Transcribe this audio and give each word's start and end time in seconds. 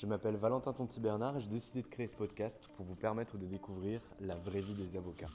Je 0.00 0.06
m'appelle 0.06 0.36
Valentin 0.36 0.72
Tonti-Bernard 0.72 1.36
et 1.36 1.40
j'ai 1.42 1.48
décidé 1.48 1.82
de 1.82 1.86
créer 1.86 2.06
ce 2.06 2.16
podcast 2.16 2.58
pour 2.74 2.86
vous 2.86 2.94
permettre 2.94 3.36
de 3.36 3.44
découvrir 3.44 4.00
la 4.22 4.34
vraie 4.34 4.62
vie 4.62 4.72
des 4.72 4.96
avocats. 4.96 5.28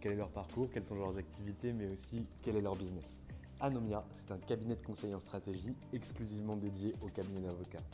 Quel 0.00 0.12
est 0.12 0.16
leur 0.16 0.30
parcours, 0.30 0.70
quelles 0.70 0.86
sont 0.86 0.94
leurs 0.94 1.18
activités, 1.18 1.74
mais 1.74 1.86
aussi 1.86 2.24
quel 2.40 2.56
est 2.56 2.62
leur 2.62 2.76
business. 2.76 3.20
Anomia, 3.60 4.06
c'est 4.12 4.30
un 4.30 4.38
cabinet 4.38 4.74
de 4.74 4.82
conseil 4.82 5.14
en 5.14 5.20
stratégie 5.20 5.74
exclusivement 5.92 6.56
dédié 6.56 6.94
aux 7.02 7.08
cabinets 7.08 7.46
d'avocats. 7.46 7.84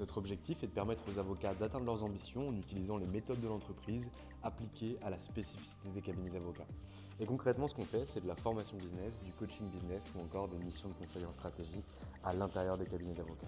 Notre 0.00 0.18
objectif 0.18 0.64
est 0.64 0.66
de 0.66 0.72
permettre 0.72 1.04
aux 1.08 1.20
avocats 1.20 1.54
d'atteindre 1.54 1.84
leurs 1.84 2.02
ambitions 2.02 2.48
en 2.48 2.56
utilisant 2.56 2.96
les 2.96 3.06
méthodes 3.06 3.40
de 3.40 3.46
l'entreprise 3.46 4.10
appliquées 4.42 4.98
à 5.04 5.10
la 5.10 5.18
spécificité 5.20 5.90
des 5.90 6.02
cabinets 6.02 6.30
d'avocats. 6.30 6.66
Et 7.20 7.24
concrètement, 7.24 7.68
ce 7.68 7.74
qu'on 7.76 7.84
fait, 7.84 8.04
c'est 8.04 8.20
de 8.20 8.26
la 8.26 8.34
formation 8.34 8.76
business, 8.78 9.20
du 9.24 9.30
coaching 9.30 9.68
business 9.70 10.10
ou 10.16 10.24
encore 10.24 10.48
des 10.48 10.58
missions 10.58 10.88
de 10.88 10.94
conseil 10.94 11.24
en 11.24 11.30
stratégie 11.30 11.84
à 12.24 12.34
l'intérieur 12.34 12.76
des 12.76 12.86
cabinets 12.86 13.14
d'avocats. 13.14 13.46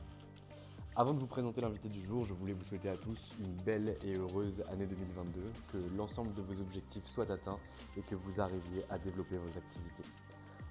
Avant 1.01 1.15
de 1.15 1.19
vous 1.19 1.27
présenter 1.27 1.63
l'invité 1.63 1.89
du 1.89 2.05
jour, 2.05 2.27
je 2.27 2.35
voulais 2.35 2.53
vous 2.53 2.63
souhaiter 2.63 2.91
à 2.91 2.97
tous 2.99 3.33
une 3.43 3.55
belle 3.65 3.97
et 4.05 4.19
heureuse 4.19 4.63
année 4.71 4.85
2022, 4.85 5.41
que 5.73 5.97
l'ensemble 5.97 6.35
de 6.35 6.43
vos 6.43 6.61
objectifs 6.61 7.07
soient 7.07 7.33
atteints 7.33 7.57
et 7.97 8.03
que 8.03 8.15
vous 8.15 8.39
arriviez 8.39 8.85
à 8.91 8.99
développer 8.99 9.39
vos 9.39 9.57
activités. 9.57 10.03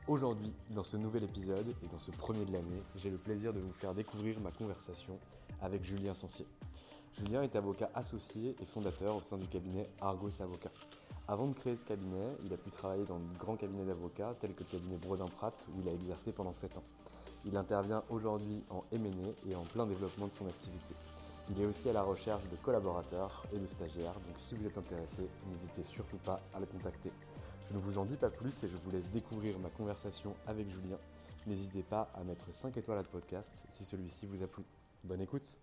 Aujourd'hui, 0.08 0.54
dans 0.70 0.84
ce 0.84 0.98
nouvel 0.98 1.24
épisode 1.24 1.74
et 1.84 1.88
dans 1.88 2.00
ce 2.00 2.12
premier 2.12 2.46
de 2.46 2.54
l'année, 2.54 2.84
j'ai 2.96 3.10
le 3.10 3.18
plaisir 3.18 3.54
de 3.54 3.60
vous 3.60 3.74
faire 3.74 3.96
découvrir 3.96 4.39
ma 4.39 4.52
conversation 4.52 5.18
avec 5.64 5.84
Julien 5.84 6.14
Sancier. 6.14 6.45
Julien 7.18 7.42
est 7.42 7.56
avocat 7.56 7.89
associé 7.95 8.56
et 8.62 8.66
fondateur 8.68 9.16
au 9.16 9.23
sein 9.23 9.39
du 9.39 9.48
cabinet 9.48 9.89
Argos 10.00 10.44
Avocat. 10.44 10.70
Avant 11.28 11.48
de 11.48 11.56
créer 11.56 11.76
ce 11.76 11.86
cabinet, 11.86 12.38
il 12.45 12.54
a 12.54 12.58
pu 12.58 12.70
travailler 12.70 13.06
dans 13.06 13.18
de 13.18 13.38
grands 13.39 13.58
cabinets 13.58 13.86
d'avocats 13.86 14.36
tels 14.39 14.54
que 14.54 14.60
le 14.60 14.70
cabinet 14.70 14.98
Brodin-Pratt 14.98 15.66
où 15.73 15.82
il 15.82 15.89
a 15.89 15.92
exercé 15.92 16.32
pendant 16.32 16.54
7 16.54 16.78
ans. 16.78 16.84
Il 17.45 17.55
intervient 17.55 18.04
aujourd'hui 18.10 18.64
en 18.70 18.83
M&A 18.92 19.50
et 19.50 19.55
en 19.55 19.64
plein 19.64 19.86
développement 19.86 20.27
de 20.27 20.33
son 20.33 20.48
activité. 20.48 20.95
Il 21.52 21.61
est 21.61 21.66
aussi 21.66 21.89
à 21.89 21.94
la 21.94 22.04
recherche 22.04 22.48
de 22.50 22.55
collaborateurs 22.58 23.44
et 23.54 23.58
de 23.58 23.67
stagiaires, 23.67 24.14
donc 24.14 24.36
si 24.36 24.55
vous 24.55 24.67
êtes 24.67 24.77
intéressé, 24.77 25.27
n'hésitez 25.50 25.83
surtout 25.83 26.17
pas 26.17 26.39
à 26.54 26.60
le 26.60 26.67
contacter. 26.67 27.11
Je 27.70 27.76
ne 27.76 27.80
vous 27.80 27.98
en 27.98 28.05
dis 28.05 28.17
pas 28.17 28.30
plus 28.30 28.64
et 28.64 28.67
je 28.67 28.76
vous 28.77 28.92
laisse 28.92 29.10
découvrir 29.10 29.58
ma 29.60 29.70
conversation 29.70 30.36
avec 30.48 30.70
Julien. 30.70 30.98
N'hésitez 31.48 31.82
pas 31.82 32.11
à 32.14 32.23
mettre 32.23 32.54
5 32.54 32.76
étoiles 32.77 33.00
à 33.00 33.04
ce 33.04 33.10
podcast 33.10 33.64
si 33.67 33.83
celui-ci 33.83 34.26
vous 34.26 34.44
a 34.44 34.48
plu. 34.48 34.64
Bonne 35.04 35.21
écoute 35.21 35.56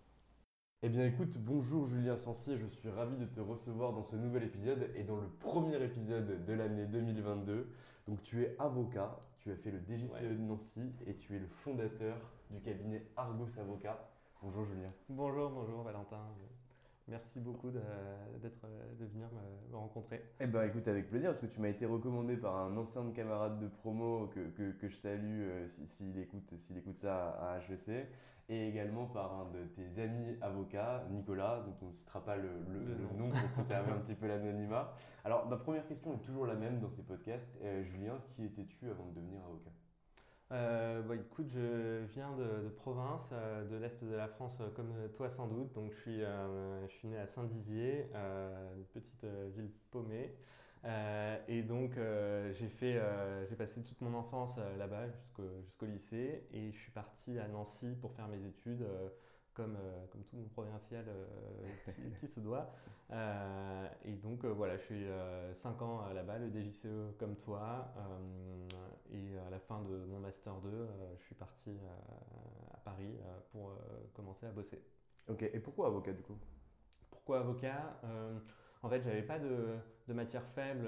Eh 0.81 0.89
bien 0.89 1.05
écoute, 1.05 1.37
bonjour 1.37 1.85
Julien 1.85 2.17
Sancier, 2.17 2.57
je 2.57 2.65
suis 2.65 2.89
ravi 2.89 3.15
de 3.15 3.25
te 3.25 3.39
recevoir 3.39 3.93
dans 3.93 4.03
ce 4.03 4.15
nouvel 4.15 4.43
épisode 4.43 4.89
et 4.95 5.03
dans 5.03 5.17
le 5.17 5.27
premier 5.27 5.81
épisode 5.83 6.43
de 6.45 6.53
l'année 6.53 6.85
2022. 6.85 7.67
Donc 8.07 8.23
tu 8.23 8.43
es 8.43 8.55
avocat, 8.57 9.19
tu 9.47 9.53
as 9.53 9.55
fait 9.55 9.71
le 9.71 9.79
DGCE 9.79 10.23
de 10.23 10.37
Nancy 10.41 10.93
et 11.05 11.15
tu 11.15 11.33
es 11.33 11.39
le 11.39 11.47
fondateur 11.47 12.17
du 12.49 12.59
cabinet 12.59 13.07
Argos 13.15 13.57
Avocat. 13.57 13.97
Bonjour 14.41 14.65
Julien. 14.65 14.91
Bonjour, 15.07 15.49
bonjour 15.51 15.83
Valentin. 15.83 16.19
Merci 17.07 17.39
beaucoup 17.39 17.71
de, 17.71 17.79
d'être, 18.41 18.67
de 18.99 19.05
venir 19.05 19.29
me, 19.31 19.71
me 19.71 19.77
rencontrer. 19.77 20.21
Eh 20.41 20.45
bien 20.47 20.63
écoute, 20.63 20.87
avec 20.89 21.07
plaisir, 21.09 21.29
parce 21.29 21.39
que 21.41 21.45
tu 21.45 21.61
m'as 21.61 21.69
été 21.69 21.85
recommandé 21.85 22.35
par 22.35 22.55
un 22.57 22.75
ancien 22.75 23.09
camarade 23.11 23.59
de 23.59 23.67
promo 23.67 24.27
que, 24.27 24.41
que, 24.49 24.71
que 24.73 24.89
je 24.89 24.95
salue 24.97 25.43
euh, 25.43 25.67
s'il 25.67 25.87
si, 25.87 26.19
écoute, 26.19 26.53
s'il 26.57 26.77
écoute 26.77 26.97
ça 26.97 27.29
à 27.29 27.59
HEC, 27.59 28.07
et 28.49 28.67
également 28.67 29.05
par 29.05 29.33
un 29.39 29.51
de 29.51 29.65
tes 29.67 30.01
amis 30.01 30.37
avocats, 30.41 31.05
Nicolas, 31.09 31.63
dont 31.65 31.75
on 31.85 31.87
ne 31.87 31.93
citera 31.93 32.23
pas 32.23 32.35
le, 32.35 32.49
le, 32.69 32.79
le 32.95 33.17
nom 33.17 33.29
pour 33.29 33.51
conserver 33.53 33.91
un 33.91 33.99
petit 33.99 34.15
peu 34.15 34.27
l'anonymat. 34.27 34.93
Alors 35.23 35.47
ma 35.47 35.57
première 35.57 35.85
question 35.87 36.13
est 36.13 36.21
toujours 36.21 36.45
la 36.45 36.55
même 36.55 36.79
dans 36.79 36.89
ces 36.89 37.03
podcasts. 37.03 37.57
Euh, 37.63 37.83
Julien, 37.83 38.19
qui 38.35 38.43
étais-tu 38.45 38.89
avant 38.89 39.05
de 39.07 39.13
devenir 39.15 39.41
avocat? 39.45 39.71
Euh, 40.51 41.01
bah, 41.01 41.15
écoute, 41.15 41.47
je 41.53 42.05
viens 42.13 42.31
de, 42.37 42.69
province, 42.69 43.29
euh, 43.33 43.65
de 43.65 43.75
l'Est 43.75 44.03
de 44.03 44.15
la 44.15 44.27
France, 44.29 44.57
euh, 44.61 44.69
comme 44.69 44.93
toi 45.13 45.29
sans 45.29 45.47
doute. 45.47 45.73
Donc, 45.73 45.91
je 45.91 45.99
suis, 45.99 46.19
je 46.21 46.93
suis 46.93 47.07
né 47.09 47.17
à 47.17 47.27
Saint-Dizier, 47.27 48.07
une 48.13 48.85
petite 48.93 49.25
ville 49.55 49.71
paumée. 49.91 50.33
et 51.47 51.63
donc, 51.63 51.97
j'ai 52.51 52.69
fait, 52.69 53.01
j'ai 53.49 53.55
passé 53.55 53.83
toute 53.83 53.99
mon 54.01 54.13
enfance 54.13 54.57
là-bas 54.77 55.09
jusqu'au, 55.09 55.43
jusqu'au 55.65 55.85
lycée. 55.85 56.47
Et 56.53 56.71
je 56.71 56.77
suis 56.77 56.91
parti 56.91 57.37
à 57.39 57.47
Nancy 57.47 57.95
pour 58.01 58.13
faire 58.13 58.27
mes 58.27 58.45
études 58.45 58.85
comme, 59.57 59.75
euh, 59.75 60.05
comme 60.11 60.23
tout 60.23 60.37
mon 60.37 60.47
provincial 60.49 61.03
euh, 61.07 61.65
qui, 61.95 62.01
qui, 62.19 62.27
se 62.27 62.39
doit. 62.39 62.71
Euh, 63.11 63.87
et 64.05 64.13
donc 64.13 64.45
voilà, 64.45 64.77
je 64.77 64.83
suis 64.83 65.05
5 65.53 65.81
ans 65.81 66.07
là-bas, 66.13 66.37
le 66.37 66.49
DJCE 66.49 67.17
comme 67.17 67.35
toi. 67.35 67.91
et 69.11 69.37
à 69.47 69.49
la 69.49 69.59
fin 69.59 69.81
de 69.81 70.05
mon 70.05 70.19
Master 70.19 70.53
2, 70.61 70.87
je 71.17 71.23
suis 71.23 71.35
parti 71.35 71.71
à 72.73 72.77
Paris 72.77 73.17
pour 73.51 73.73
commencer 74.13 74.45
à 74.45 74.51
bosser. 74.51 74.81
Ok, 75.27 75.41
et 75.41 75.59
pourquoi 75.59 75.87
avocat 75.87 76.13
du 76.13 76.21
coup? 76.21 76.37
Pourquoi 77.09 77.39
avocat? 77.39 77.99
En 78.83 78.89
fait, 78.89 79.01
j'avais 79.01 79.23
pas 79.23 79.39
de, 79.39 79.75
de, 80.07 80.13
matière 80.13 80.45
faible 80.53 80.87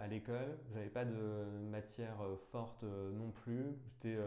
à 0.00 0.08
l'école, 0.08 0.58
j'avais 0.72 0.88
pas 0.88 1.04
de 1.04 1.46
matière 1.70 2.16
forte 2.50 2.82
non 2.82 3.30
plus. 3.30 3.76
J'étais 3.84 4.18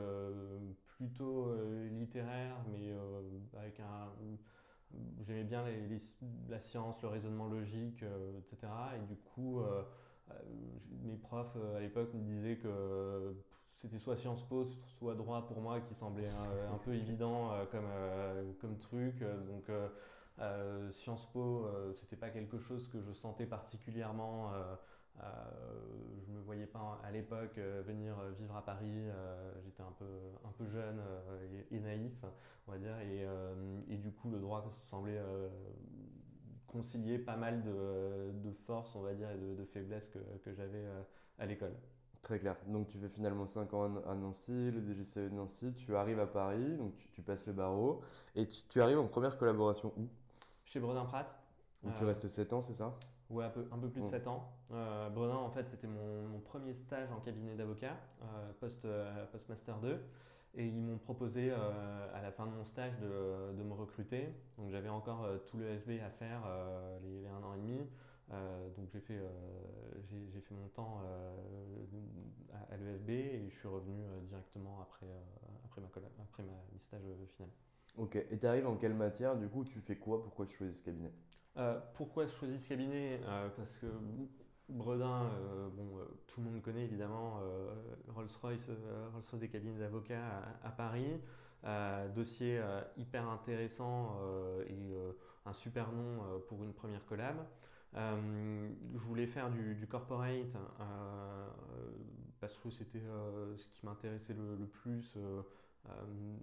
plutôt 1.02 1.48
euh, 1.48 1.90
littéraire, 2.00 2.58
mais 2.72 2.92
euh, 2.92 3.22
avec 3.60 3.80
un. 3.80 4.10
J'aimais 5.26 5.46
bien 5.46 5.64
les, 5.66 5.98
la 6.50 6.60
science, 6.60 7.02
le 7.02 7.08
raisonnement 7.08 7.48
logique, 7.48 8.04
euh, 8.04 8.38
etc. 8.38 8.72
Et 8.98 9.08
du 9.08 9.16
coup, 9.16 9.62
mes 11.04 11.16
profs 11.16 11.58
à 11.76 11.80
l'époque 11.80 12.14
me 12.14 12.22
disaient 12.22 12.58
que 12.58 13.34
c'était 13.78 14.00
soit 14.00 14.18
Sciences 14.18 14.44
Po, 14.44 14.66
soit 15.00 15.16
droit 15.16 15.48
pour 15.48 15.62
moi 15.62 15.80
qui 15.80 15.96
semblait 15.96 16.28
un, 16.28 16.78
peu 16.78 16.94
évident 16.94 17.52
comme, 17.72 17.88
comme 18.60 18.78
truc. 18.78 19.24
Donc, 19.48 19.72
Sciences 20.92 21.26
Po, 21.32 21.68
c'était 21.96 22.18
pas 22.18 22.30
quelque 22.30 22.60
chose 22.60 22.88
que 22.90 23.02
je 23.02 23.14
sentais 23.14 23.46
particulièrement. 23.46 24.52
Euh, 25.22 25.28
je 26.26 26.32
me 26.32 26.40
voyais 26.42 26.66
pas 26.66 27.00
à 27.04 27.12
l'époque 27.12 27.58
venir 27.58 28.16
vivre 28.40 28.56
à 28.56 28.64
Paris. 28.64 29.06
J'étais 29.64 29.84
un 29.84 29.94
peu, 29.98 30.06
un 30.46 30.52
peu 30.52 30.68
jeune 30.68 31.00
et, 31.72 31.76
et, 31.76 31.80
naïf, 31.80 32.26
on 32.68 32.72
va 32.72 32.78
dire. 32.78 32.98
Et, 33.00 33.26
et, 33.90 33.98
du 33.98 34.12
coup, 34.12 34.30
le 34.30 34.40
droit 34.40 34.64
semblait 34.86 35.22
concilier 36.68 37.20
pas 37.20 37.36
mal 37.36 37.64
de, 37.64 38.32
de 38.32 38.52
forces, 38.66 38.96
on 38.96 39.02
va 39.02 39.14
dire, 39.14 39.30
et 39.32 39.38
de, 39.38 39.56
de 39.56 39.66
faiblesses 39.66 40.10
que, 40.10 40.20
que 40.44 40.54
j'avais 40.54 40.86
à 41.38 41.46
l'école. 41.46 41.76
Très 42.22 42.38
clair. 42.38 42.56
Donc 42.68 42.88
tu 42.88 43.00
fais 43.00 43.10
finalement 43.10 43.48
5 43.48 43.74
ans 43.74 43.96
à 44.08 44.14
Nancy, 44.14 44.52
le 44.52 44.80
DGCE 44.82 45.18
de 45.18 45.30
Nancy, 45.30 45.74
tu 45.74 45.96
arrives 45.96 46.20
à 46.20 46.28
Paris, 46.28 46.78
donc 46.78 46.96
tu, 46.96 47.08
tu 47.10 47.22
passes 47.22 47.46
le 47.48 47.54
barreau, 47.54 48.02
et 48.36 48.48
tu, 48.48 48.62
tu, 48.70 48.80
arrives 48.80 49.00
en 49.00 49.08
première 49.08 49.38
collaboration 49.38 49.92
où? 49.98 50.08
Chez 50.66 50.80
Bredin 50.80 51.06
Pratt. 51.06 51.28
Où 51.84 51.90
euh... 51.90 51.94
tu 51.98 52.04
restes 52.04 52.28
7 52.28 52.54
ans, 52.54 52.62
c'est 52.62 52.76
ça? 52.76 52.94
Ouais, 53.32 53.46
un 53.46 53.50
peu, 53.50 53.66
un 53.72 53.78
peu 53.80 53.90
plus 53.90 54.02
de 54.02 54.08
Mm. 54.08 54.10
7 54.10 54.28
ans. 54.28 54.52
Euh, 54.72 55.10
Bredin, 55.10 55.36
en 55.36 55.50
fait, 55.52 55.68
c'était 55.70 55.88
mon, 55.88 56.28
mon 56.28 56.40
premier 56.40 56.74
stage 56.74 57.10
en 57.12 57.20
cabinet 57.22 57.56
d'avocat, 57.56 57.98
euh, 58.24 58.52
post, 58.60 58.86
euh, 58.86 59.26
post-master 59.32 59.80
2. 59.80 60.02
Et 60.54 60.68
ils 60.68 60.76
m'ont 60.76 60.98
proposé 60.98 61.50
euh, 61.50 62.14
à 62.14 62.22
la 62.22 62.32
fin 62.32 62.46
de 62.46 62.52
mon 62.52 62.66
stage 62.66 62.98
de, 63.00 63.54
de 63.58 63.64
me 63.64 63.74
recruter. 63.74 64.28
Donc 64.58 64.70
j'avais 64.70 64.90
encore 64.90 65.26
tout 65.46 65.58
le 65.58 65.78
FB 65.80 65.92
à 66.06 66.10
faire, 66.10 66.42
les, 67.04 67.22
les 67.22 67.28
un 67.28 67.42
an 67.44 67.54
et 67.54 67.58
demi. 67.58 67.80
Donc 68.78 68.90
j'ai 68.92 69.00
fait, 69.00 69.20
j'ai, 70.10 70.30
j'ai 70.34 70.42
fait 70.42 70.54
mon 70.54 70.68
temps 70.68 71.00
à, 72.54 72.74
à 72.74 72.78
l'EFB 72.78 73.10
et 73.10 73.50
je 73.50 73.56
suis 73.56 73.68
revenu 73.68 74.04
directement 74.28 74.82
après, 74.82 75.08
après, 75.66 75.80
ma, 75.82 75.88
après 76.22 76.44
ma, 76.44 76.52
mi 76.74 76.80
stage 76.82 77.02
euh, 77.06 77.26
final. 77.38 77.50
Ok, 77.96 78.18
et 78.18 78.38
tu 78.38 78.46
arrives 78.48 78.68
en 78.68 78.76
quelle 78.76 78.94
matière 78.94 79.38
Du 79.38 79.48
coup, 79.48 79.64
tu 79.64 79.80
fais 79.80 79.96
quoi? 79.98 80.22
Pourquoi 80.24 80.46
tu 80.46 80.58
choisis 80.58 80.80
ce 80.80 80.84
cabinet? 80.84 81.14
Euh, 81.58 81.80
pourquoi 81.94 82.26
je 82.26 82.32
choisis 82.32 82.64
ce 82.64 82.70
cabinet? 82.70 83.20
Euh, 83.26 83.50
Parce 83.58 83.78
que 83.78 83.88
Bredin, 84.70 85.24
euh, 85.26 85.70
bon, 85.70 86.00
tout 86.28 86.42
le 86.42 86.50
monde 86.50 86.62
connaît 86.62 86.86
évidemment 86.86 87.40
Rolls-Royce, 88.08 88.70
Rolls-Royce 89.14 89.38
des 89.40 89.50
cabinets 89.50 89.80
d'avocats 89.80 90.44
à, 90.64 90.70
Paris. 90.70 91.20
Dossier 92.16 92.62
hyper 92.98 93.30
intéressant 93.30 94.18
et 94.68 94.96
un 95.46 95.54
super 95.54 95.92
nom 95.92 96.42
pour 96.48 96.64
une 96.64 96.74
première 96.74 97.06
collab. 97.06 97.36
Je 97.94 99.04
voulais 99.06 99.28
faire 99.28 99.52
du, 99.52 99.86
corporate 99.88 100.56
parce 102.40 102.58
que 102.58 102.72
c'était 102.72 103.04
ce 103.58 103.68
qui 103.68 103.86
m'intéressait 103.86 104.34
le 104.34 104.66
plus. 104.66 105.18
Euh, 105.90 105.94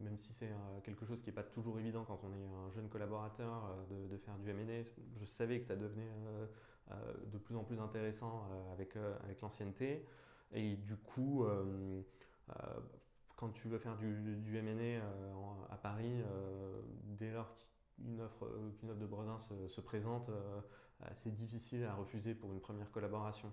même 0.01 0.19
si 0.19 0.33
c'est 0.33 0.49
euh, 0.49 0.81
quelque 0.83 1.07
chose 1.07 1.21
qui 1.21 1.27
n'est 1.27 1.35
pas 1.35 1.45
toujours 1.45 1.79
évident 1.79 2.05
quand 2.05 2.21
on 2.25 2.33
est 2.33 2.45
un 2.45 2.71
jeune 2.71 2.89
collaborateur 2.89 3.71
euh, 3.93 4.09
de, 4.09 4.17
faire 4.17 4.37
du 4.39 4.51
M&A, 4.51 4.83
je 5.21 5.25
savais 5.25 5.61
que 5.61 5.67
ça 5.67 5.77
devenait 5.77 6.11
de 7.31 7.37
plus 7.37 7.55
en 7.55 7.65
plus 7.65 7.79
intéressant 7.79 8.49
avec, 8.73 8.97
avec 8.97 9.41
l'ancienneté. 9.43 10.07
Et 10.53 10.77
du 10.77 10.97
coup, 10.97 11.45
quand 13.37 13.51
tu 13.51 13.69
veux 13.69 13.79
faire 13.79 13.97
du, 13.97 14.37
du 14.37 14.57
M&A 14.57 15.05
à 15.71 15.77
Paris, 15.77 16.23
dès 17.19 17.31
lors 17.31 17.55
qu'une 17.57 18.23
offre, 18.23 18.49
qu'une 18.79 18.91
offre 18.91 19.01
de 19.01 19.07
Bredin 19.07 19.39
se, 19.41 19.69
se 19.69 19.81
présente, 19.83 20.31
c'est 21.15 21.35
difficile 21.35 21.85
à 21.85 21.95
refuser 21.95 22.35
pour 22.35 22.53
une 22.53 22.61
première 22.61 22.91
collaboration. 22.91 23.53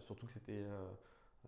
Surtout 0.00 0.26
que 0.26 0.32
c'était... 0.32 0.64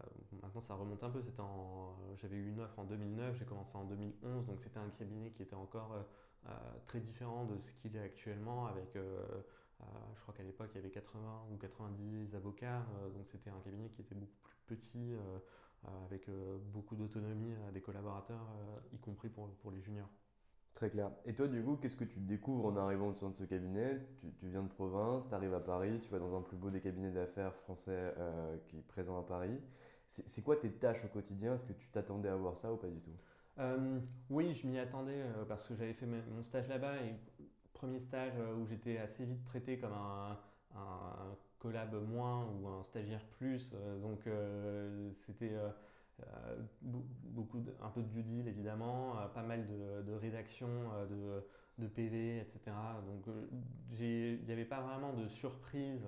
euh, 0.01 0.07
maintenant, 0.43 0.61
ça 0.61 0.75
remonte 0.75 1.03
un 1.03 1.11
peu. 1.11 1.23
C'était 1.23 1.41
en, 1.41 1.97
j'avais 2.17 2.37
eu 2.37 2.49
une 2.49 2.61
offre 2.61 2.79
en 2.79 2.85
2009, 2.85 3.37
j'ai 3.39 3.45
commencé 3.45 3.77
en 3.77 3.85
2011, 3.85 4.47
donc 4.47 4.61
c'était 4.61 4.79
un 4.79 4.89
cabinet 4.91 5.31
qui 5.31 5.43
était 5.43 5.55
encore 5.55 5.93
euh, 5.93 6.03
euh, 6.49 6.53
très 6.87 7.01
différent 7.01 7.45
de 7.45 7.59
ce 7.59 7.73
qu'il 7.75 7.97
est 7.97 8.03
actuellement. 8.03 8.67
Avec, 8.67 8.95
je 8.95 10.21
crois 10.23 10.35
qu'à 10.35 10.43
l'époque, 10.43 10.71
il 10.75 10.77
y 10.77 10.81
avait 10.81 10.91
80 10.91 11.21
ou 11.53 11.57
90 11.57 12.35
avocats, 12.35 12.85
donc 13.15 13.29
c'était 13.31 13.51
un 13.51 13.61
cabinet 13.61 13.89
qui 13.91 14.03
était 14.03 14.15
beaucoup 14.15 14.39
plus 14.43 14.77
petit, 14.77 15.15
avec 16.05 16.29
beaucoup 16.73 16.97
d'autonomie 16.97 17.55
à 17.69 17.71
des 17.71 17.81
collaborateurs, 17.81 18.45
y 18.93 18.99
compris 18.99 19.29
pour, 19.29 19.49
pour 19.63 19.71
les 19.71 19.81
juniors. 19.81 20.09
Très 20.75 20.91
clair. 20.91 21.11
Et 21.27 21.33
toi, 21.33 21.47
du 21.47 21.63
coup, 21.63 21.77
qu'est-ce 21.77 21.97
que 21.97 22.05
tu 22.05 22.19
découvres 22.21 22.67
en 22.67 22.77
arrivant 22.77 23.09
au 23.09 23.13
sein 23.13 23.31
de 23.31 23.37
ce 23.37 23.45
cabinet? 23.45 24.01
Tu, 24.39 24.49
viens 24.49 24.63
de 24.63 24.69
province, 24.69 25.29
tu 25.29 25.35
arrives 25.35 25.55
à 25.55 25.61
Paris, 25.61 26.01
tu 26.01 26.11
vas 26.11 26.19
dans 26.19 26.37
un 26.37 26.43
plus 26.43 26.57
beau 26.57 26.71
des 26.71 26.81
cabinets 26.81 27.13
d'affaires 27.13 27.55
français 27.55 28.15
qui 28.67 28.79
est 28.79 28.87
présent 28.89 29.19
à 29.19 29.23
Paris. 29.23 29.61
C'est 30.09 30.43
quoi 30.43 30.57
tes 30.57 30.71
tâches 30.71 31.05
au 31.05 31.09
quotidien? 31.09 31.55
Est-ce 31.55 31.65
que 31.65 31.73
tu 31.73 31.89
t'attendais 31.89 32.29
à 32.29 32.37
voir 32.37 32.57
ça 32.57 32.73
ou 32.73 32.77
pas 32.77 32.89
du 32.89 33.01
tout? 33.01 33.17
Euh, 33.59 33.99
oui, 34.31 34.55
je 34.55 34.67
m'y 34.67 34.79
attendais 34.79 35.21
euh, 35.21 35.45
parce 35.47 35.67
que 35.67 35.75
j'avais 35.75 35.95
fait 35.95 36.07
mon 36.07 36.43
stage 36.43 36.69
là-bas 36.69 36.95
premier 37.73 38.01
stage 38.01 38.33
euh, 38.39 38.55
où 38.57 38.67
j'étais 38.67 38.99
assez 38.99 39.25
vite 39.25 39.45
traité 39.45 39.79
comme 39.79 39.93
un, 39.93 40.37
collab 41.59 41.95
moins 42.09 42.47
ou 42.47 42.69
un 42.69 42.85
stagiaire 42.85 43.25
plus. 43.39 43.75
donc 44.01 44.21
c'était 45.15 45.55
be- 46.83 47.03
beaucoup 47.25 47.65
un 47.83 47.89
peu 47.91 48.03
de 48.03 48.09
due 48.09 48.23
deal 48.23 48.47
évidemment, 48.49 49.15
pas 49.35 49.43
mal 49.43 49.67
de, 49.67 50.03
de 50.03 50.13
rédaction, 50.15 50.69
de, 51.11 51.45
de 51.83 51.89
PV, 51.89 52.39
etc. 52.41 53.03
Donc 53.07 53.27
il 53.99 54.45
n'y 54.45 54.53
avait 54.53 54.65
pas 54.65 54.81
vraiment 54.81 55.13
de 55.13 55.27
surprise 55.27 56.07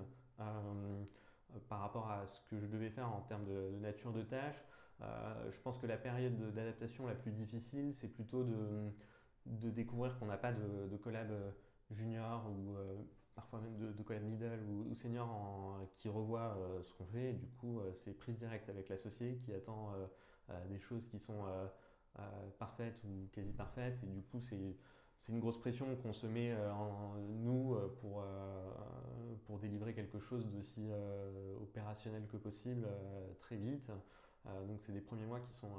par 1.69 1.79
rapport 1.79 2.09
à 2.09 2.25
ce 2.27 2.39
que 2.49 2.59
je 2.59 2.65
devais 2.67 2.89
faire 2.89 3.09
en 3.09 3.21
termes 3.21 3.45
de, 3.45 3.71
nature 3.79 4.11
de 4.13 4.23
tâche. 4.23 4.63
Euh, 5.01 5.51
je 5.51 5.59
pense 5.61 5.77
que 5.79 5.87
la 5.87 5.97
période 5.97 6.37
de- 6.37 6.51
d'adaptation 6.51 7.07
la 7.07 7.15
plus 7.15 7.31
difficile, 7.31 7.93
c'est 7.93 8.07
plutôt 8.07 8.43
de, 8.43 8.91
découvrir 9.71 10.17
qu'on 10.19 10.27
n'a 10.27 10.37
pas 10.37 10.53
de, 10.53 10.95
collab 10.97 11.31
euh, 11.31 11.51
junior 11.89 12.45
ou 12.49 12.75
euh, 12.75 12.95
parfois 13.35 13.59
même 13.61 13.77
de, 13.77 14.03
collab 14.03 14.23
middle 14.23 14.61
ou, 14.67 14.93
senior 14.95 15.27
en- 15.29 15.85
qui 15.97 16.09
revoit 16.09 16.55
euh, 16.57 16.83
ce 16.83 16.93
qu'on 16.93 17.05
fait. 17.05 17.33
Du 17.33 17.47
coup, 17.47 17.79
euh, 17.79 17.91
c'est 17.93 18.13
prise 18.13 18.37
directe 18.37 18.69
avec 18.69 18.89
l'associé 18.89 19.37
qui 19.37 19.53
attend 19.53 19.93
euh, 19.93 20.05
euh, 20.51 20.67
des 20.67 20.79
choses 20.79 21.05
qui 21.07 21.19
sont 21.19 21.45
euh, 21.45 21.67
euh, 22.19 22.49
parfaites 22.59 22.99
ou 23.05 23.29
quasi 23.31 23.53
parfaites. 23.53 23.97
Et 24.03 24.07
du 24.07 24.21
coup, 24.23 24.41
c'est 24.41 24.75
c'est 25.21 25.31
une 25.33 25.39
grosse 25.39 25.59
pression 25.59 25.95
qu'on 25.97 26.13
se 26.13 26.25
met 26.25 26.51
euh, 26.51 26.73
en 26.73 27.13
nous 27.43 27.75
euh, 27.75 27.95
pour, 28.01 28.21
euh, 28.21 28.71
pour 29.45 29.59
délivrer 29.59 29.93
quelque 29.93 30.19
chose 30.19 30.49
d'aussi 30.49 30.89
opérationnel 31.61 32.25
que 32.27 32.37
possible 32.37 32.87
très 33.39 33.55
vite. 33.55 33.91
Donc 34.67 34.81
c'est 34.81 34.91
des 34.91 35.01
premiers 35.01 35.25
mois 35.27 35.39
qui 35.39 35.53
sont, 35.53 35.69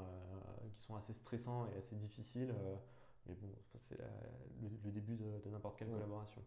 qui 0.75 0.81
sont 0.83 0.95
assez 0.95 1.13
stressants 1.13 1.67
et 1.75 1.79
assez 1.79 1.97
difficiles. 1.97 2.55
mais 3.27 3.35
bon, 3.35 3.49
c'est 3.89 3.99
le, 3.99 4.69
le 4.85 4.91
début 4.93 5.17
de, 5.17 5.41
de 5.45 5.51
n'importe 5.51 5.77
quelle 5.79 5.89
Ouais. 5.89 5.95
collaboration. 5.95 6.43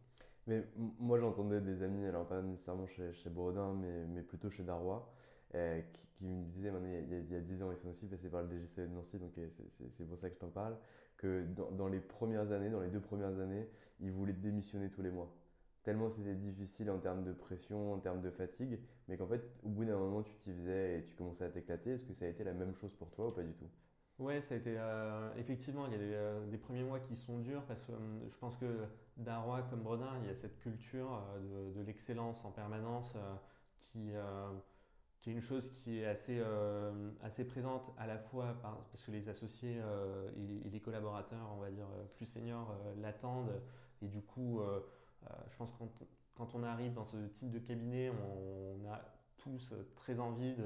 Mais 0.47 0.63
moi, 1.00 1.19
j'entendais 1.19 1.62
des 1.62 1.81
amis, 1.83 2.06
alors 2.06 2.27
pas 2.27 2.42
nécessairement 2.42 2.88
chez, 2.88 3.13
chez 3.13 3.30
Bourdin, 3.30 3.74
mais, 3.74 4.06
mais 4.07 4.21
plutôt 4.24 4.50
chez 4.50 4.63
Darrois, 4.63 5.12
euh, 5.56 5.81
qui, 6.13 6.25
me 6.25 6.72
maintenant, 6.72 6.88
il 6.88 7.12
y, 7.12 7.16
a, 7.16 7.19
il 7.19 7.31
y 7.31 7.36
a 7.36 7.40
10 7.40 7.62
ans, 7.63 7.72
ils 7.72 7.78
sont 7.78 7.90
aussi 7.90 8.07
passés 8.07 8.30
par 8.30 8.44
le 8.44 8.50
DGCE 8.50 8.90
de 8.90 8.94
Nancy, 8.94 9.18
donc 9.18 9.38
euh, 9.38 9.48
c'est- 9.50 10.06
pour 10.06 10.18
ça 10.18 10.30
que 10.30 10.36
je 10.36 10.40
t'en 10.40 10.50
parle, 10.50 10.78
que 11.18 11.44
dans, 11.56 11.72
dans 11.72 11.88
les 11.88 12.00
premières 12.00 12.52
années, 12.52 12.69
dans 12.69 12.81
les 12.81 12.90
deux 12.90 13.00
premières 13.00 13.40
années, 13.40 13.68
ils 14.00 14.12
voulaient 14.12 14.34
démissionner 14.34 14.90
tous 14.90 15.02
les 15.02 15.12
mois. 15.12 15.34
Tellement 15.84 16.10
c'était 16.10 16.36
difficile 16.36 16.90
en 16.90 17.00
termes 17.00 17.24
de 17.24 17.31
pression, 17.31 17.94
en 17.94 18.00
termes 18.00 18.22
de 18.22 18.31
fatigue, 18.31 18.80
mais 19.07 19.18
qu'en 19.18 19.28
fait, 19.28 19.42
au 19.63 19.69
bout 19.69 19.86
d'un 19.86 19.98
moment, 19.98 20.24
tu 20.24 20.34
t'y 20.36 20.52
faisais 20.52 21.00
et 21.00 21.04
tu 21.04 21.16
commençais 21.16 21.46
à 21.46 21.50
t'éclater. 21.50 21.92
Est-ce 21.92 22.06
que 22.06 22.13
ça 22.13 22.25
a 22.25 22.28
été 22.28 22.44
la 22.44 22.54
même 22.54 22.74
chose 22.75 22.94
pour 22.96 23.12
toi 23.12 23.28
ou 23.28 23.31
pas 23.31 23.44
du 23.44 23.54
tout? 23.54 23.69
Ouais, 24.18 24.42
ça 24.42 24.56
a 24.56 24.57
été 24.57 24.75
euh, 24.78 25.30
effectivement, 25.38 25.86
il 25.88 25.92
y 25.92 26.16
a 26.16 26.40
des, 26.50 26.57
premiers 26.57 26.84
mois 26.84 27.00
qui 27.00 27.16
sont 27.16 27.40
durs 27.40 27.63
parce 27.66 27.84
que 27.84 27.92
je 28.30 28.38
pense 28.38 28.56
que 28.56 28.88
Darrois 29.18 29.62
comme 29.69 29.84
Bredin, 29.84 30.18
il 30.22 30.28
y 30.28 30.31
a 30.31 30.36
cette 30.36 30.57
culture 30.60 31.22
de, 31.75 31.81
l'excellence 31.81 32.44
en 32.46 32.52
permanence 32.52 33.13
qui, 33.80 34.12
qui 35.25 35.31
est 35.31 35.33
une 35.33 35.42
chose 35.42 35.72
qui 35.72 36.01
est 36.01 36.06
assez, 36.06 36.38
euh, 36.39 37.09
assez 37.23 37.47
présente 37.47 37.92
à 37.97 38.06
la 38.06 38.19
fois 38.19 38.54
par- 38.61 38.78
parce 38.92 39.04
que 39.04 39.09
les 39.09 39.28
associés 39.28 39.80
euh, 39.81 40.30
et, 40.64 40.69
les 40.69 40.80
collaborateurs, 40.80 41.50
on 41.57 41.59
va 41.59 41.71
dire, 41.71 41.88
euh, 41.95 42.04
plus 42.16 42.28
seniors 42.28 42.71
l'attendent 43.02 43.59
et 44.04 44.07
du 44.07 44.21
coup, 44.21 44.61
je 45.50 45.57
pense 45.57 45.71
que 45.71 45.83
quand, 46.35 46.54
on 46.54 46.61
arrive 46.61 46.94
dans 46.94 47.04
ce 47.04 47.18
type 47.26 47.50
de 47.50 47.57
cabinet, 47.57 48.11
on, 48.11 48.88
a 48.88 49.02
tous 49.38 49.73
très 49.95 50.19
envie 50.19 50.54
de 50.54 50.64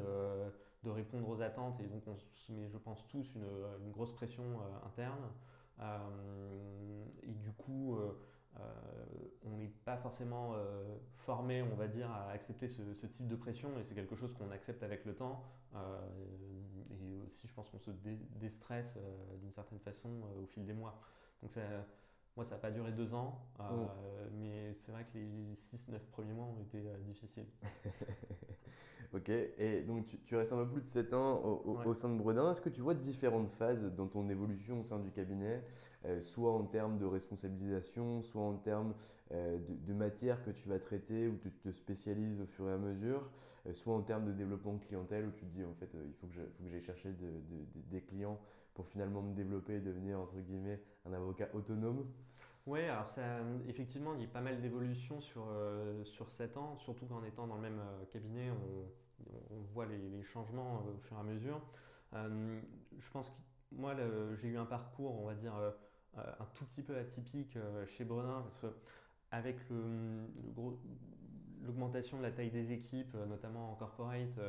de 0.83 0.89
répondre 0.89 1.27
aux 1.27 1.41
attentes 1.41 1.79
et 1.81 1.87
donc 1.87 2.03
on 2.07 2.17
se 2.17 2.51
met, 2.53 2.69
je 2.69 2.77
pense, 2.77 3.05
tous 3.07 3.35
une, 3.35 3.45
une 3.85 3.91
grosse 3.91 4.13
pression 4.13 4.59
interne. 4.85 5.29
Et 7.23 7.33
du 7.33 7.51
coup, 7.53 7.97
on 9.45 9.57
n'est 9.57 9.67
pas 9.85 9.97
forcément 9.97 10.51
euh, 10.55 10.97
formé, 11.25 11.61
on 11.61 11.75
va 11.75 11.87
dire, 11.87 12.09
à 12.11 12.29
accepter 12.31 12.67
ce, 12.67 12.93
ce 12.93 13.05
type 13.07 13.27
de 13.27 13.35
pression 13.35 13.69
et 13.79 13.83
c'est 13.83 13.95
quelque 13.95 14.15
chose 14.15 14.33
qu'on 14.33 14.51
accepte 14.51 14.83
avec 14.83 15.05
le 15.05 15.15
temps. 15.15 15.43
Euh, 15.75 15.99
et 16.91 17.19
aussi, 17.29 17.47
je 17.47 17.53
pense 17.53 17.69
qu'on 17.69 17.79
se 17.79 17.91
dé- 17.91 18.19
déstresse 18.39 18.95
euh, 18.97 19.37
d'une 19.37 19.51
certaine 19.51 19.79
façon 19.79 20.09
euh, 20.09 20.43
au 20.43 20.45
fil 20.47 20.65
des 20.65 20.73
mois. 20.73 20.99
Donc 21.41 21.53
ça, 21.53 21.61
moi, 22.35 22.45
ça 22.45 22.55
n'a 22.55 22.61
pas 22.61 22.71
duré 22.71 22.91
deux 22.91 23.13
ans, 23.13 23.39
euh, 23.59 24.29
mais 24.33 24.73
c'est 24.75 24.91
vrai 24.91 25.05
que 25.05 25.17
les 25.17 25.55
6-9 25.55 26.05
premiers 26.11 26.33
mois 26.33 26.45
ont 26.45 26.59
été 26.61 26.79
euh, 26.79 26.97
difficiles. 26.99 27.47
Ok, 29.11 29.29
et 29.29 29.81
donc 29.81 30.05
tu, 30.05 30.19
tu 30.19 30.35
restes 30.35 30.53
un 30.53 30.57
peu 30.63 30.67
plus 30.73 30.81
de 30.83 30.87
7 30.87 31.13
ans 31.13 31.37
au, 31.43 31.71
au- 31.71 31.77
Ouais. 31.79 31.85
au 31.87 31.93
sein 31.95 32.09
de 32.09 32.17
Bredin. 32.17 32.51
Est-ce 32.51 32.61
que 32.61 32.69
tu 32.69 32.81
vois 32.81 32.93
différentes 32.93 33.49
phases 33.49 33.91
dans 33.95 34.05
ton 34.07 34.29
évolution 34.29 34.81
au 34.81 34.83
sein 34.83 34.99
du 34.99 35.09
cabinet, 35.09 35.63
euh, 36.05 36.21
soit 36.21 36.53
en 36.53 36.63
termes 36.63 36.99
de 36.99 37.05
responsabilisation, 37.05 38.21
soit 38.21 38.43
en 38.43 38.53
termes 38.57 38.93
euh, 39.31 39.57
de, 39.57 39.73
de 39.87 39.93
matière 39.93 40.43
que 40.43 40.51
tu 40.51 40.69
vas 40.69 40.77
traiter, 40.77 41.27
où 41.27 41.37
tu 41.37 41.51
te 41.51 41.71
spécialises 41.71 42.39
au 42.39 42.45
fur 42.45 42.69
et 42.69 42.73
à 42.73 42.77
mesure, 42.77 43.27
euh, 43.65 43.73
soit 43.73 43.95
en 43.95 44.01
termes 44.01 44.25
de 44.25 44.31
développement 44.31 44.73
de 44.73 44.79
clientèle, 44.85 45.25
où 45.25 45.31
tu 45.31 45.45
te 45.45 45.55
dis 45.55 45.63
en 45.65 45.73
fait 45.73 45.89
il 46.05 46.13
faut 46.13 46.27
que 46.27 46.33
je- 46.33 46.41
faut 46.41 46.63
que 46.63 46.69
j'aille 46.69 46.81
chercher 46.83 47.09
de- 47.09 47.15
de- 47.15 47.65
de- 47.73 47.89
des 47.89 48.01
clients 48.01 48.39
pour 48.75 48.85
finalement 48.87 49.23
me 49.23 49.33
développer 49.33 49.75
et 49.77 49.79
devenir 49.81 50.19
entre 50.19 50.37
guillemets 50.39 50.79
un 51.05 51.13
avocat 51.13 51.49
autonome? 51.55 52.05
Oui, 52.69 52.81
alors 52.81 53.09
ça, 53.09 53.39
effectivement, 53.67 54.13
il 54.13 54.21
y 54.21 54.25
a 54.25 54.27
pas 54.27 54.41
mal 54.41 54.61
d'évolutions 54.61 55.19
sur, 55.21 55.47
euh, 55.49 56.05
sur 56.05 56.29
7 56.29 56.55
ans, 56.55 56.77
surtout 56.77 57.07
qu'en 57.07 57.23
étant 57.23 57.47
dans 57.47 57.55
le 57.55 57.63
même 57.63 57.79
euh, 57.79 58.05
cabinet, 58.13 58.51
on, 58.51 59.55
on 59.55 59.61
voit 59.73 59.87
les, 59.87 60.21
changements 60.21 60.83
euh, 60.85 60.93
au 60.93 60.99
fur 60.99 61.17
et 61.17 61.19
à 61.19 61.23
mesure. 61.23 61.61
Je 62.13 63.09
pense 63.11 63.29
que 63.31 63.75
moi, 63.75 63.95
j'ai 64.39 64.49
eu 64.49 64.57
un 64.57 64.67
parcours, 64.67 65.19
on 65.19 65.25
va 65.25 65.33
dire, 65.33 65.53
un 66.15 66.45
tout 66.53 66.63
petit 66.65 66.83
peu 66.83 66.95
atypique 66.95 67.57
chez 67.87 68.05
Bredin, 68.05 68.43
parce 68.43 68.59
que 68.59 68.67
avec 69.31 69.57
le, 69.69 70.27
le 70.55 70.77
l'augmentation 71.65 72.17
de 72.17 72.23
la 72.23 72.31
taille 72.31 72.51
des 72.51 72.71
équipes, 72.71 73.15
notamment 73.27 73.71
en 73.71 73.75
corporate, 73.75 74.39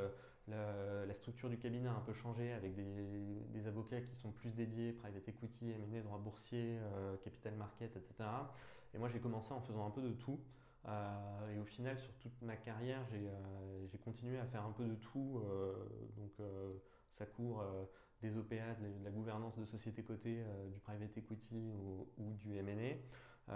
la, 0.51 1.15
structure 1.15 1.49
du 1.49 1.59
cabinet 1.59 1.89
a 1.89 1.93
un 1.93 2.01
peu 2.01 2.13
changé 2.13 2.53
avec 2.53 2.75
des, 2.75 3.67
avocats 3.67 4.01
qui 4.01 4.17
sont 4.17 4.33
plus 4.33 4.51
dédiés, 4.51 4.93
private 4.93 5.29
equity, 5.29 5.71
M&A, 5.71 6.01
droit 6.01 6.19
boursier, 6.19 6.79
capital 7.23 7.55
market, 7.55 7.97
etc. 7.97 8.29
Et 8.95 8.99
moi, 8.99 9.09
j'ai 9.09 9.21
commencé 9.21 9.53
en 9.53 9.61
faisant 9.61 9.87
un 9.87 9.91
peu 9.91 10.03
de 10.03 10.13
tout. 10.13 10.41
et 10.87 11.59
au 11.59 11.65
final, 11.65 11.99
sur 11.99 12.13
toute 12.15 12.41
ma 12.43 12.57
carrière, 12.57 13.05
j'ai 13.11 13.99
continué 13.99 14.39
à 14.39 14.47
faire 14.47 14.65
un 14.65 14.73
peu 14.73 14.85
de 14.85 14.95
tout. 14.95 15.43
donc, 16.17 16.33
ça 17.13 17.27
court 17.27 17.65
des 18.23 18.37
OPA, 18.37 18.75
de 18.75 19.05
la 19.05 19.11
gouvernance 19.11 19.57
de 19.59 19.65
société 19.65 20.03
cotée, 20.03 20.43
du 20.73 20.79
private 20.81 21.17
equity 21.17 21.73
ou, 21.73 22.35
du 22.35 22.57
M&A. 22.57 23.55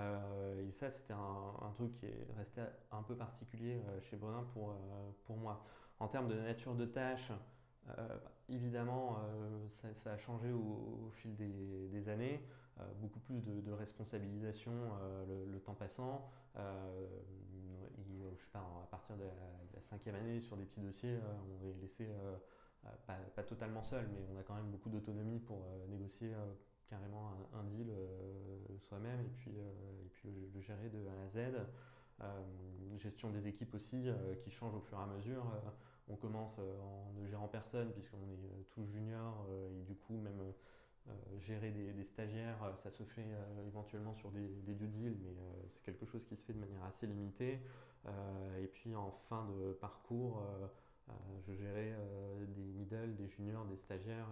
et 0.61 0.73
ça, 0.73 0.91
c'était 0.91 1.15
un, 1.15 1.73
truc 1.77 1.93
qui 1.95 2.07
est 2.07 2.27
resté 2.37 2.63
un 2.93 3.03
peu 3.03 3.17
particulier 3.17 3.81
chez 4.03 4.17
Brenin 4.17 4.45
pour, 4.53 4.77
pour 5.25 5.37
moi. 5.37 5.65
En 6.01 6.09
termes 6.09 6.29
de 6.29 6.35
nature 6.35 6.75
de 6.75 6.87
tâches, 6.87 7.33
euh, 7.89 8.19
évidemment, 8.49 9.19
euh, 9.19 9.93
ça, 9.97 10.13
a 10.13 10.19
changé 10.19 10.51
au, 10.53 11.11
fil 11.15 11.35
des, 11.37 12.09
années. 12.09 12.41
Euh, 12.81 12.83
beaucoup 12.97 13.21
plus 13.21 13.41
de, 13.41 13.73
responsabilisation 13.73 14.73
le, 15.29 15.61
temps 15.61 15.75
passant. 15.75 16.31
sais 16.55 18.49
pas, 18.53 18.59
à 18.83 18.87
partir 18.91 19.17
de 19.17 19.25
la, 19.25 19.81
cinquième 19.83 20.17
année, 20.17 20.41
sur 20.41 20.57
des 20.57 20.65
petits 20.65 20.81
dossiers, 20.81 21.19
on 21.49 21.65
est 21.65 21.81
laissé 21.81 22.09
pas, 23.07 23.43
totalement 23.43 23.83
seul, 23.83 24.09
mais 24.09 24.21
on 24.35 24.39
a 24.39 24.43
quand 24.43 24.55
même 24.55 24.71
beaucoup 24.71 24.89
d'autonomie 24.89 25.39
pour 25.39 25.65
négocier 25.89 26.33
carrément 26.89 27.33
un, 27.55 27.65
deal 27.65 27.93
soi-même 28.89 29.21
et 29.21 29.31
puis 29.37 29.53
le, 29.53 30.61
gérer 30.61 30.89
de 30.89 31.07
A 31.07 31.25
à 31.25 31.29
Z. 31.29 31.55
Euh, 32.23 32.99
gestion 32.99 33.30
des 33.30 33.49
équipes 33.49 33.75
aussi 33.75 34.09
euh, 34.09 34.37
qui 34.37 34.50
change 34.50 34.73
au 34.75 34.80
fur 34.80 34.99
et 34.99 35.02
à 35.02 35.06
mesure. 35.06 35.44
Euh, 35.47 35.71
on 36.09 36.16
commence 36.16 36.59
en 36.59 37.12
ne 37.21 37.26
gérant 37.26 37.49
personne 37.49 37.90
puisqu'on 37.92 38.18
est 38.18 38.64
tous 38.71 38.85
juniors 38.87 39.47
et 39.73 39.83
du 39.85 39.94
coup 39.94 40.16
même 40.18 40.52
gérer 41.40 41.71
des, 41.71 42.04
stagiaires, 42.04 42.59
ça 42.83 42.90
se 42.90 43.02
fait 43.04 43.26
éventuellement 43.66 44.14
sur 44.14 44.30
des, 44.30 44.47
des 44.66 44.75
due 44.75 44.88
deals, 44.88 45.16
mais 45.23 45.35
c'est 45.68 45.83
quelque 45.83 46.04
chose 46.04 46.25
qui 46.26 46.37
se 46.37 46.44
fait 46.44 46.52
de 46.52 46.59
manière 46.59 46.85
assez 46.85 47.06
limitée. 47.06 47.59
et 48.61 48.66
puis 48.66 48.94
en 48.94 49.11
fin 49.30 49.47
de 49.47 49.73
parcours, 49.73 50.42
je 51.47 51.54
gérais 51.54 51.97
des 52.49 52.73
middle, 52.73 53.16
des 53.16 53.28
juniors, 53.28 53.64
des 53.64 53.78
stagiaires 53.78 54.28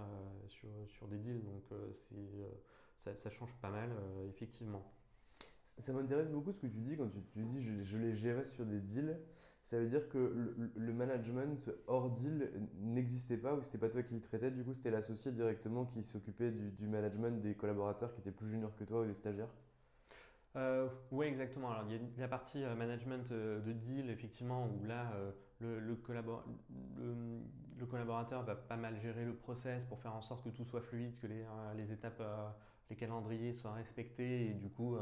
sur, 0.48 0.68
sur, 0.88 1.08
des 1.08 1.18
deals, 1.18 1.42
donc 1.42 1.62
ça, 2.98 3.14
ça, 3.16 3.30
change 3.30 3.54
pas 3.62 3.70
mal, 3.70 3.90
effectivement. 4.28 4.92
Ça 5.78 5.92
m'intéresse 5.92 6.28
beaucoup 6.28 6.52
ce 6.52 6.60
que 6.60 6.66
tu 6.66 6.78
dis 6.78 6.96
quand 6.96 7.08
tu, 7.08 7.44
dis 7.44 7.60
je, 7.60 7.82
je, 7.82 7.96
les 7.96 8.14
gérais 8.14 8.44
sur 8.44 8.64
des 8.64 8.80
deals. 8.80 9.18
Ça 9.64 9.78
veut 9.78 9.88
dire 9.88 10.08
que 10.08 10.68
le, 10.74 10.92
management 10.92 11.70
hors 11.86 12.10
deal 12.10 12.50
n'existait 12.80 13.36
pas 13.36 13.54
ou 13.54 13.62
c'était 13.62 13.78
pas 13.78 13.88
toi 13.88 14.02
qui 14.02 14.14
le 14.14 14.20
traitais, 14.20 14.50
du 14.50 14.64
coup 14.64 14.74
c'était 14.74 14.90
l'associé 14.90 15.32
directement 15.32 15.84
qui 15.84 16.02
s'occupait 16.02 16.50
du, 16.50 16.86
management 16.86 17.40
des 17.40 17.54
collaborateurs 17.54 18.12
qui 18.12 18.20
étaient 18.20 18.32
plus 18.32 18.48
juniors 18.48 18.74
que 18.76 18.84
toi 18.84 19.02
ou 19.02 19.06
des 19.06 19.14
stagiaires 19.14 19.48
euh, 20.56 20.88
Oui, 21.10 21.26
exactement. 21.26 21.70
Alors, 21.70 21.84
il 21.88 21.94
y 21.94 21.98
a 21.98 22.20
la 22.20 22.28
partie 22.28 22.62
euh, 22.64 22.74
management 22.74 23.30
euh, 23.30 23.60
de 23.60 23.72
deal, 23.72 24.10
effectivement, 24.10 24.66
où 24.66 24.84
là, 24.84 25.12
le, 25.60 25.96
collaborateur 27.86 28.42
va 28.42 28.56
pas 28.56 28.76
mal 28.76 28.98
gérer 29.00 29.24
le 29.24 29.34
process 29.34 29.84
pour 29.84 30.00
faire 30.00 30.14
en 30.14 30.22
sorte 30.22 30.44
que 30.44 30.50
tout 30.50 30.64
soit 30.64 30.82
fluide, 30.82 31.16
que 31.18 31.28
les, 31.28 31.44
les 31.76 31.92
étapes, 31.92 32.22
les 32.90 32.96
calendriers 32.96 33.52
soient 33.52 33.72
respectés 33.72 34.50
et 34.50 34.54
du 34.54 34.68
coup, 34.68 34.98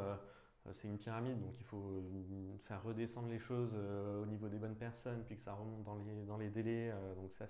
c'est 0.72 0.88
une 0.88 0.98
pyramide, 0.98 1.40
donc 1.40 1.54
il 1.58 1.64
faut 1.64 1.90
euh, 1.90 2.56
faire 2.64 2.82
redescendre 2.82 3.28
les 3.28 3.38
choses 3.38 3.74
euh, 3.74 4.22
au 4.22 4.26
niveau 4.26 4.48
des 4.48 4.58
bonnes 4.58 4.76
personnes, 4.76 5.22
puis 5.24 5.36
que 5.36 5.42
ça 5.42 5.54
remonte 5.54 5.82
dans 5.84 5.96
les, 5.96 6.24
dans 6.26 6.36
les 6.36 6.50
délais. 6.50 6.92
donc 7.16 7.32
ça, 7.34 7.46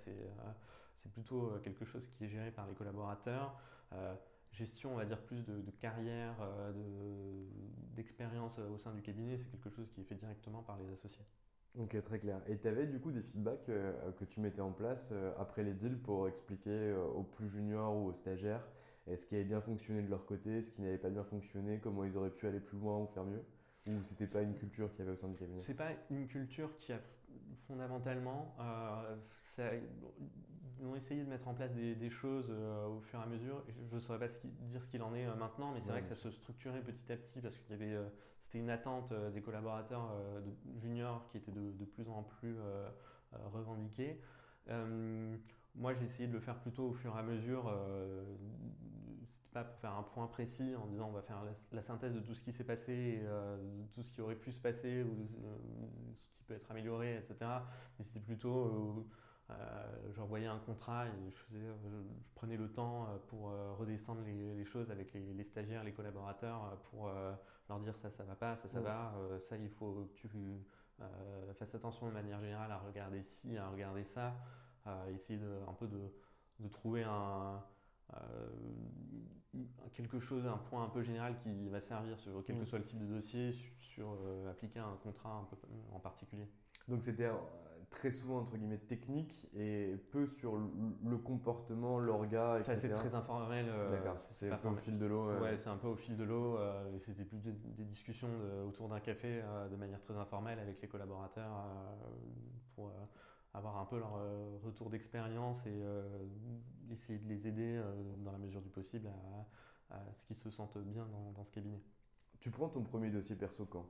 c'est 0.97 1.13
plutôt 1.13 1.53
quelque 1.63 1.85
chose 1.85 2.09
qui 2.09 2.25
est 2.25 2.29
géré 2.29 2.51
par 2.51 2.67
les 2.67 2.75
collaborateurs. 2.75 3.59
gestion, 4.53 4.93
on 4.93 4.97
va 4.97 5.05
dire, 5.05 5.21
plus 5.23 5.45
de, 5.45 5.71
carrière, 5.81 6.35
d'expérience 7.95 8.59
au 8.59 8.79
sein 8.79 8.93
du 8.93 9.03
cabinet, 9.03 9.39
c'est 9.39 9.51
quelque 9.51 9.71
chose 9.71 9.91
qui 9.91 10.03
est 10.03 10.05
fait 10.05 10.15
directement 10.15 10.63
par 10.63 10.79
les 10.79 10.93
associés. 10.93 11.25
Ok, 11.79 12.03
très 12.03 12.19
clair. 12.19 12.43
Et 12.47 12.59
tu 12.59 12.69
avais 12.69 12.87
du 12.87 13.01
coup 13.01 13.13
des 13.13 13.23
feedbacks 13.23 13.65
que 13.65 14.25
tu 14.25 14.41
mettais 14.41 14.61
en 14.61 14.73
place 14.73 15.13
après 15.39 15.63
les 15.63 15.73
deals 15.73 15.99
pour 15.99 16.29
expliquer 16.29 16.93
aux 16.93 17.23
plus 17.23 17.49
juniors 17.49 17.97
ou 17.97 18.09
aux 18.09 18.15
stagiaires 18.15 18.67
ce 19.07 19.27
qui 19.27 19.35
avait 19.35 19.45
bien 19.45 19.61
fonctionné 19.61 20.03
de 20.03 20.11
leur 20.11 20.25
côté, 20.27 20.63
ce 20.63 20.71
qui 20.71 20.83
n'avait 20.83 20.99
pas 20.99 21.11
bien 21.11 21.25
fonctionné, 21.25 21.79
comment 21.83 22.05
ils 22.05 22.17
auraient 22.17 22.31
pu 22.31 22.47
aller 22.47 22.61
plus 22.61 22.79
loin 22.79 22.99
ou 22.99 23.07
faire 23.09 23.25
mieux 23.25 23.43
Ou 23.89 24.03
c'était 24.03 24.27
pas 24.27 24.43
une 24.43 24.55
culture 24.55 24.91
qu'il 24.91 25.01
y 25.01 25.03
avait 25.03 25.13
au 25.13 25.17
sein 25.17 25.29
du 25.29 25.37
cabinet 25.37 25.61
C'est 25.61 25.75
pas 25.75 25.91
une 26.11 26.27
culture 26.27 26.77
qui 26.79 26.93
a 26.93 27.01
fondamentalement. 27.67 28.55
Euh, 28.61 29.17
ils 30.79 30.87
ont 30.87 30.97
essayé 30.97 31.23
de 31.23 31.29
mettre 31.29 31.49
en 31.49 31.55
place 31.55 31.73
des, 31.73 32.11
choses 32.11 32.49
euh, 32.51 32.87
au 32.87 33.01
fur 33.01 33.19
et 33.19 33.23
à 33.23 33.27
mesure. 33.27 33.63
Je 33.91 33.95
ne 33.95 34.01
saurais 34.01 34.19
pas 34.19 34.29
dire 34.63 34.83
ce 34.83 34.89
qu'il 34.89 35.03
en 35.03 35.15
est 35.15 35.27
euh, 35.27 35.35
maintenant, 35.35 35.73
mais 35.73 35.81
c'est 35.81 35.91
vrai 35.91 36.03
que 36.03 36.09
ça 36.09 36.15
se 36.15 36.31
structurait 36.31 36.81
petit 36.81 37.13
à 37.13 37.17
petit 37.17 37.41
parce 37.41 37.57
qu'il 37.57 37.71
y 37.71 37.75
avait, 37.75 37.97
c'était 38.45 38.59
une 38.59 38.71
attente 38.71 39.13
des 39.33 39.41
collaborateurs 39.41 40.11
de 40.45 40.81
juniors 40.81 41.27
qui 41.31 41.39
était 41.39 41.53
de, 41.53 41.73
de, 41.73 41.85
plus 41.85 42.09
en 42.09 42.23
plus 42.23 42.57
revendiquée. 43.53 44.21
Moi, 45.77 45.95
j'ai 45.95 46.05
essayé 46.05 46.29
de 46.29 46.33
le 46.33 46.41
faire 46.41 46.59
plutôt 46.59 46.89
au 46.89 46.93
fur 46.93 47.15
et 47.17 47.19
à 47.19 47.23
mesure. 47.23 47.69
Euh, 47.69 48.25
pas 49.53 49.65
pour 49.65 49.77
faire 49.79 49.95
un 49.95 50.03
point 50.03 50.27
précis 50.27 50.75
en 50.77 50.87
disant 50.87 51.09
on 51.09 51.13
va 51.13 51.23
faire 51.23 51.43
la, 51.73 51.83
synthèse 51.83 52.15
de 52.15 52.21
tout 52.21 52.35
ce 52.35 52.43
qui 52.43 52.53
s'est 52.53 52.65
passé, 52.65 52.93
et, 52.93 53.21
euh, 53.25 53.57
tout 53.93 54.03
ce 54.03 54.11
qui 54.11 54.21
aurait 54.21 54.37
pu 54.37 54.53
se 54.53 54.61
passer 54.61 55.03
ou 55.03 55.29
euh, 55.45 55.57
ce 56.17 56.27
qui 56.27 56.43
peut 56.45 56.55
être 56.55 56.71
amélioré, 56.71 57.17
etc. 57.17 57.37
Mais 57.99 58.05
c'était 58.05 58.21
plutôt, 58.21 59.07
euh, 59.51 59.55
je 60.13 60.21
renvoyais 60.21 60.47
un 60.47 60.59
contrat 60.59 61.07
et 61.09 61.31
je, 61.31 61.37
faisais, 61.37 61.67
je, 61.85 61.89
prenais 62.35 62.57
le 62.57 62.73
temps 62.73 63.09
pour 63.29 63.53
redescendre 63.79 64.23
les, 64.25 64.65
choses 64.65 64.91
avec 64.91 65.13
les, 65.13 65.45
stagiaires, 65.45 65.85
les 65.85 65.93
collaborateurs, 65.93 66.81
pour 66.91 67.11
leur 67.69 67.81
dire 67.81 67.97
ça, 67.97 68.11
ça 68.11 68.25
va 68.25 68.35
pas, 68.35 68.57
ça, 68.57 68.69
ça 68.69 68.81
va, 68.81 69.13
ça, 69.41 69.57
il 69.57 69.71
faut 69.71 70.09
que 70.15 70.29
tu 70.29 70.29
fasses 71.59 71.75
attention 71.75 72.07
de 72.07 72.13
manière 72.13 72.41
générale 72.41 72.71
à 72.71 72.79
regarder 72.79 73.23
ci, 73.23 73.57
à 73.57 73.69
regarder 73.69 74.05
ça 74.05 74.35
essayer 75.15 75.39
de, 75.39 75.61
un 75.69 75.75
peu 75.75 75.87
de, 75.87 76.11
de 76.61 76.69
trouver 76.69 77.03
un, 77.03 77.11
euh, 77.11 77.59
quelque 79.93 80.21
chose, 80.21 80.47
un 80.47 80.57
point 80.57 80.85
un 80.85 80.89
peu 80.89 81.03
général 81.03 81.37
qui 81.43 81.69
va 81.69 81.81
servir 81.81 82.19
sur 82.19 82.43
quel 82.45 82.57
que 82.57 82.63
mm. 82.63 82.67
soit 82.67 82.79
le 82.79 82.85
type 82.85 82.99
de 82.99 83.15
dossier, 83.15 83.53
sur, 83.79 84.17
euh, 84.25 84.51
appliquer 84.51 84.81
un 84.81 84.97
contrat 85.03 85.35
un 85.43 85.45
peu 85.45 85.57
en 85.93 85.99
particulier. 85.99 86.49
Donc 86.89 87.03
c'était 87.03 87.27
euh, 87.27 87.35
très 87.91 88.11
souvent 88.11 88.39
entre 88.39 88.57
guillemets 88.57 88.79
technique 88.79 89.49
et 89.55 89.97
peu 90.13 90.27
sur 90.27 90.57
le 90.57 91.19
comportement, 91.19 91.99
l'orga, 91.99 92.59
etc. 92.59 92.73
Ça 92.73 92.77
c'est 92.77 92.89
très 92.89 93.15
informel. 93.15 93.67
D'accord, 93.91 94.19
c'est 94.19 94.51
un 94.51 94.57
peu 94.57 94.69
au 94.69 94.77
fil 94.77 94.99
de 94.99 95.07
l'eau. 95.07 95.31
Ouais, 95.41 95.59
c'est 95.59 95.69
un 95.69 95.77
peu 95.77 95.89
au 95.89 95.97
fil 95.97 96.17
de 96.17 96.25
l'eau. 96.25 96.59
c'était 96.99 97.25
plus 97.25 97.39
des, 97.41 97.85
discussions 97.85 98.31
autour 98.67 98.89
d'un 98.89 99.01
café 99.01 99.43
de 99.71 99.77
manière 99.77 100.01
très 100.01 100.17
informelle 100.17 100.59
avec 100.59 100.81
les 100.81 100.89
collaborateurs 100.89 101.51
pour 102.75 102.91
avoir 103.55 103.79
un 103.79 103.85
peu 103.85 103.99
leur 103.99 104.17
euh, 104.17 104.59
retour 104.63 104.91
d'expérience 104.91 105.61
et 105.67 105.83
euh, 105.83 106.03
essayer 106.91 107.19
de 107.19 107.29
les 107.29 107.49
aider 107.49 107.77
euh, 107.77 107.93
dans 108.19 108.33
la 108.33 108.39
mesure 108.39 108.63
du 108.63 108.71
possible 108.71 109.09
à, 109.91 109.99
ce 110.15 110.25
qu'ils 110.25 110.37
se 110.37 110.51
sentent 110.51 110.79
bien 110.79 111.05
dans, 111.07 111.33
dans, 111.33 111.45
ce 111.45 111.51
cabinet. 111.51 111.83
Tu 112.39 112.51
prends 112.51 112.69
ton 112.69 112.83
premier 112.83 113.11
dossier 113.11 113.35
perso 113.35 113.67
quand? 113.67 113.87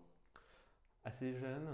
Assez 1.05 1.35
jeune, 1.35 1.67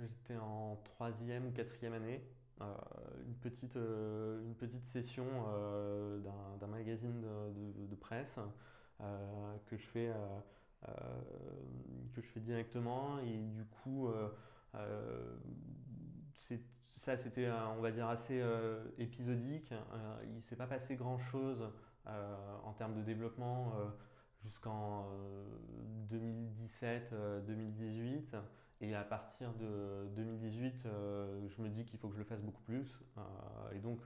j'étais 0.00 0.36
en 0.36 0.76
troisième 0.84 1.46
ou 1.46 1.52
quatrième 1.52 1.92
année. 1.92 2.24
une, 2.60 3.34
petite, 3.40 3.76
une 3.76 4.54
petite 4.56 4.84
session 4.84 5.26
d'un 6.58 6.66
magazine 6.66 7.20
de, 7.20 7.86
de, 7.86 7.94
presse 7.94 8.38
que, 9.66 9.76
je 9.76 9.86
fais, 9.86 10.12
que 12.14 12.20
je 12.20 12.26
fais 12.26 12.40
directement 12.40 13.20
et 13.20 13.38
du 13.38 13.64
coup 13.64 14.08
c'était, 17.16 17.48
on 17.76 17.80
va 17.80 17.90
dire, 17.90 18.08
assez 18.08 18.40
euh, 18.40 18.84
épisodique. 18.98 19.72
Euh, 19.72 20.16
il 20.34 20.42
s'est 20.42 20.56
pas 20.56 20.66
passé 20.66 20.96
grand-chose 20.96 21.70
euh, 22.06 22.56
en 22.64 22.72
termes 22.72 22.94
de 22.94 23.02
développement 23.02 23.72
jusqu'en 24.42 25.06
2017-2018. 26.10 28.36
Et 28.82 28.94
à 28.94 29.04
partir 29.04 29.52
de 29.54 30.08
2018, 30.16 30.84
je 30.84 31.62
me 31.62 31.68
dis 31.68 31.84
qu'il 31.84 31.98
faut 31.98 32.08
que 32.08 32.14
je 32.14 32.20
le 32.20 32.24
fasse 32.24 32.40
beaucoup 32.40 32.62
plus. 32.62 32.98
et 33.72 33.78
donc, 33.78 34.00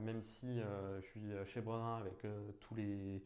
même 0.00 0.22
si 0.22 0.58
je 0.58 1.02
suis 1.02 1.30
chez 1.46 1.60
Brenin 1.60 1.98
avec 1.98 2.26
tous 2.60 2.74
les 2.74 3.22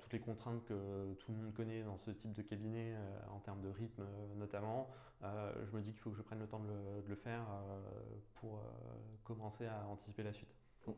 toutes 0.00 0.12
les 0.12 0.20
contraintes 0.20 0.64
que 0.64 1.14
tout 1.14 1.32
le 1.32 1.38
monde 1.38 1.54
connaît 1.54 1.82
dans 1.82 1.96
ce 1.96 2.10
type 2.10 2.32
de 2.32 2.42
cabinet 2.42 2.94
euh, 2.94 3.34
en 3.34 3.38
termes 3.40 3.60
de 3.62 3.68
rythme 3.68 4.02
euh, 4.02 4.34
notamment, 4.36 4.88
euh, 5.22 5.52
je 5.66 5.76
me 5.76 5.82
dis 5.82 5.92
qu'il 5.92 6.00
faut 6.00 6.10
que 6.10 6.16
je 6.16 6.22
prenne 6.22 6.38
le 6.38 6.46
temps 6.46 6.60
de 6.60 7.08
le, 7.08 7.16
faire 7.16 7.44
pour 8.34 8.62
commencer 9.24 9.66
à 9.66 9.86
anticiper 9.88 10.22
la 10.22 10.32
suite. 10.32 10.54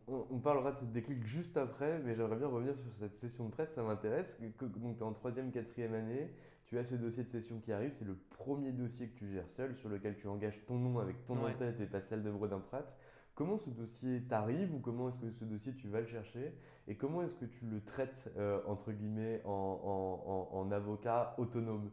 On, 0.06 0.38
parlera 0.38 0.72
de 0.72 0.78
ce 0.78 0.84
déclic 0.84 1.24
juste 1.24 1.56
après, 1.56 1.98
mais 2.00 2.14
j'aimerais 2.14 2.36
bien 2.36 2.46
revenir 2.46 2.76
sur 2.76 2.92
cette 2.92 3.16
session 3.16 3.46
de 3.46 3.50
presse, 3.50 3.72
ça 3.72 3.82
m'intéresse. 3.82 4.38
Donc 4.40 4.52
tu 4.58 5.00
es 5.00 5.02
en 5.02 5.12
troisième, 5.12 5.50
quatrième 5.50 5.94
année, 5.94 6.30
tu 6.66 6.78
as 6.78 6.84
ce 6.84 6.94
dossier 6.94 7.24
de 7.24 7.30
session 7.30 7.58
qui 7.58 7.72
arrive, 7.72 7.92
c'est 7.92 8.04
le 8.04 8.14
premier 8.14 8.72
dossier 8.72 9.08
que 9.08 9.18
tu 9.18 9.28
gères 9.32 9.48
seul, 9.48 9.74
sur 9.74 9.88
lequel 9.88 10.16
tu 10.16 10.28
engages 10.28 10.64
ton 10.66 10.78
nom 10.78 10.98
avec 10.98 11.24
ton 11.24 11.42
Ouais. 11.42 11.52
en-tête 11.52 11.80
et 11.80 11.86
pas 11.86 12.00
celle 12.00 12.22
de 12.22 12.30
Bredin 12.30 12.60
Pratt. 12.60 12.94
Comment 13.40 13.56
ce 13.56 13.70
dossier 13.70 14.20
t'arrive 14.28 14.74
ou 14.74 14.80
comment 14.80 15.08
est-ce 15.08 15.16
que 15.16 15.30
ce 15.30 15.46
dossier 15.46 15.72
tu 15.72 15.88
vas 15.88 16.00
le 16.00 16.06
chercher 16.06 16.54
et 16.86 16.94
comment 16.94 17.22
est-ce 17.22 17.34
que 17.34 17.46
tu 17.46 17.64
le 17.64 17.80
traites 17.82 18.30
euh, 18.36 18.60
entre 18.66 18.92
guillemets 18.92 19.40
en, 19.46 20.68
avocat 20.70 21.34
autonome? 21.38 21.90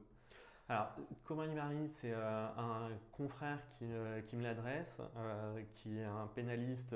Alors, 0.67 0.93
comment 1.23 1.43
il 1.43 1.53
m'arrive 1.53 1.87
C'est 1.87 2.11
euh, 2.11 2.47
un 2.57 2.89
confrère 3.13 3.65
qui, 3.69 3.85
euh, 3.85 4.19
qui 4.23 4.35
me 4.35 4.43
l'adresse, 4.43 4.99
qui 5.71 5.97
est 5.97 6.03
un 6.03 6.27
pénaliste 6.35 6.93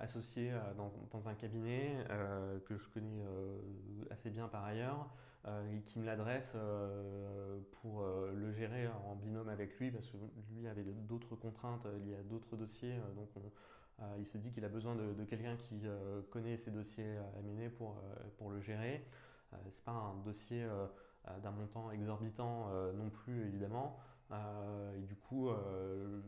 associé 0.00 0.52
dans, 0.76 0.92
dans 1.10 1.26
un 1.26 1.34
cabinet 1.34 2.06
que 2.66 2.76
je 2.76 2.86
connais 2.90 3.24
assez 4.10 4.28
bien 4.28 4.48
par 4.48 4.64
ailleurs, 4.64 5.08
et 5.46 5.80
qui 5.82 5.98
me 5.98 6.06
l'adresse 6.06 6.52
euh, 6.54 7.58
pour 7.82 8.02
euh, 8.02 8.32
le 8.34 8.52
gérer 8.52 8.88
en 8.88 9.14
binôme 9.16 9.48
avec 9.48 9.78
lui, 9.78 9.90
parce 9.90 10.06
que 10.10 10.16
lui 10.56 10.66
avait 10.68 10.82
d'autres 10.84 11.36
contraintes 11.36 11.84
euh, 11.86 11.98
liées 11.98 12.16
à 12.16 12.22
d'autres 12.22 12.56
dossiers, 12.56 12.94
euh, 12.94 13.14
donc 13.14 13.28
on- 13.36 13.52
euh, 14.02 14.16
il 14.18 14.26
se 14.26 14.38
dit 14.38 14.50
qu'il 14.50 14.64
a 14.64 14.68
besoin 14.68 14.96
de, 14.96 15.12
de 15.12 15.24
quelqu'un 15.24 15.56
qui 15.56 15.80
euh, 15.84 16.20
connaît 16.30 16.56
ces 16.56 16.70
dossiers 16.72 17.16
à 17.38 17.42
mener 17.42 17.68
pour, 17.68 17.90
euh, 17.98 18.16
pour 18.38 18.50
le 18.50 18.60
gérer. 18.60 19.04
Euh, 19.52 19.56
c'est 19.72 19.84
pas 19.84 19.92
un 19.92 20.16
dossier 20.24 20.64
euh, 20.64 20.86
euh, 21.28 21.38
d'un 21.40 21.52
montant 21.52 21.90
exorbitant 21.92 22.70
euh, 22.72 22.92
non 22.92 23.08
plus 23.10 23.46
évidemment. 23.46 23.96
Euh, 24.32 24.96
et 24.98 25.02
du 25.02 25.14
coup, 25.14 25.48
euh, 25.48 26.20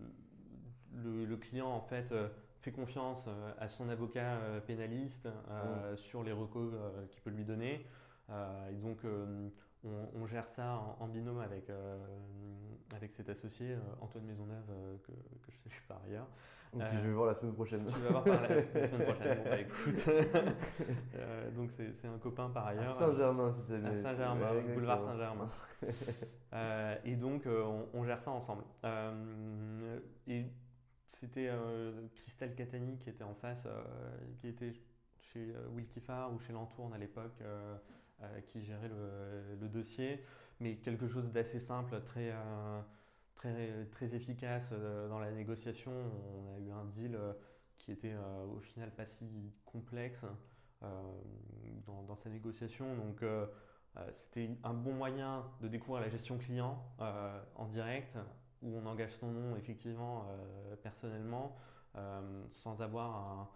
le, 0.95 1.25
le 1.25 1.37
client 1.37 1.69
en 1.69 1.81
fait 1.81 2.13
euh, 2.13 2.29
fait 2.61 2.73
confiance 2.73 3.25
euh, 3.29 3.53
à 3.59 3.69
son 3.69 3.89
avocat 3.89 4.37
euh, 4.37 4.61
pénaliste 4.61 5.29
euh, 5.51 5.97
sur 5.97 6.23
les 6.23 6.33
recos 6.33 6.73
euh, 6.75 7.07
qu'il 7.09 7.21
peut 7.23 7.31
lui 7.31 7.45
donner. 7.45 7.87
Euh, 8.31 8.71
et 8.71 8.75
donc, 8.75 9.05
euh, 9.05 9.49
on, 9.85 10.09
on 10.23 10.27
gère 10.27 10.49
ça 10.49 10.75
en, 10.75 11.05
en 11.05 11.09
binôme 11.09 11.41
avec, 11.41 11.71
euh, 11.71 11.97
avec 12.95 13.15
cet 13.15 13.29
associé, 13.29 13.77
Antoine 14.01 14.25
Maisonneuve, 14.25 14.67
que, 15.05 15.13
que 15.13 15.51
je 15.53 15.57
salue 15.63 15.83
par 15.89 16.01
ailleurs. 16.07 16.27
Donc, 16.73 16.83
je 16.93 16.99
vais 17.07 17.13
voir 17.13 17.27
la 17.29 17.35
semaine 17.35 17.55
prochaine. 17.55 17.87
Tu 17.87 18.01
vas 18.01 18.11
voir 18.11 18.25
par 18.25 18.43
la, 18.43 18.49
la 18.49 18.87
semaine 18.87 19.05
prochaine. 19.07 19.39
Bon, 19.39 19.45
bah, 19.51 19.61
écoute. 19.61 20.05
Donc, 21.57 21.71
c'est 21.95 22.09
un 22.09 22.19
copain 22.19 22.51
par 22.51 22.67
À 22.67 22.71
ailleurs. 22.71 22.87
Saint-Germain 22.93 23.51
si 23.53 23.61
c'est 23.63 23.79
mais- 23.79 24.03
Saint-Germain, 24.03 24.61
boulevard. 24.75 25.01
Saint-Germain. 25.05 25.49
Et 27.05 27.17
donc, 27.17 27.45
on, 27.47 27.87
on 27.95 28.05
gère 28.05 28.21
ça 28.21 28.31
ensemble. 28.33 28.65
Et 30.27 30.45
c'était 31.09 31.49
euh, 31.49 31.93
Christelle 32.15 32.55
Catani 32.55 32.99
qui 32.99 33.09
était 33.09 33.25
en 33.25 33.35
face, 33.35 33.65
euh, 33.67 33.83
qui 34.41 34.49
était 34.49 34.73
chez 35.33 35.55
euh, 35.55 35.69
Wilkifar 35.75 36.33
ou 36.35 36.39
chez 36.41 36.53
Lantourne 36.53 36.93
à 36.93 36.99
l'époque, 36.99 37.41
qui 38.47 38.63
gérait 38.63 38.89
le, 38.89 39.69
dossier. 39.69 40.23
Mais 40.61 40.77
quelque 40.77 41.09
chose 41.09 41.31
d'assez 41.33 41.61
simple, 41.61 42.01
très, 42.03 42.33
euh, 42.33 42.81
très, 43.35 44.15
efficace 44.15 44.71
euh, 44.73 45.09
dans 45.09 45.19
la 45.19 45.31
négociation. 45.31 45.93
On 45.93 46.55
a 46.55 46.59
eu 46.59 46.71
un 46.71 46.85
deal 46.87 47.15
euh, 47.15 47.33
qui 47.79 47.93
était 47.93 48.15
euh, 48.15 48.45
au 48.47 48.61
final 48.61 48.91
pas 48.95 49.07
si 49.07 49.53
complexe 49.65 50.25
euh, 50.83 50.87
dans, 51.87 52.17
sa 52.17 52.31
négociation. 52.31 52.97
Donc, 52.97 53.23
euh, 53.23 53.47
euh, 53.97 54.11
c'était 54.15 54.51
un 54.65 54.75
bon 54.75 54.93
moyen 54.93 55.45
de 55.61 55.69
découvrir 55.69 56.03
la 56.03 56.09
gestion 56.09 56.39
client 56.39 56.83
euh, 57.01 57.43
en 57.55 57.67
direct, 57.67 58.17
où 58.63 58.77
on 58.77 58.87
engage 58.87 59.13
son 59.13 59.31
nom 59.31 59.57
effectivement 59.57 60.27
euh, 60.29 60.77
personnellement, 60.77 61.57
euh, 61.97 62.45
sans 62.51 62.81
avoir 62.83 63.15
un- 63.15 63.49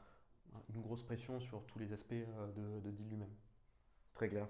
une 0.75 0.83
grosse 0.83 1.03
pression 1.03 1.41
sur 1.41 1.65
tous 1.67 1.79
les 1.79 1.93
aspects 1.93 2.13
euh, 2.13 2.81
de 2.81 2.91
deal 2.91 3.09
lui-même. 3.09 3.35
Très 4.15 4.29
clair. 4.29 4.49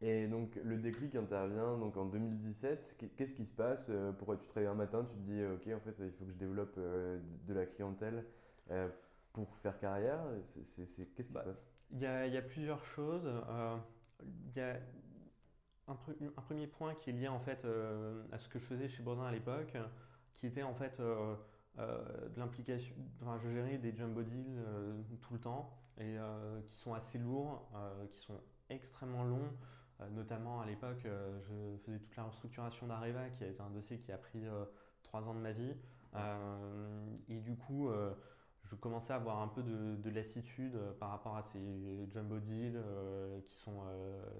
Et 0.00 0.28
donc 0.28 0.56
le 0.62 0.78
déclic 0.78 1.14
intervient 1.16 1.76
donc 1.78 1.96
en 1.96 2.06
2017. 2.06 2.96
Qu'est- 2.98 3.08
Qu'est-ce 3.16 3.34
qui 3.34 3.46
se 3.46 3.54
passe 3.54 3.88
Euh, 3.90 4.12
Pourquoi 4.12 4.36
tu 4.36 4.46
te 4.46 4.52
réveilles 4.54 4.70
un 4.70 4.74
matin, 4.74 5.04
tu 5.04 5.14
te 5.16 5.20
dis 5.20 5.44
ok 5.44 5.68
en 5.76 5.80
fait 5.80 5.96
il 6.00 6.12
faut 6.12 6.24
que 6.24 6.30
je 6.32 6.36
développe 6.36 6.74
euh, 6.78 7.20
de 7.46 7.54
la 7.54 7.66
clientèle 7.66 8.24
euh, 8.70 8.88
pour 9.32 9.56
faire 9.56 9.78
carrière? 9.78 10.20
Qu'est-ce 11.16 11.32
qui 11.32 11.34
Bah, 11.34 11.42
se 11.42 11.44
passe? 11.44 11.66
Il 11.90 11.98
y 12.00 12.06
a, 12.06 12.26
il 12.26 12.32
y 12.32 12.36
a 12.36 12.42
plusieurs 12.42 12.84
choses. 12.84 13.26
Euh, 13.26 13.76
il 14.22 14.56
y 14.56 14.60
a 14.60 14.80
un, 15.86 15.94
pre- 15.94 16.16
un 16.36 16.42
premier 16.42 16.66
point 16.66 16.94
qui 16.94 17.10
est 17.10 17.12
lié 17.12 17.28
en 17.28 17.40
fait 17.40 17.64
à 18.32 18.38
ce 18.38 18.48
que 18.48 18.58
je 18.58 18.64
faisais 18.64 18.88
chez 18.88 19.02
Brodin 19.02 19.24
à 19.24 19.32
l'époque, 19.32 19.76
qui 20.36 20.46
était 20.46 20.62
en 20.62 20.74
fait 20.74 21.00
euh, 21.00 21.36
de 21.78 22.38
l'implication. 22.38 22.94
Enfin, 23.22 23.38
je 23.38 23.48
gérais 23.48 23.78
des 23.78 23.94
jumbo 23.94 24.22
deals 24.22 24.56
euh, 24.58 25.02
tout 25.20 25.34
le 25.34 25.40
temps 25.40 25.70
et 25.98 26.16
euh, 26.18 26.60
qui 26.62 26.76
sont 26.76 26.94
assez 26.94 27.18
lourds, 27.18 27.70
qui 28.12 28.20
sont 28.22 28.40
extrêmement 28.70 29.24
longs. 29.24 29.50
Euh, 30.00 30.08
notamment 30.10 30.60
à 30.60 30.66
l'époque, 30.66 31.04
euh, 31.06 31.38
je 31.40 31.84
faisais 31.84 31.98
toute 31.98 32.16
la 32.16 32.24
restructuration 32.24 32.86
d'Areva, 32.86 33.28
qui 33.30 33.44
a 33.44 33.48
été 33.48 33.60
un 33.60 33.70
dossier 33.70 33.98
qui 33.98 34.12
a 34.12 34.18
pris 34.18 34.46
euh, 34.46 34.64
trois 35.02 35.28
ans 35.28 35.34
de 35.34 35.40
ma 35.40 35.52
vie. 35.52 35.74
Et 37.28 37.40
du 37.40 37.54
coup, 37.54 37.90
je 38.64 38.74
commençais 38.74 39.12
à 39.12 39.16
avoir 39.16 39.40
un 39.40 39.46
peu 39.46 39.62
de, 39.62 39.94
de 39.96 40.10
lassitude 40.10 40.76
par 40.98 41.10
rapport 41.10 41.36
à 41.36 41.42
ces 41.42 41.60
jumbo 42.08 42.38
deals 42.38 42.82
qui, 43.46 43.56
sont, 43.58 43.82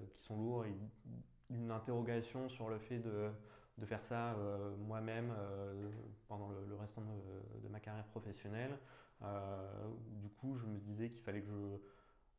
qui 0.09 0.23
sont 0.23 0.35
lourds 0.35 0.65
et 0.65 0.73
une 1.51 1.69
interrogation 1.69 2.49
sur 2.49 2.69
le 2.69 2.79
fait 2.79 2.97
de, 2.97 3.29
de 3.77 3.85
faire 3.85 4.03
ça 4.03 4.35
moi-même 4.79 5.31
pendant 6.27 6.49
le, 6.49 6.75
restant 6.75 7.03
de, 7.63 7.69
ma 7.69 7.79
carrière 7.79 8.07
professionnelle. 8.07 8.77
Du 9.21 10.29
coup, 10.29 10.57
je 10.57 10.65
me 10.65 10.79
disais 10.79 11.11
qu'il 11.11 11.21
fallait 11.21 11.41
que 11.41 11.47
je, 11.47 11.77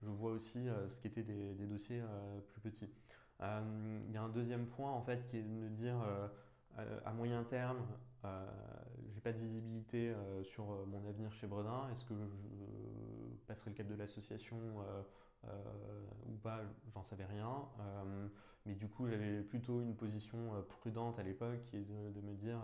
je 0.03 0.09
vois 0.09 0.33
aussi 0.33 0.69
euh, 0.69 0.89
ce 0.89 1.01
qu'étaient 1.01 1.23
des, 1.23 1.55
des 1.55 1.67
dossiers 1.67 2.01
euh, 2.01 2.41
plus 2.53 2.61
petits. 2.61 2.91
Euh, 3.43 4.01
Il 4.09 4.15
y 4.15 4.17
a 4.17 4.23
un 4.23 4.29
deuxième 4.29 4.67
point 4.67 4.91
en 4.91 5.03
fait 5.03 5.27
qui 5.29 5.37
est 5.39 5.43
de 5.43 5.49
me 5.49 5.69
dire 5.71 5.97
à 7.05 7.13
moyen 7.13 7.43
terme, 7.45 7.79
euh, 8.25 8.47
j'ai 9.13 9.21
pas 9.21 9.33
de 9.33 9.39
visibilité 9.39 10.15
sur 10.45 10.65
mon 10.87 11.07
avenir 11.09 11.33
chez 11.33 11.47
Bredin. 11.47 11.91
Est-ce 11.93 12.05
que 12.05 12.15
je 12.15 13.45
passerai 13.47 13.71
le 13.71 13.77
cap 13.77 13.87
de 13.87 13.95
l'association 13.95 14.57
ou 16.27 16.37
pas? 16.43 16.61
J'en 16.95 17.03
savais 17.03 17.27
rien. 17.27 17.69
Mais 18.67 18.75
du 18.75 18.89
coup, 18.89 19.09
j'avais 19.09 19.43
plutôt 19.43 19.83
une 19.83 19.95
position 19.95 20.39
prudente 20.69 21.19
à 21.19 21.23
l'époque 21.23 21.61
qui 21.67 21.77
est 21.77 21.85
de, 22.15 22.21
me 22.21 22.35
dire 22.35 22.61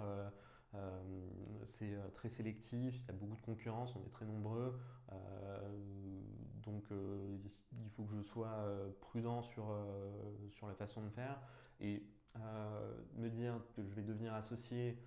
c'est 1.64 1.96
très 2.14 2.30
sélectif, 2.30 2.94
il 3.02 3.06
y 3.06 3.10
a 3.10 3.12
beaucoup 3.12 3.36
de 3.36 3.42
concurrence, 3.42 3.96
on 3.96 4.06
est 4.06 4.12
très 4.12 4.24
nombreux. 4.24 4.78
Donc 6.66 6.84
euh, 6.90 7.36
il 7.84 7.90
faut 7.90 8.04
que 8.04 8.14
je 8.16 8.22
sois 8.22 8.48
euh, 8.48 8.90
prudent 9.00 9.42
sur, 9.42 9.70
euh, 9.70 10.48
sur 10.50 10.66
la 10.66 10.74
façon 10.74 11.02
de 11.02 11.10
faire. 11.10 11.38
Et 11.80 12.02
me 13.16 13.30
dire 13.30 13.54
que 13.74 13.82
je 13.82 13.94
vais 13.94 14.02
devenir 14.02 14.34
associé 14.34 14.98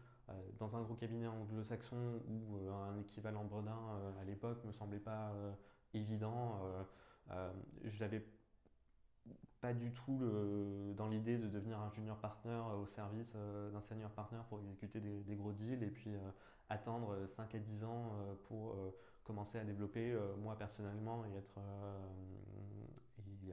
dans 0.58 0.76
un 0.76 0.82
gros 0.82 0.96
cabinet 0.96 1.28
anglo-saxon 1.28 2.24
ou 2.28 2.58
un 2.72 2.98
équivalent 2.98 3.44
Bredin 3.44 3.78
à 4.20 4.24
l'époque 4.24 4.66
me 4.66 4.72
semblait 4.72 4.98
pas 4.98 5.32
évident. 5.94 6.60
J'avais 7.84 8.26
pas 9.62 9.76
du 9.76 9.92
tout 9.92 10.20
dans 10.98 11.08
l'idée 11.08 11.38
de 11.38 11.48
devenir 11.48 11.80
un 11.80 11.92
junior 11.92 12.18
partner 12.18 12.64
au 12.82 12.88
service 12.88 13.36
d'un 13.72 13.82
senior 13.82 14.10
partner 14.10 14.40
pour 14.50 14.60
exécuter 14.60 15.00
des, 15.00 15.36
gros 15.36 15.52
deals 15.52 15.84
et 15.84 15.92
puis 15.92 16.16
attendre 16.68 17.28
5 17.28 17.54
à 17.54 17.60
10 17.60 17.84
ans 17.84 18.12
pour 18.46 18.76
commencer 19.30 19.60
à 19.60 19.64
développer 19.64 20.12
euh, 20.12 20.36
moi 20.38 20.58
personnellement 20.58 21.24
et 21.26 21.38
être 21.38 21.54
euh, 21.60 22.00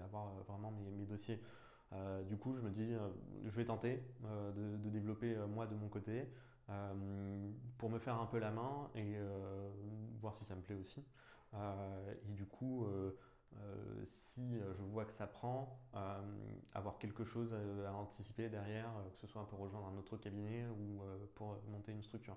avoir 0.02 0.28
euh, 0.28 0.42
vraiment 0.48 0.70
mes, 0.70 1.04
dossiers. 1.04 1.40
Du 2.28 2.36
coup, 2.36 2.54
je 2.56 2.60
me 2.60 2.70
dis, 2.70 2.92
je 3.44 3.56
vais 3.56 3.64
tenter 3.64 4.02
de, 4.22 4.88
développer 4.90 5.34
moi 5.48 5.66
de 5.66 5.74
mon 5.74 5.88
côté 5.88 6.28
pour 7.78 7.88
me 7.88 7.98
faire 7.98 8.20
un 8.20 8.26
peu 8.26 8.38
la 8.38 8.50
main 8.50 8.90
et 8.94 9.16
voir 10.20 10.34
si 10.34 10.44
ça 10.44 10.54
me 10.54 10.60
plaît 10.60 10.74
aussi. 10.74 11.02
Et 11.54 12.32
du 12.32 12.44
coup, 12.44 12.86
si 14.04 14.58
je 14.58 14.82
vois 14.90 15.06
que 15.06 15.12
ça 15.12 15.26
prend, 15.26 15.80
avoir 16.74 16.98
quelque 16.98 17.24
chose 17.24 17.54
à, 17.86 17.92
anticiper 17.94 18.48
derrière, 18.50 18.90
que 19.14 19.20
ce 19.20 19.26
soit 19.26 19.48
pour 19.48 19.60
rejoindre 19.60 19.86
un 19.86 19.96
autre 19.96 20.18
cabinet 20.18 20.66
ou 20.66 21.00
pour 21.34 21.58
monter 21.68 21.92
une 21.92 22.02
structure. 22.02 22.36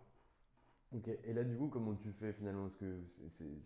Ok, 0.91 1.07
et 1.23 1.33
là 1.33 1.43
du 1.43 1.55
coup 1.55 1.67
comment 1.67 1.93
tu 1.93 2.11
fais 2.11 2.33
finalement? 2.33 2.63
Parce 2.63 2.75
que 2.75 2.99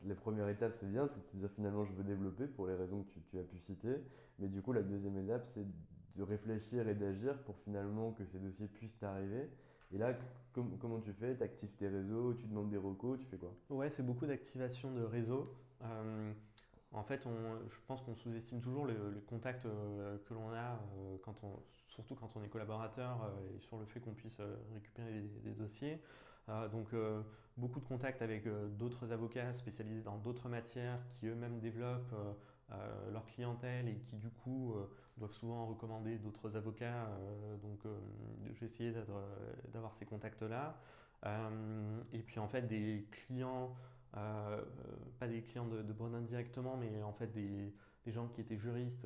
la 0.06 0.16
première 0.16 0.50
étape 0.50 0.74
c'est 0.74 0.86
bien, 0.90 1.08
c'est 1.08 1.34
de 1.34 1.40
dire 1.40 1.50
finalement 1.52 1.86
je 1.86 1.94
veux 1.94 2.04
développer 2.04 2.48
pour 2.48 2.68
les 2.68 2.76
raisons 2.76 3.04
que 3.04 3.20
tu, 3.32 3.40
as 3.40 3.44
pu 3.44 3.58
citer, 3.60 3.96
mais 4.40 4.50
du 4.50 4.62
coup 4.62 4.74
la 4.74 4.82
deuxième 4.84 5.18
étape 5.18 5.46
c'est 5.46 5.66
de 6.16 6.24
réfléchir 6.24 6.88
et 6.90 6.96
d'agir 6.96 7.38
pour 7.44 7.58
finalement 7.60 8.12
que 8.12 8.26
ces 8.26 8.40
dossiers 8.40 8.68
puissent 8.68 8.98
t'arriver. 9.00 9.50
Et 9.94 9.98
là 9.98 10.14
com- 10.54 10.78
comment 10.82 11.00
tu 11.00 11.14
fais? 11.14 11.36
Tu 11.38 11.44
actives 11.44 11.72
tes 11.78 11.88
réseaux, 11.88 12.34
tu 12.34 12.46
demandes 12.46 12.70
des 12.70 12.78
recos, 12.78 13.18
tu 13.18 13.26
fais 13.26 13.38
quoi? 13.38 13.54
Ouais, 13.70 13.90
c'est 13.90 14.04
beaucoup 14.04 14.26
d'activation 14.26 14.94
de 14.94 15.04
réseau. 15.04 15.54
Euh, 15.82 16.34
en 16.92 17.04
fait, 17.04 17.24
je 17.24 17.78
pense 17.88 18.02
qu'on 18.02 18.16
sous-estime 18.16 18.60
toujours 18.60 18.86
le, 18.86 19.12
le 19.12 19.22
contact 19.22 19.66
euh, 19.66 20.18
que 20.28 20.34
l'on 20.34 20.52
a, 20.52 20.74
euh, 20.98 21.18
quand 21.24 21.42
on, 21.44 21.54
surtout 21.88 22.16
quand 22.16 22.36
on 22.36 22.44
est 22.44 22.50
collaborateur, 22.50 23.32
et 23.56 23.60
sur 23.62 23.78
le 23.78 23.86
fait 23.86 24.02
qu'on 24.02 24.14
puisse 24.14 24.40
récupérer 24.74 25.22
des 25.44 25.54
dossiers. 25.54 26.02
Euh, 26.50 26.68
donc, 26.68 26.94
euh, 26.94 27.22
beaucoup 27.58 27.80
de 27.80 27.86
contacts 27.86 28.22
avec 28.22 28.46
euh, 28.48 28.68
d'autres 28.70 29.12
avocats 29.12 29.54
spécialisés 29.54 30.02
dans 30.02 30.18
d'autres 30.18 30.50
matières 30.50 31.00
qui 31.12 31.28
eux-mêmes 31.28 31.60
développent 31.60 32.16
leur 33.12 33.24
clientèle 33.28 33.88
et 33.88 33.98
qui 33.98 34.16
du 34.16 34.32
coup 34.32 34.74
doivent 35.18 35.34
souvent 35.34 35.68
recommander 35.68 36.18
d'autres 36.18 36.56
avocats. 36.56 37.08
donc 37.62 37.82
j'ai 38.56 38.66
essayé 38.66 38.92
d'avoir 39.72 39.94
ces 39.94 40.06
contacts-là. 40.06 40.76
et 42.14 42.24
puis 42.24 42.40
en 42.40 42.48
fait 42.48 42.64
des 42.64 43.06
clients, 43.12 43.76
pas 44.12 45.28
des 45.28 45.44
clients 45.44 45.68
de, 45.68 45.84
de 45.84 46.20
directement, 46.22 46.76
mais 46.76 47.04
en 47.04 47.14
fait 47.14 47.28
des, 47.28 47.76
gens 48.08 48.28
qui 48.28 48.42
étaient 48.42 48.58
juristes 48.58 49.06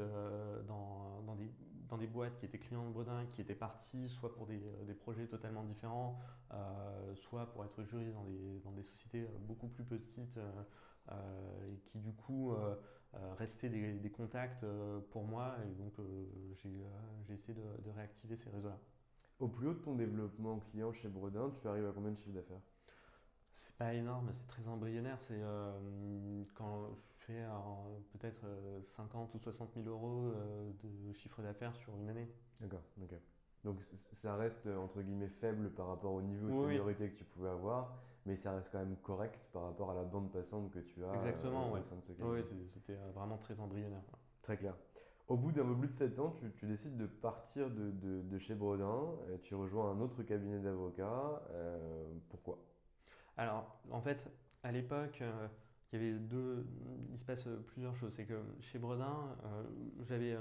dans, 0.65 1.35
des, 1.35 1.51
dans 1.89 1.97
des 1.97 2.07
boîtes 2.07 2.37
qui 2.37 2.45
étaient 2.45 2.59
clients 2.59 2.85
de 2.87 2.93
Bredin, 2.93 3.25
qui 3.31 3.41
étaient 3.41 3.55
partis 3.55 4.09
soit 4.09 4.33
pour 4.33 4.45
des, 4.47 4.61
des 4.85 4.93
projets 4.93 5.27
totalement 5.27 5.63
différents, 5.63 6.19
euh, 6.53 7.15
soit 7.15 7.45
pour 7.47 7.63
être 7.65 7.83
juriste 7.83 8.13
dans 8.13 8.23
des, 8.23 8.59
dans 8.63 8.71
des 8.71 8.83
sociétés 8.83 9.21
euh, 9.21 9.37
beaucoup 9.41 9.67
plus 9.67 9.83
petites 9.83 10.37
euh, 10.37 11.71
et 11.71 11.77
qui 11.85 11.99
du 11.99 12.13
coup 12.13 12.53
restaient 13.37 13.69
des, 13.69 13.93
des 13.93 14.11
contacts 14.11 14.65
pour 15.11 15.23
moi 15.23 15.55
et 15.65 15.73
donc 15.75 15.93
j'ai 16.55 17.33
essayé 17.33 17.53
de, 17.53 17.81
de, 17.83 17.89
réactiver 17.95 18.35
ces 18.35 18.49
réseaux-là. 18.49 18.77
Au 19.39 19.47
plus 19.47 19.67
haut 19.67 19.73
de 19.73 19.79
ton 19.79 19.95
développement 19.95 20.59
client 20.59 20.91
chez 20.91 21.07
Bredin, 21.07 21.49
tu 21.61 21.65
arrives 21.65 21.85
à 21.87 21.93
combien 21.93 22.11
de 22.11 22.17
chiffre 22.17 22.33
d'affaires? 22.33 22.59
C'est 23.53 23.75
pas 23.77 23.93
énorme, 23.93 24.29
c'est 24.33 24.45
très 24.47 24.67
embryonnaire. 24.67 25.21
C'est 25.21 25.41
quand 26.55 26.89
je 27.16 27.16
fais 27.27 27.45
peut-être 28.13 28.45
50 28.81 29.35
ou 29.35 29.39
60 29.39 29.73
000 29.75 29.87
euros 29.87 30.31
de 30.83 31.13
chiffre 31.13 31.41
d'affaires 31.41 31.75
sur 31.75 31.95
une 31.97 32.09
année. 32.09 32.27
D'accord, 32.59 32.83
ok. 33.01 33.13
Donc 33.63 33.81
ça 33.81 34.35
reste 34.35 34.67
entre 34.67 35.01
guillemets 35.01 35.27
faible 35.27 35.69
par 35.71 35.87
rapport 35.87 36.13
au 36.13 36.21
niveau 36.21 36.49
de 36.49 36.55
seniorité 36.55 37.09
que 37.09 37.17
tu 37.17 37.25
pouvais 37.25 37.49
avoir, 37.49 37.97
mais 38.25 38.35
ça 38.35 38.53
reste 38.53 38.71
quand 38.71 38.79
même 38.79 38.95
correct 38.97 39.39
par 39.51 39.63
rapport 39.63 39.91
à 39.91 39.93
la 39.93 40.03
bande 40.03 40.31
passante 40.31 40.71
que 40.71 40.79
tu 40.79 41.03
as. 41.03 41.13
Exactement, 41.15 41.73
euh, 41.75 41.79
oui. 42.21 42.43
c'était 42.65 42.93
euh, 42.93 43.11
vraiment 43.13 43.37
très 43.37 43.59
embryonnaire. 43.59 44.03
Très 44.41 44.57
clair. 44.57 44.75
Au 45.27 45.35
bout 45.35 45.51
d'un 45.51 45.65
peu 45.65 45.75
plus 45.75 45.89
de 45.89 45.93
7 45.93 46.19
ans, 46.19 46.33
tu, 46.55 46.65
décides 46.65 46.95
de 46.95 47.05
partir 47.05 47.69
de, 47.69 47.91
de, 47.91 48.37
chez 48.37 48.55
Brodin, 48.55 49.11
et 49.33 49.39
tu 49.39 49.55
rejoins 49.55 49.91
un 49.91 49.99
autre 49.99 50.23
cabinet 50.23 50.59
d'avocats. 50.59 51.41
Euh, 51.51 52.13
pourquoi? 52.29 52.57
Alors, 53.35 53.81
en 53.91 53.99
fait, 53.99 54.31
à 54.63 54.71
l'époque, 54.71 55.21
il 55.91 56.01
y 56.01 56.03
avait 56.03 56.19
deux, 56.19 56.65
se 57.15 57.25
passe 57.25 57.47
plusieurs 57.67 57.95
choses. 57.95 58.13
C'est 58.13 58.25
que 58.25 58.41
chez 58.59 58.79
Bredin, 58.79 59.35
j'avais 60.07 60.37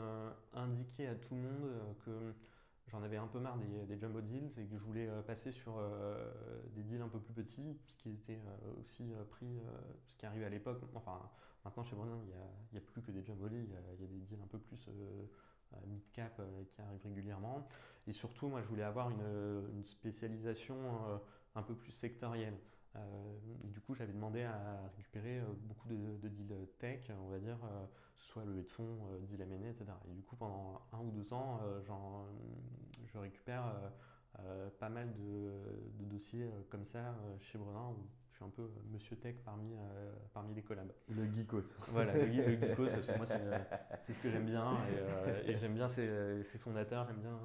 indiqué 0.55 1.07
à 1.07 1.15
tout 1.15 1.35
le 1.35 1.41
monde 1.43 1.71
que 2.05 2.35
j'en 2.89 3.03
avais 3.03 3.17
un 3.17 3.27
peu 3.27 3.39
marre 3.41 3.59
des, 3.89 3.99
jumbo 3.99 4.21
deals 4.21 4.51
et 4.59 4.67
que 4.67 4.77
je 4.77 4.85
voulais 4.85 5.09
euh, 5.09 5.23
passer 5.23 5.51
sur 5.51 5.77
euh, 5.79 6.31
des 6.75 6.83
deals 6.83 7.03
un 7.03 7.09
peu 7.09 7.19
plus 7.19 7.35
petits, 7.35 7.77
ce 7.87 7.97
qui 7.97 8.11
était 8.11 8.41
euh, 8.47 8.81
aussi 8.81 9.13
pris, 9.31 9.59
ce 10.09 10.17
qui 10.17 10.27
arrivait 10.27 10.47
à 10.47 10.51
l'époque. 10.51 10.81
Enfin, 10.95 11.21
maintenant 11.65 11.85
chez 11.85 11.97
Brennan, 11.97 12.21
il 12.25 12.73
n'y 12.73 12.79
a, 12.79 12.81
plus 12.81 13.03
que 13.03 13.11
des 13.11 13.23
jumbo 13.23 13.49
deals, 13.49 13.67
il 13.69 13.73
y, 13.73 14.05
a, 14.05 14.07
des 14.07 14.19
deals 14.21 14.41
un 14.43 14.47
peu 14.47 14.59
plus 14.59 14.89
mid-cap 15.87 16.41
qui 16.71 16.81
arrivent 16.81 17.05
régulièrement. 17.05 17.69
Et 18.07 18.13
surtout, 18.13 18.49
moi, 18.49 18.63
je 18.63 18.69
voulais 18.69 18.85
avoir 18.85 19.11
une, 19.11 19.85
spécialisation 19.85 20.77
un 21.55 21.63
peu 21.63 21.75
plus 21.75 21.93
sectorielle. 21.93 22.57
Et 23.65 23.69
du 23.69 23.81
coup, 23.81 23.95
j'avais 23.95 24.13
demandé 24.13 24.43
à 24.43 24.81
récupérer 24.97 25.41
beaucoup 25.65 25.89
de, 25.89 25.97
de, 26.23 26.29
deals 26.29 26.69
tech, 26.79 27.11
on 27.11 27.29
va 27.29 27.39
dire, 27.39 27.59
soit 28.27 28.45
le 28.45 28.55
de 28.55 28.63
fonds, 28.63 28.99
euh, 29.13 29.19
deal 29.27 29.41
M&A, 29.41 29.71
etc. 29.71 29.85
Et 30.11 30.15
du 30.15 30.23
coup, 30.23 30.37
pendant 30.37 30.83
un 30.93 30.99
ou 30.99 31.11
deux 31.11 31.33
ans, 31.33 31.61
euh, 31.65 31.81
je 33.07 33.19
récupère 33.19 33.65
euh, 34.41 34.69
pas 34.79 34.89
mal 34.89 35.13
de, 35.15 36.05
dossiers 36.07 36.49
comme 36.71 36.85
ça 36.85 37.15
chez 37.41 37.59
Brenin 37.59 37.89
où 37.91 38.07
je 38.31 38.37
suis 38.37 38.45
un 38.45 38.51
peu 38.51 38.71
monsieur 38.93 39.17
tech 39.17 39.37
parmi, 39.45 39.75
parmi 40.35 40.55
les 40.55 40.63
collabs. 40.63 40.93
Le 41.09 41.25
geekos. 41.33 41.75
Voilà, 41.89 42.13
le, 42.15 42.31
geekos, 42.33 42.91
parce 42.91 43.07
que 43.07 43.17
moi, 43.17 43.27
c'est 43.27 44.13
ce 44.13 44.23
que 44.23 44.31
j'aime 44.31 44.47
bien 44.47 44.77
et, 45.47 45.57
j'aime 45.57 45.75
bien 45.75 45.89
ces, 45.89 46.59
fondateurs, 46.59 47.07
j'aime 47.07 47.21
bien, 47.21 47.39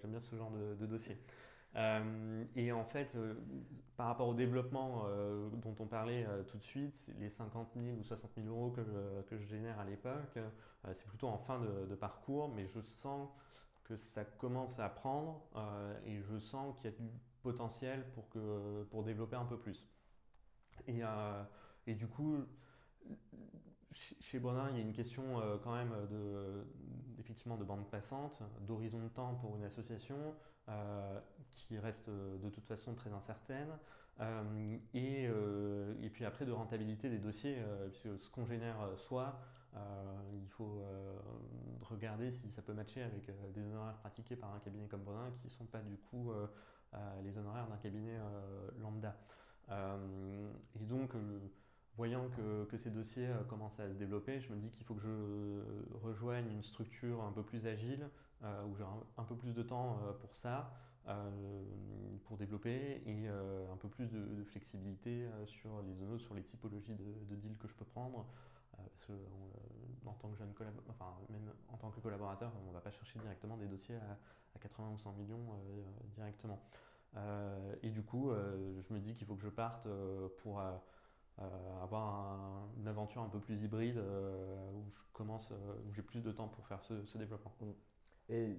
j'aime 0.00 0.10
bien 0.10 0.20
ce 0.20 0.34
genre 0.34 0.50
de, 0.50 0.74
de 0.74 0.86
dossier. 0.86 1.16
Euh, 1.76 2.44
et 2.54 2.70
en 2.70 2.84
fait, 2.84 3.14
euh, 3.14 3.34
par 3.96 4.06
rapport 4.06 4.28
au 4.28 4.34
développement 4.34 5.04
euh, 5.06 5.48
dont 5.50 5.74
on 5.78 5.86
parlait 5.86 6.26
tout 6.48 6.58
de 6.58 6.62
suite, 6.62 7.06
les 7.18 7.30
50 7.30 7.68
000 7.76 7.96
ou 7.98 8.02
60 8.02 8.30
000 8.36 8.48
euros 8.48 8.70
que 8.70 9.38
je, 9.38 9.44
génère 9.44 9.78
à 9.78 9.84
l'époque, 9.84 10.38
c'est 10.92 11.06
plutôt 11.06 11.28
en 11.28 11.38
fin 11.38 11.60
de, 11.60 11.94
parcours, 11.94 12.48
mais 12.54 12.66
je 12.66 12.80
sens 12.80 13.28
que 13.84 13.96
ça 13.96 14.24
commence 14.24 14.78
à 14.78 14.88
prendre 14.88 15.42
et 16.06 16.20
je 16.20 16.38
sens 16.38 16.76
qu'il 16.76 16.90
y 16.90 16.94
a 16.94 16.96
du 16.96 17.10
potentiel 17.42 18.04
pour, 18.14 18.28
que, 18.30 18.84
pour 18.84 19.02
développer 19.02 19.36
un 19.36 19.44
peu 19.44 19.58
plus. 19.58 19.86
Et, 20.86 21.02
et 21.86 21.94
du 21.94 22.06
coup, 22.06 22.38
chez 24.20 24.38
Bonin, 24.38 24.70
il 24.70 24.76
y 24.76 24.80
a 24.80 24.82
une 24.82 24.92
question 24.92 25.40
quand 25.62 25.74
même 25.74 25.94
de, 26.10 26.64
effectivement 27.32 27.56
de 27.56 27.64
bande 27.64 27.88
passante, 27.90 28.42
d'horizon 28.66 29.00
de 29.00 29.08
temps 29.08 29.34
pour 29.36 29.56
une 29.56 29.64
association, 29.64 30.34
euh, 30.68 31.18
qui 31.48 31.78
reste 31.78 32.10
euh, 32.10 32.36
de 32.38 32.50
toute 32.50 32.66
façon 32.66 32.94
très 32.94 33.10
incertaine. 33.10 33.70
Euh, 34.20 34.76
et, 34.92 35.24
et, 36.04 36.10
puis 36.10 36.26
après 36.26 36.44
de 36.44 36.52
rentabilité 36.52 37.08
des 37.08 37.18
dossiers, 37.18 37.56
puisque 37.88 38.22
ce 38.22 38.28
qu'on 38.28 38.44
génère 38.44 38.76
soit, 38.98 39.40
il 39.74 40.48
faut 40.50 40.84
regarder 41.80 42.30
si 42.30 42.50
ça 42.50 42.60
peut 42.60 42.74
matcher 42.74 43.02
avec 43.02 43.30
des 43.54 43.62
honoraires 43.62 43.96
pratiqués 43.96 44.36
par 44.36 44.54
un 44.54 44.58
cabinet 44.58 44.86
comme 44.86 45.02
Bredin 45.02 45.30
qui 45.40 45.46
ne 45.46 45.50
sont 45.50 45.64
pas 45.64 45.80
du 45.80 45.96
coup 45.96 46.30
les 47.24 47.38
honoraires 47.38 47.66
d'un 47.68 47.78
cabinet 47.78 48.18
lambda. 48.80 49.16
et 49.70 50.84
donc, 50.84 51.12
voyant 51.96 52.28
que, 52.30 52.64
que, 52.64 52.76
ces 52.76 52.90
dossiers 52.90 53.28
commencent 53.48 53.78
à 53.78 53.88
se 53.88 53.94
développer, 53.94 54.40
je 54.40 54.52
me 54.52 54.56
dis 54.56 54.70
qu'il 54.70 54.84
faut 54.84 54.94
que 54.94 55.02
je 55.02 55.96
rejoigne 56.02 56.50
une 56.50 56.62
structure 56.62 57.22
un 57.22 57.32
peu 57.32 57.42
plus 57.42 57.66
agile, 57.66 58.08
euh, 58.44 58.64
où 58.64 58.74
j'aurai 58.74 58.90
un, 59.18 59.22
peu 59.22 59.36
plus 59.36 59.54
de 59.54 59.62
temps 59.62 60.00
euh, 60.02 60.12
pour 60.14 60.34
ça, 60.34 60.72
euh, 61.06 61.30
pour 62.24 62.36
développer 62.36 63.00
et 63.06 63.28
un 63.28 63.76
peu 63.76 63.88
plus 63.88 64.10
de, 64.10 64.42
flexibilité 64.44 65.28
sur 65.46 65.80
les 65.82 65.94
zones, 65.94 66.18
sur 66.18 66.34
les 66.34 66.42
typologies 66.42 66.94
de, 66.94 67.36
deals 67.36 67.56
que 67.58 67.68
je 67.68 67.74
peux 67.74 67.84
prendre. 67.84 68.26
parce 68.76 69.06
que 69.06 69.12
en 70.06 70.14
tant 70.14 70.28
que 70.30 70.36
jeune 70.36 70.52
enfin 70.88 71.14
même 71.30 71.52
en 71.72 71.76
tant 71.76 71.90
que 71.90 72.00
collaborateur, 72.00 72.50
on 72.64 72.68
ne 72.68 72.72
va 72.72 72.80
pas 72.80 72.90
chercher 72.90 73.20
directement 73.20 73.56
des 73.56 73.66
dossiers 73.66 73.96
à, 73.96 74.58
80 74.58 74.90
ou 74.94 74.98
100 74.98 75.12
millions 75.12 75.46
directement. 76.16 76.60
et 77.82 77.90
du 77.90 78.02
coup, 78.02 78.32
je 78.32 78.92
me 78.92 78.98
dis 78.98 79.14
qu'il 79.14 79.26
faut 79.26 79.36
que 79.36 79.42
je 79.42 79.50
parte 79.50 79.86
pour 80.38 80.60
avoir 81.82 82.68
une 82.78 82.86
aventure 82.86 83.22
un 83.22 83.28
peu 83.28 83.40
plus 83.40 83.62
hybride 83.62 83.98
où 83.98 84.90
je 84.90 84.98
commence, 85.12 85.52
où 85.86 85.92
j'ai 85.92 86.02
plus 86.02 86.20
de 86.20 86.30
temps 86.30 86.48
pour 86.48 86.66
faire 86.66 86.82
ce, 86.82 87.18
développement. 87.18 87.52
Mmh. 87.60 87.72
Et 88.28 88.56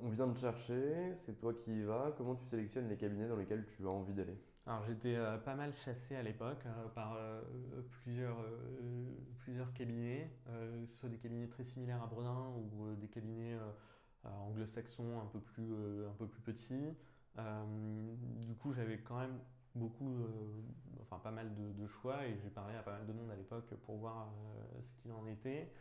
on 0.00 0.10
vient 0.10 0.26
de 0.26 0.36
chercher, 0.36 1.14
c'est 1.14 1.38
toi 1.38 1.54
qui 1.54 1.80
y 1.80 1.82
vas. 1.82 2.12
Comment 2.16 2.34
tu 2.34 2.44
sélectionnes 2.46 2.88
les 2.88 2.96
cabinets 2.96 3.28
dans 3.28 3.36
lesquels 3.36 3.64
tu 3.66 3.86
as 3.86 3.90
envie 3.90 4.12
d'aller? 4.12 4.36
Alors 4.66 4.82
j'étais 4.86 5.14
euh, 5.14 5.36
pas 5.36 5.54
mal 5.54 5.74
chassé 5.74 6.16
à 6.16 6.22
l'époque 6.22 6.64
euh, 6.64 6.88
par 6.94 7.14
euh, 7.16 7.42
plusieurs, 7.90 8.38
plusieurs 9.38 9.72
cabinets, 9.74 10.30
soit 10.94 11.10
des 11.10 11.18
cabinets 11.18 11.48
très 11.48 11.64
similaires 11.64 12.02
à 12.02 12.06
Bredin 12.06 12.50
ou 12.56 12.94
des 12.96 13.08
cabinets 13.08 13.58
anglo-saxons 14.24 15.20
un 15.20 15.26
peu 15.26 15.40
plus, 15.40 15.70
un 16.06 16.14
peu 16.18 16.26
plus 16.26 16.40
petits. 16.40 16.94
du 17.36 18.54
coup 18.54 18.72
j'avais 18.72 18.98
quand 18.98 19.18
même 19.18 19.38
beaucoup, 19.74 20.16
enfin 21.04 21.18
pas 21.18 21.30
mal 21.30 21.54
de, 21.54 21.86
choix 21.86 22.26
et 22.26 22.36
j'ai 22.42 22.50
parlé 22.50 22.74
à 22.76 22.82
pas 22.82 22.92
mal 22.92 23.06
de 23.06 23.12
monde 23.12 23.30
à 23.30 23.36
l'époque 23.36 23.72
pour 23.86 23.96
voir 23.96 24.28
ce 24.82 24.92
qu'il 24.94 25.12
en 25.12 25.26
était. 25.26 25.72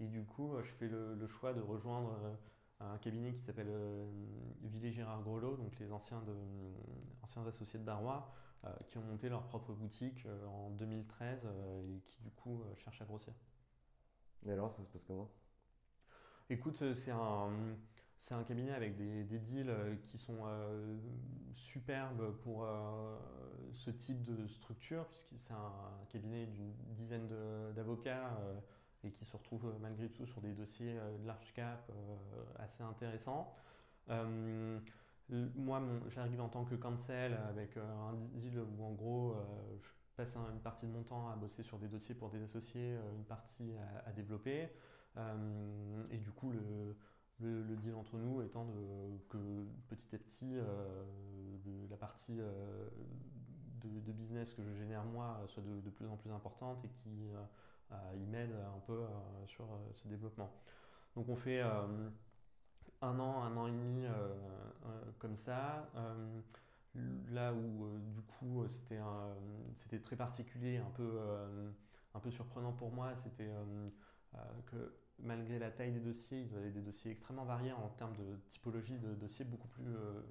Et 0.00 0.06
du 0.06 0.24
coup, 0.24 0.54
je 0.62 0.70
fais 0.72 0.88
le, 0.88 1.14
le 1.14 1.26
choix 1.26 1.52
de 1.52 1.60
rejoindre 1.60 2.16
un 2.80 2.98
cabinet 2.98 3.32
qui 3.34 3.42
s'appelle 3.42 3.68
euh, 3.70 4.06
Villet 4.62 4.92
Gérard 4.92 5.22
Grelot, 5.22 5.56
donc 5.56 5.78
les 5.80 5.92
anciens, 5.92 6.22
de, 6.22 6.34
anciens 7.22 7.46
associés 7.46 7.78
de 7.78 7.84
Darrois, 7.84 8.32
euh, 8.64 8.68
qui 8.86 8.98
ont 8.98 9.02
monté 9.02 9.28
leur 9.28 9.42
propre 9.44 9.72
boutique 9.72 10.24
euh, 10.26 10.46
en 10.46 10.70
2013 10.70 11.46
et 11.84 12.00
qui 12.06 12.22
du 12.22 12.30
coup 12.30 12.62
cherchent 12.76 13.02
à 13.02 13.04
grossir. 13.04 13.32
Et 14.46 14.52
alors, 14.52 14.70
ça 14.70 14.84
se 14.84 14.90
passe 14.90 15.04
comment? 15.04 15.28
Écoute, 16.50 16.76
c'est 16.94 17.10
un, 17.10 17.50
c'est 18.18 18.34
un 18.34 18.44
cabinet 18.44 18.72
avec 18.72 18.96
des, 18.96 19.38
deals 19.38 19.74
qui 20.08 20.18
sont 20.18 20.44
superbes 21.54 22.32
pour 22.42 22.66
ce 23.72 23.90
type 23.90 24.22
de 24.24 24.46
structure, 24.48 25.06
puisque 25.06 25.34
c'est 25.38 25.52
un 25.52 26.06
cabinet 26.10 26.46
d'une 26.46 26.72
dizaine 26.96 27.28
d'avocats 27.74 28.30
et 29.04 29.10
qui 29.10 29.24
se 29.24 29.36
retrouvent 29.36 29.66
euh, 29.66 29.78
malgré 29.80 30.08
tout 30.08 30.26
sur 30.26 30.40
des 30.40 30.52
dossiers 30.52 30.98
euh, 30.98 31.18
de 31.18 31.26
large 31.26 31.52
cap 31.54 31.90
euh, 31.90 32.44
assez 32.58 32.82
intéressants. 32.82 33.54
moi, 35.56 35.82
j'arrive 36.08 36.40
en 36.40 36.48
tant 36.48 36.64
que 36.64 36.74
cancel 36.74 37.38
avec 37.48 37.76
un 37.76 38.14
deal 38.34 38.58
où 38.60 38.82
en 38.82 38.92
gros, 38.92 39.36
je 39.78 39.88
passe 40.16 40.34
une 40.36 40.60
partie 40.60 40.86
de 40.86 40.90
mon 40.92 41.02
temps 41.02 41.28
à 41.28 41.36
bosser 41.36 41.62
sur 41.62 41.78
des 41.78 41.88
dossiers 41.88 42.14
pour 42.14 42.30
des 42.30 42.42
associés, 42.42 42.96
une 43.14 43.24
partie 43.24 43.74
à, 44.06 44.12
développer. 44.12 44.70
et 46.10 46.16
du 46.16 46.30
coup, 46.30 46.50
le, 46.52 46.96
le, 47.40 47.76
deal 47.76 47.94
entre 47.94 48.16
nous 48.16 48.42
étant 48.42 48.66
que 49.28 49.38
petit 49.88 50.14
à 50.14 50.18
petit, 50.18 50.54
la 51.90 51.96
partie 51.96 52.36
de, 52.36 54.12
business 54.12 54.52
que 54.52 54.62
je 54.62 54.74
génère 54.74 55.04
moi 55.04 55.40
soit 55.48 55.62
de, 55.62 55.90
plus 55.90 56.06
en 56.06 56.16
plus 56.16 56.30
importante 56.30 56.84
et 56.84 56.88
qui 56.88 57.30
il 58.14 58.26
m'aide 58.26 58.52
un 58.52 58.80
peu 58.86 59.00
sur 59.46 59.64
ce 59.94 60.08
développement. 60.08 60.50
Donc 61.14 61.28
on 61.28 61.36
fait 61.36 61.60
un 61.60 63.20
an, 63.20 63.42
un 63.42 63.56
an 63.56 63.66
et 63.66 63.72
demi 63.72 64.06
comme 65.18 65.36
ça. 65.36 65.88
là 67.30 67.52
où 67.52 67.98
du 68.14 68.22
coup 68.22 68.66
c'était 68.68 70.00
très 70.00 70.16
particulier, 70.16 70.78
un 70.78 70.90
peu, 70.90 71.20
un 72.14 72.20
peu 72.20 72.30
surprenant 72.30 72.72
pour 72.72 72.90
moi, 72.92 73.14
c'était 73.16 73.50
que 74.66 74.92
malgré 75.20 75.58
la 75.58 75.70
taille 75.70 75.92
des 75.92 76.00
dossiers, 76.00 76.42
ils 76.42 76.56
avaient 76.56 76.70
des 76.70 76.80
dossiers 76.80 77.10
extrêmement 77.10 77.44
variés 77.44 77.72
en 77.72 77.88
termes 77.96 78.16
de 78.16 78.38
typologie 78.50 78.98
de 78.98 79.14
dossiers 79.14 79.44
beaucoup 79.44 79.68
plus, 79.68 79.86
euh, 79.86 80.22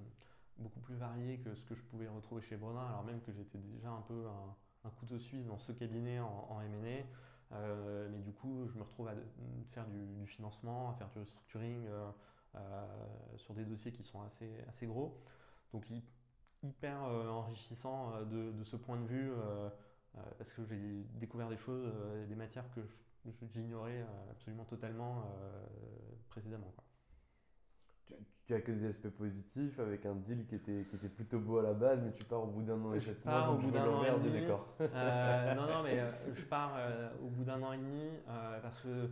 beaucoup 0.58 0.80
plus 0.80 0.96
variés 0.96 1.40
que 1.40 1.54
ce 1.56 1.64
que 1.64 1.76
je 1.76 1.82
pouvais 1.84 2.08
retrouver 2.08 2.42
chez 2.42 2.58
Bredin, 2.58 2.86
alors 2.88 3.04
même 3.04 3.22
que 3.22 3.32
j'étais 3.32 3.58
déjà 3.58 3.90
un 3.90 4.02
peu 4.02 4.26
un, 4.28 4.56
couteau 5.00 5.20
suisse 5.20 5.46
dans 5.46 5.60
ce 5.60 5.74
cabinet 5.74 6.22
en, 6.22 6.48
en 6.50 6.62
M&A. 6.62 7.56
Euh, 7.56 8.08
mais 8.10 8.20
du 8.20 8.32
coup, 8.32 8.68
je 8.70 8.78
me 8.78 8.84
retrouve 8.84 9.10
à 9.10 9.14
faire 9.72 9.86
du, 9.88 10.26
financement, 10.28 10.92
à 10.92 10.94
faire 10.94 11.10
du 11.10 11.20
restructuring 11.20 11.86
euh, 12.56 12.88
sur 13.36 13.54
des 13.54 13.66
dossiers 13.66 13.92
qui 13.92 14.04
sont 14.04 14.22
assez, 14.22 14.50
assez 14.70 14.88
gros. 14.88 15.22
Donc 15.74 15.86
hyper 16.64 17.02
enrichissant 17.02 18.22
de, 18.22 18.54
de, 18.54 18.64
ce 18.64 18.78
point 18.78 18.98
de 18.98 19.06
vue 19.06 19.32
parce 20.38 20.54
que 20.54 20.64
j'ai 20.64 21.04
découvert 21.16 21.50
des 21.50 21.58
choses, 21.58 21.92
des 22.30 22.36
matières 22.36 22.70
que 22.72 22.82
je 22.82 22.94
j'ignorais 23.54 24.02
euh, 24.02 24.32
absolument 24.32 24.66
totalement 24.66 25.24
euh, 25.24 25.66
précédemment. 26.30 26.74
Tu, 28.46 28.54
as 28.54 28.62
que 28.62 28.72
des 28.72 28.86
aspects 28.86 29.10
positifs 29.10 29.78
avec 29.80 30.06
un 30.06 30.16
deal 30.16 30.46
qui 30.48 30.56
était, 30.56 30.86
qui 30.90 30.96
était 30.96 31.10
plutôt 31.10 31.40
beau 31.40 31.58
à 31.58 31.64
la 31.64 31.74
base, 31.74 32.02
mais 32.02 32.14
tu 32.14 32.24
pars 32.24 32.44
au 32.44 32.48
bout 32.48 32.62
d'un 32.62 32.82
an 32.82 32.94
et 32.94 33.02
sept 33.02 33.26
mois. 33.26 33.50
au 33.50 33.58
bout 33.58 33.72
d'un 33.72 33.86
an 33.86 34.04
et 34.04 34.20
demi. 34.20 34.46
Euh, 34.80 35.56
non, 35.56 35.68
non, 35.68 35.84
mais 35.84 36.00
je 36.34 36.46
pars 36.46 36.80
au 37.22 37.28
bout 37.28 37.44
d'un 37.44 37.62
an 37.62 37.74
et 37.74 37.78
demi 37.78 38.08
parce 38.62 38.80
que 38.82 39.10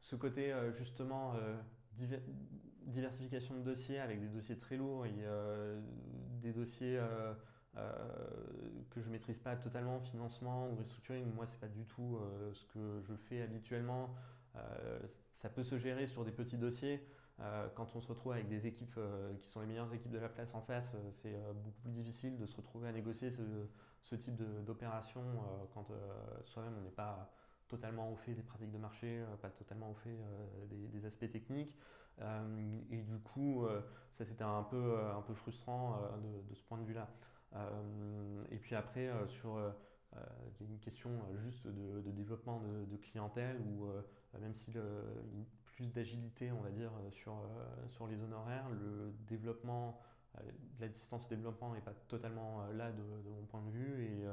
ce 0.00 0.14
côté 0.14 0.54
justement 0.76 1.34
diversification 2.82 3.56
de 3.56 3.62
dossiers 3.62 3.98
avec 3.98 4.20
des 4.20 4.28
dossiers 4.28 4.56
très 4.56 4.76
lourds 4.76 5.06
et 5.06 5.14
des 6.40 6.52
dossiers 6.52 7.00
euh, 7.76 7.82
que 8.90 9.00
je 9.00 9.08
maîtrise 9.08 9.38
pas 9.38 9.54
totalement, 9.56 10.00
financement 10.00 10.68
ou 10.70 10.76
restructuring, 10.76 11.32
moi 11.34 11.46
c'est 11.46 11.60
pas 11.60 11.68
du 11.68 11.84
tout 11.84 12.16
euh, 12.16 12.52
ce 12.52 12.64
que 12.66 13.00
je 13.06 13.14
fais 13.14 13.42
habituellement. 13.42 14.14
Euh, 14.56 14.98
ça 15.34 15.48
peut 15.48 15.62
se 15.62 15.78
gérer 15.78 16.06
sur 16.06 16.24
des 16.24 16.32
petits 16.32 16.56
dossiers. 16.56 17.06
quand 17.76 17.94
on 17.94 18.00
se 18.00 18.08
retrouve 18.08 18.32
avec 18.32 18.48
des 18.48 18.66
équipes 18.66 18.98
qui 19.40 19.48
sont 19.48 19.60
les 19.60 19.66
meilleures 19.66 19.92
équipes 19.94 20.10
de 20.10 20.18
la 20.18 20.28
place 20.28 20.54
en 20.54 20.60
face, 20.60 20.96
c'est 21.12 21.36
beaucoup 21.62 21.80
plus 21.82 21.92
difficile 21.92 22.36
de 22.36 22.46
se 22.46 22.56
retrouver 22.56 22.88
à 22.88 22.92
négocier 22.92 23.30
ce, 23.30 24.14
type 24.16 24.42
d'opération 24.64 25.22
quand 25.72 25.86
soi-même 26.44 26.74
on 26.80 26.82
n'est 26.82 26.90
pas 26.90 27.30
totalement 27.68 28.10
au 28.10 28.16
fait 28.16 28.34
des 28.34 28.42
pratiques 28.42 28.72
de 28.72 28.78
marché, 28.78 29.22
pas 29.40 29.50
totalement 29.50 29.90
au 29.92 29.94
fait 29.94 30.18
des, 30.68 31.04
aspects 31.06 31.30
techniques. 31.30 31.76
et 32.90 33.02
du 33.02 33.18
coup, 33.20 33.64
ça 34.10 34.24
c'était 34.24 34.42
un 34.42 34.64
peu, 34.64 34.98
un 35.16 35.22
peu 35.22 35.34
frustrant 35.34 36.00
de, 36.50 36.54
ce 36.56 36.62
point 36.64 36.78
de 36.78 36.84
vue-là. 36.84 37.08
Euh, 37.56 38.44
et 38.50 38.56
puis 38.56 38.74
après, 38.74 39.08
euh, 39.08 39.26
sur 39.26 39.56
euh, 39.56 39.70
une 40.60 40.78
question 40.78 41.10
juste 41.44 41.66
de, 41.66 42.10
développement 42.10 42.60
de, 42.60 42.96
clientèle 42.96 43.58
ou 43.60 43.88
même 44.40 44.54
si 44.54 44.72
le, 44.72 44.82
plus 45.64 45.92
d'agilité, 45.92 46.50
on 46.50 46.60
va 46.60 46.70
dire, 46.70 46.90
sur, 47.10 47.34
sur 47.88 48.06
les 48.06 48.20
honoraires, 48.20 48.68
le 48.70 49.14
développement, 49.28 50.00
la 50.80 50.88
distance 50.88 51.28
de 51.28 51.36
développement 51.36 51.72
n'est 51.72 51.80
pas 51.80 51.94
totalement 52.08 52.66
là 52.72 52.90
de, 52.90 53.02
mon 53.02 53.46
point 53.46 53.62
de 53.62 53.70
vue 53.70 54.04
et 54.04 54.24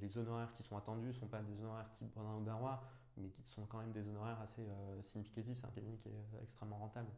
les, 0.00 0.18
honoraires 0.18 0.52
qui 0.54 0.62
sont 0.62 0.76
attendus 0.76 1.08
ne 1.08 1.12
sont 1.12 1.26
pas 1.26 1.42
des 1.42 1.60
honoraires 1.60 1.90
type 1.92 2.10
Bredin 2.14 2.36
ou 2.36 2.44
Darrois, 2.44 2.84
mais 3.18 3.28
qui 3.28 3.50
sont 3.50 3.66
quand 3.66 3.78
même 3.78 3.92
des 3.92 4.08
honoraires 4.08 4.40
assez 4.40 4.62
significatifs. 5.02 5.58
C'est 5.58 5.66
un 5.66 5.70
cabinet 5.70 5.96
qui 5.98 6.08
est 6.08 6.42
extrêmement 6.42 6.78
rentable. 6.78 7.10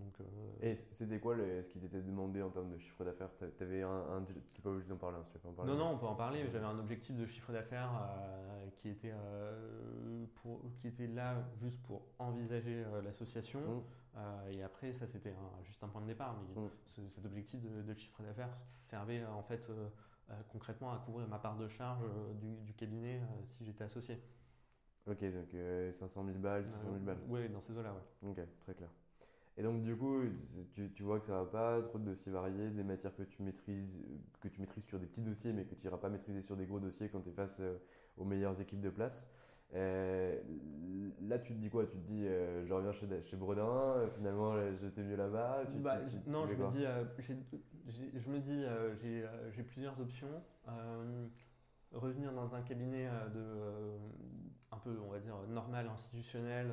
Euh, 0.00 0.24
et 0.60 0.74
c'était 0.74 1.20
quoi 1.20 1.36
ce 1.36 1.68
qui 1.68 1.78
t'était 1.78 2.00
demandé 2.00 2.42
en 2.42 2.50
termes 2.50 2.70
de 2.70 2.78
chiffre 2.78 3.04
d'affaires? 3.04 3.30
Tu 3.56 3.62
avais 3.62 3.82
un, 3.82 3.88
un 3.88 4.24
c'est 4.48 4.62
pas 4.62 4.70
obligé 4.70 4.88
d'en 4.88 4.96
parler, 4.96 5.18
hein, 5.18 5.52
parler. 5.56 5.72
Non, 5.72 5.78
non, 5.78 5.90
on 5.92 5.98
peut 5.98 6.06
en 6.06 6.14
parler. 6.14 6.44
J'avais 6.50 6.64
un 6.64 6.78
objectif 6.78 7.16
de 7.16 7.26
chiffre 7.26 7.52
d'affaires 7.52 7.90
euh, 7.92 8.66
qui, 8.76 8.88
était, 8.88 9.12
euh, 9.12 10.26
qui 10.80 10.88
était 10.88 11.06
là 11.06 11.36
juste 11.60 11.80
pour 11.82 12.02
envisager 12.18 12.84
l'association. 13.04 13.60
Mmh. 14.14 14.50
et 14.52 14.62
après, 14.62 14.92
ça 14.92 15.06
c'était 15.06 15.34
juste 15.64 15.82
un 15.84 15.88
point 15.88 16.00
de 16.00 16.06
départ. 16.06 16.36
Mais 16.40 16.62
mmh. 16.62 16.68
cet 16.86 17.24
objectif 17.24 17.60
de, 17.62 17.94
chiffre 17.94 18.22
d'affaires 18.22 18.56
servait 18.88 19.24
en 19.24 19.42
fait 19.42 19.68
concrètement 20.48 20.92
à 20.92 20.98
couvrir 20.98 21.28
ma 21.28 21.38
part 21.38 21.56
de 21.56 21.68
charge 21.68 22.04
du, 22.40 22.56
du, 22.56 22.74
cabinet 22.74 23.20
si 23.46 23.64
j'étais 23.64 23.84
associé. 23.84 24.20
Ok, 25.06 25.22
donc 25.22 25.54
500 25.92 26.24
000 26.24 26.38
balles, 26.38 26.66
600 26.66 26.80
000 26.84 26.96
balles. 27.00 27.18
Oui, 27.28 27.48
dans 27.50 27.60
ces 27.60 27.76
eaux-là, 27.76 27.92
ouais. 27.92 28.30
Ok, 28.30 28.40
très 28.62 28.74
clair. 28.74 28.88
Et 29.56 29.62
donc, 29.62 29.82
du 29.82 29.96
coup, 29.96 30.22
tu, 30.72 30.90
tu, 30.90 31.02
vois 31.04 31.20
que 31.20 31.26
ça 31.26 31.44
va 31.44 31.46
pas, 31.46 31.82
trop 31.82 31.98
de 31.98 32.04
dossiers 32.04 32.32
variés, 32.32 32.70
des 32.70 32.82
matières 32.82 33.14
que 33.14 33.22
tu 33.22 33.42
maîtrises, 33.42 34.04
que 34.40 34.48
tu 34.48 34.60
maîtrises 34.60 34.84
sur 34.84 34.98
des 34.98 35.06
petits 35.06 35.20
dossiers, 35.20 35.52
mais 35.52 35.64
que 35.64 35.76
tu 35.76 35.84
n'iras 35.84 35.98
pas 35.98 36.08
maîtriser 36.08 36.42
sur 36.42 36.56
des 36.56 36.66
gros 36.66 36.80
dossiers 36.80 37.08
quand 37.08 37.20
tu 37.20 37.28
es 37.28 37.32
face 37.32 37.58
euh, 37.60 37.76
aux 38.16 38.24
meilleures 38.24 38.60
équipes 38.60 38.80
de 38.80 38.90
place. 38.90 39.30
Euh, 39.74 40.40
là, 41.22 41.38
tu 41.38 41.54
te 41.54 41.58
dis 41.58 41.70
quoi? 41.70 41.86
Tu 41.86 41.96
te 41.98 42.06
dis, 42.06 42.26
euh, 42.26 42.66
je 42.66 42.72
reviens 42.72 42.90
chez, 42.92 43.06
chez 43.22 43.36
Bredin, 43.36 44.08
finalement, 44.16 44.54
j'étais 44.80 45.02
mieux 45.02 45.16
là-bas 45.16 45.64
bah, 45.78 45.98
Non, 46.26 46.46
je 46.48 46.54
me, 46.54 46.68
dis, 46.70 46.84
je 47.86 48.28
me 48.28 48.38
dis, 48.40 48.64
j'ai 49.52 49.62
plusieurs 49.62 49.98
options. 50.00 50.42
revenir 51.92 52.32
dans 52.32 52.56
un 52.56 52.62
cabinet 52.62 53.08
de, 53.32 53.40
un 54.72 54.78
peu, 54.78 54.98
on 55.06 55.10
va 55.12 55.20
dire, 55.20 55.36
normal, 55.48 55.88
institutionnel, 55.88 56.72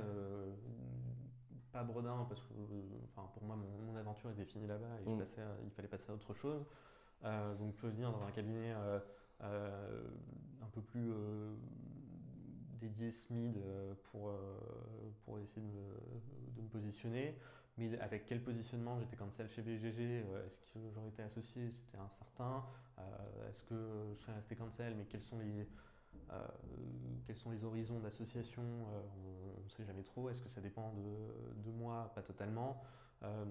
pas 1.72 1.84
Bredin, 1.84 2.26
parce 2.28 2.42
que 2.42 2.54
enfin, 3.06 3.30
pour 3.34 3.44
moi, 3.44 3.56
mon, 3.56 3.96
aventure 3.96 4.32
était 4.32 4.46
finie 4.46 4.68
là-bas 4.68 5.00
et 5.06 5.10
mm. 5.10 5.26
il 5.66 5.72
fallait 5.72 5.88
passer 5.88 6.12
à 6.12 6.16
autre 6.16 6.34
chose. 6.34 6.66
Euh, 7.24 7.56
donc, 7.56 7.76
venir 7.84 8.12
dans 8.12 8.24
un 8.24 8.32
cabinet 8.32 8.74
euh, 8.74 9.00
euh, 9.44 10.08
un 10.62 10.68
peu 10.68 10.82
plus 10.82 11.12
dédié 12.80 13.12
SMID 13.12 13.58
pour, 14.12 14.32
pour 15.26 15.40
essayer 15.40 15.62
de 15.62 16.62
me, 16.62 16.68
positionner. 16.70 17.38
Mais 17.78 17.98
avec 18.00 18.26
quel 18.26 18.42
positionnement? 18.42 19.00
J'étais 19.00 19.16
cancel 19.16 19.50
chez 19.50 19.62
BGG. 19.62 20.26
Est-ce 20.46 20.58
que 20.74 20.80
j'aurais 20.94 21.10
été 21.10 21.22
associé? 21.22 21.70
C'était 21.70 21.98
incertain. 21.98 22.64
Est-ce 23.50 23.64
que 23.64 23.76
je 24.16 24.22
serais 24.22 24.34
resté 24.34 24.56
cancel? 24.56 24.96
Mais 24.96 25.06
quels 25.06 25.22
sont 25.22 25.38
les 25.40 25.68
euh, 26.34 26.38
quels 27.26 27.38
sont 27.38 27.52
les 27.52 27.64
horizons 27.64 28.00
d'association 28.00 28.64
euh, 28.64 29.02
On 29.60 29.64
ne 29.64 29.70
sait 29.70 29.86
jamais 29.86 30.04
trop. 30.04 30.30
Est-ce 30.30 30.42
que 30.42 30.50
ça 30.50 30.62
dépend 30.62 30.94
de, 30.94 31.72
moi? 31.72 32.12
Pas 32.16 32.22
totalement. 32.22 32.82
Euh, 33.24 33.46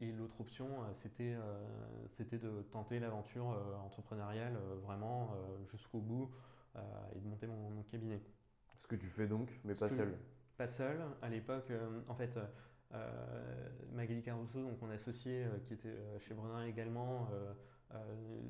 et 0.00 0.12
l'autre 0.12 0.40
option, 0.40 0.68
c'était 0.92 1.36
c'était 2.08 2.38
de 2.38 2.62
tenter 2.70 3.00
l'aventure 3.00 3.46
entrepreneuriale 3.84 4.56
vraiment 4.84 5.34
jusqu'au 5.70 6.00
bout 6.00 6.30
et 7.14 7.18
de 7.18 7.26
monter 7.26 7.46
mon, 7.46 7.82
cabinet. 7.84 8.22
Ce 8.78 8.86
que 8.86 8.96
tu 8.96 9.06
fais 9.06 9.26
donc, 9.26 9.50
mais 9.64 9.74
pas 9.74 9.88
seul. 9.88 10.16
Pas 10.56 10.68
seul. 10.68 10.98
À 11.22 11.28
l'époque, 11.28 11.72
en 12.08 12.14
fait, 12.14 12.38
Magali 13.92 14.22
Caruso, 14.22 14.62
donc 14.62 14.80
mon 14.80 14.90
associé 14.90 15.44
qui 15.64 15.74
était 15.74 15.96
chez 16.20 16.34
Brenin 16.34 16.64
également, 16.64 17.28
euh, 17.94 18.40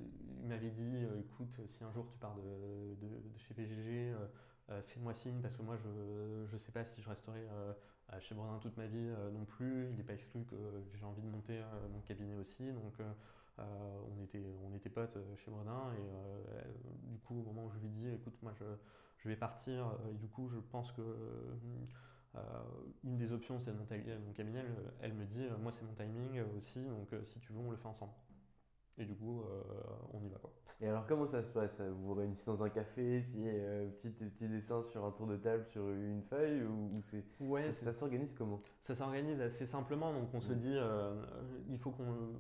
il 0.40 0.48
m'avait 0.48 0.70
dit 0.70 1.04
euh, 1.04 1.20
écoute, 1.20 1.60
si 1.66 1.84
un 1.84 1.92
jour 1.92 2.06
tu 2.08 2.18
pars 2.18 2.36
de, 2.36 3.38
chez 3.38 3.54
PGG, 3.54 4.14
euh, 4.70 4.82
fais-moi 4.86 5.14
signe 5.14 5.40
parce 5.40 5.54
que 5.56 5.62
moi 5.62 5.76
je 5.76 6.52
ne 6.52 6.58
sais 6.58 6.72
pas 6.72 6.84
si 6.84 7.02
je 7.02 7.08
resterai 7.08 7.46
chez 8.20 8.34
Bredin 8.34 8.58
toute 8.58 8.76
ma 8.76 8.86
vie 8.86 9.10
non 9.32 9.44
plus. 9.44 9.88
Il 9.90 9.96
n'est 9.96 10.02
pas 10.02 10.14
exclu 10.14 10.44
que 10.44 10.56
j'ai 10.94 11.04
envie 11.04 11.22
de 11.22 11.28
monter 11.28 11.60
mon 11.92 12.00
cabinet 12.00 12.34
aussi. 12.36 12.64
Donc 12.72 12.94
on, 13.58 14.24
était, 14.24 14.42
on 14.64 14.74
était 14.74 14.90
potes 14.90 15.18
chez 15.36 15.50
Bredin 15.50 15.92
et 15.94 17.08
du 17.10 17.18
coup 17.18 17.38
au 17.40 17.42
moment 17.42 17.66
où 17.66 17.70
je 17.70 17.78
lui 17.78 17.86
ai 17.86 17.90
dit 17.90 18.08
écoute 18.10 18.34
moi 18.42 18.52
je, 18.58 18.64
je 19.18 19.28
vais 19.28 19.36
partir 19.36 19.96
et 20.10 20.14
du 20.14 20.26
coup 20.28 20.48
je 20.48 20.58
pense 20.58 20.90
que 20.90 21.02
une 23.04 23.16
des 23.16 23.30
options 23.30 23.60
c'est 23.60 23.70
de 23.70 23.78
monter 23.78 24.02
mon 24.26 24.32
cabinet. 24.32 24.64
Elle 25.00 25.14
me 25.14 25.24
dit 25.24 25.46
moi 25.62 25.70
c'est 25.70 25.84
mon 25.84 25.94
timing 25.94 26.42
aussi 26.58 26.80
donc 26.80 27.14
si 27.22 27.38
tu 27.38 27.52
veux 27.52 27.60
on 27.60 27.70
le 27.70 27.76
fait 27.76 27.86
ensemble. 27.86 28.12
Et 28.98 29.04
du 29.04 29.14
coup, 29.14 29.42
euh, 29.42 29.62
on 30.12 30.22
y 30.24 30.28
va. 30.28 30.38
Quoi. 30.38 30.50
Et 30.80 30.88
alors, 30.88 31.06
comment 31.06 31.26
ça 31.26 31.42
se 31.42 31.50
passe? 31.50 31.80
Vous 31.80 32.08
vous 32.08 32.14
réunissez 32.14 32.46
dans 32.46 32.62
un 32.62 32.70
café, 32.70 33.20
si 33.22 33.42
euh, 33.46 33.88
petit, 33.90 34.10
petit 34.10 34.48
dessin 34.48 34.82
sur 34.82 35.04
un 35.04 35.10
tour 35.10 35.26
de 35.26 35.36
table 35.36 35.64
sur 35.66 35.88
une 35.90 36.22
feuille 36.22 36.62
ou, 36.62 37.00
c'est 37.02 37.24
ouais, 37.40 37.72
ça, 37.72 37.92
s'organise 37.92 38.34
comment? 38.34 38.62
Ça 38.80 38.94
s'organise 38.94 39.40
assez 39.40 39.66
simplement. 39.66 40.12
Donc, 40.12 40.32
on 40.32 40.40
se 40.40 40.52
mm. 40.52 40.58
dit, 40.58 40.76
euh, 40.76 41.14
il 41.68 41.78
faut 41.78 41.90
qu'on 41.90 42.32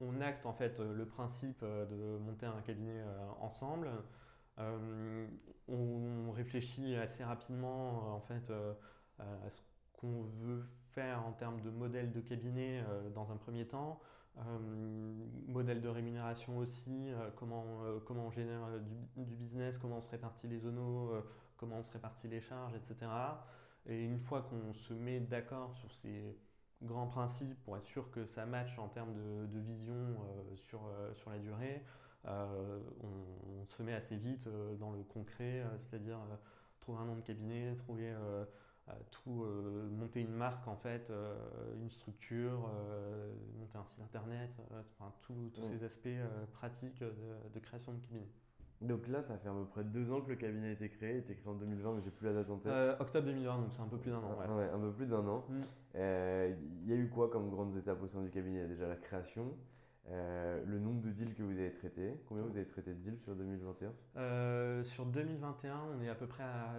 on, 0.00 0.20
acte 0.20 0.46
en 0.46 0.52
fait 0.52 0.80
le 0.80 1.06
principe 1.06 1.62
de 1.62 2.18
monter 2.18 2.46
un 2.46 2.60
cabinet 2.62 3.02
ensemble. 3.40 3.90
on 5.68 6.30
réfléchit 6.32 6.96
assez 6.96 7.22
rapidement 7.24 8.14
en 8.14 8.20
fait 8.20 8.50
à 9.18 9.50
ce 9.50 9.60
qu'on 9.92 10.22
veut 10.22 10.64
faire 10.92 11.26
en 11.26 11.32
termes 11.32 11.60
de 11.60 11.70
modèle 11.70 12.12
de 12.12 12.20
cabinet 12.20 12.82
dans 13.14 13.30
un 13.30 13.36
premier 13.36 13.66
temps. 13.66 14.00
Modèle 15.48 15.80
de 15.80 15.88
rémunération 15.88 16.58
aussi, 16.58 17.10
comment, 17.36 17.64
comment 18.06 18.26
on 18.26 18.30
génère 18.30 18.66
du, 19.16 19.34
business, 19.34 19.78
comment 19.78 19.98
on 19.98 20.00
se 20.00 20.08
répartit 20.08 20.48
les 20.48 20.58
zonos, 20.58 21.12
comment 21.56 21.78
on 21.78 21.82
se 21.82 21.92
répartit 21.92 22.28
les 22.28 22.40
charges, 22.40 22.74
etc. 22.74 23.10
Et 23.86 24.04
une 24.04 24.18
fois 24.18 24.42
qu'on 24.42 24.72
se 24.72 24.94
met 24.94 25.20
d'accord 25.20 25.74
sur 25.76 25.94
ces 25.94 26.36
grands 26.82 27.06
principes 27.06 27.62
pour 27.64 27.76
être 27.76 27.86
sûr 27.86 28.10
que 28.10 28.24
ça 28.24 28.46
matche 28.46 28.78
en 28.78 28.88
termes 28.88 29.14
de, 29.14 29.58
vision 29.60 30.16
sur, 30.56 30.80
sur 31.14 31.30
la 31.30 31.38
durée, 31.38 31.82
on, 32.24 33.66
se 33.66 33.82
met 33.82 33.94
assez 33.94 34.16
vite 34.16 34.48
dans 34.78 34.92
le 34.92 35.02
concret, 35.02 35.64
c'est-à-dire 35.78 36.18
trouver 36.80 36.98
un 36.98 37.04
nom 37.06 37.16
de 37.16 37.22
cabinet, 37.22 37.76
trouver 37.76 38.12
tout 39.10 39.42
euh, 39.42 39.88
monter 39.90 40.20
une 40.20 40.32
marque 40.32 40.66
en 40.68 40.76
fait, 40.76 41.10
euh, 41.10 41.34
une 41.80 41.90
structure, 41.90 42.70
euh, 42.74 43.32
monter 43.58 43.78
un 43.78 43.84
site 43.84 44.00
internet, 44.02 44.50
enfin, 44.98 45.12
tous 45.22 45.50
ces 45.62 45.84
aspects 45.84 46.08
pratiques 46.52 47.02
de, 47.02 47.60
création 47.60 47.92
de 47.92 47.98
cabinet. 47.98 48.28
Donc 48.80 49.08
là, 49.08 49.20
ça 49.20 49.36
fait 49.36 49.48
à 49.48 49.52
peu 49.52 49.66
près 49.66 49.84
deux 49.84 50.10
ans 50.10 50.22
que 50.22 50.30
le 50.30 50.36
cabinet 50.36 50.68
a 50.68 50.72
été 50.72 50.88
créé. 50.88 51.10
Il 51.10 51.16
a 51.16 51.18
été 51.18 51.34
créé 51.34 51.52
en 51.52 51.54
2020, 51.54 51.94
mais 51.96 52.02
j'ai 52.02 52.10
plus 52.10 52.26
la 52.26 52.32
date 52.32 52.48
en 52.48 52.56
tête. 52.56 52.96
octobre 52.98 53.26
2020, 53.26 53.58
donc 53.58 53.72
c'est 53.72 53.82
un 53.82 53.88
peu 53.88 53.98
plus 53.98 54.10
d'un 54.10 54.18
an. 54.18 54.38
Ouais. 54.56 54.70
un 54.72 54.78
peu 54.78 54.92
plus 54.92 55.06
d'un 55.06 55.26
an. 55.26 55.44
Mm. 55.48 55.60
Il 55.94 56.88
y 56.88 56.92
a 56.92 56.96
eu 56.96 57.10
quoi 57.10 57.28
comme 57.30 57.50
grandes 57.50 57.76
étapes 57.76 58.02
au 58.02 58.08
sein 58.08 58.22
du 58.22 58.30
cabinet? 58.30 58.58
Il 58.58 58.62
y 58.62 58.64
a 58.64 58.68
déjà 58.68 58.88
la 58.88 58.96
création, 58.96 59.54
euh, 60.08 60.64
le 60.66 60.78
nombre 60.78 61.00
de 61.02 61.10
deals 61.10 61.34
que 61.34 61.42
vous 61.42 61.56
avez 61.58 61.72
traités, 61.72 62.20
combien 62.26 62.42
vous 62.42 62.56
avez 62.56 62.66
traité 62.66 62.94
de 62.94 63.00
deals 63.00 63.18
sur 63.18 63.36
2021 63.36 63.92
euh, 64.16 64.82
Sur 64.82 65.06
2021, 65.06 65.78
on 65.94 66.02
est 66.02 66.08
à 66.08 66.14
peu 66.14 66.26
près 66.26 66.42
à 66.42 66.78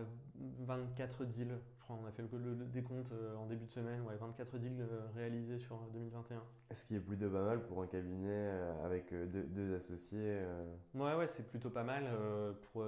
24 0.60 1.26
deals. 1.26 1.58
Crois 1.92 2.00
on 2.04 2.08
a 2.08 2.12
fait 2.12 2.24
le, 2.38 2.56
décompte 2.68 3.12
euh, 3.12 3.36
en 3.36 3.46
début 3.48 3.66
de 3.66 3.72
semaine, 3.72 4.02
ouais, 4.02 4.16
24 4.16 4.58
deals 4.58 4.86
réalisés 5.16 5.60
sur 5.60 5.78
2021. 5.94 6.42
Est-ce 6.70 6.86
qu'il 6.86 6.96
est 6.96 7.02
plutôt 7.02 7.30
pas 7.30 7.44
mal 7.44 7.64
pour 7.66 7.82
un 7.82 7.88
cabinet 7.88 8.50
avec 8.86 9.14
deux, 9.14 9.76
associés 9.76 10.40
Ouais, 10.94 11.16
ouais, 11.16 11.28
c'est 11.28 11.44
plutôt 11.44 11.70
pas 11.70 11.84
mal. 11.84 12.06
pour, 12.62 12.86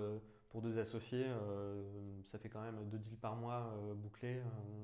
pour 0.50 0.62
deux 0.62 0.78
associés, 0.80 1.26
ça 2.24 2.38
fait 2.38 2.48
quand 2.48 2.62
même 2.62 2.78
deux 2.90 2.98
deals 2.98 3.18
par 3.18 3.36
mois 3.36 3.76
bouclés. 3.96 4.42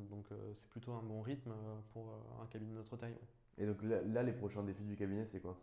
donc 0.10 0.26
c'est 0.56 0.68
plutôt 0.68 0.92
un 0.92 1.02
bon 1.02 1.22
rythme 1.22 1.54
pour 1.94 2.12
un 2.42 2.46
cabinet 2.48 2.72
de 2.72 2.78
notre 2.78 2.98
taille. 2.98 3.16
Et 3.58 3.66
donc 3.66 3.78
là, 3.84 4.24
les 4.24 4.34
prochains 4.34 4.64
défis 4.64 4.84
du 4.84 4.96
cabinet, 4.96 5.26
c'est 5.26 5.40
quoi? 5.40 5.58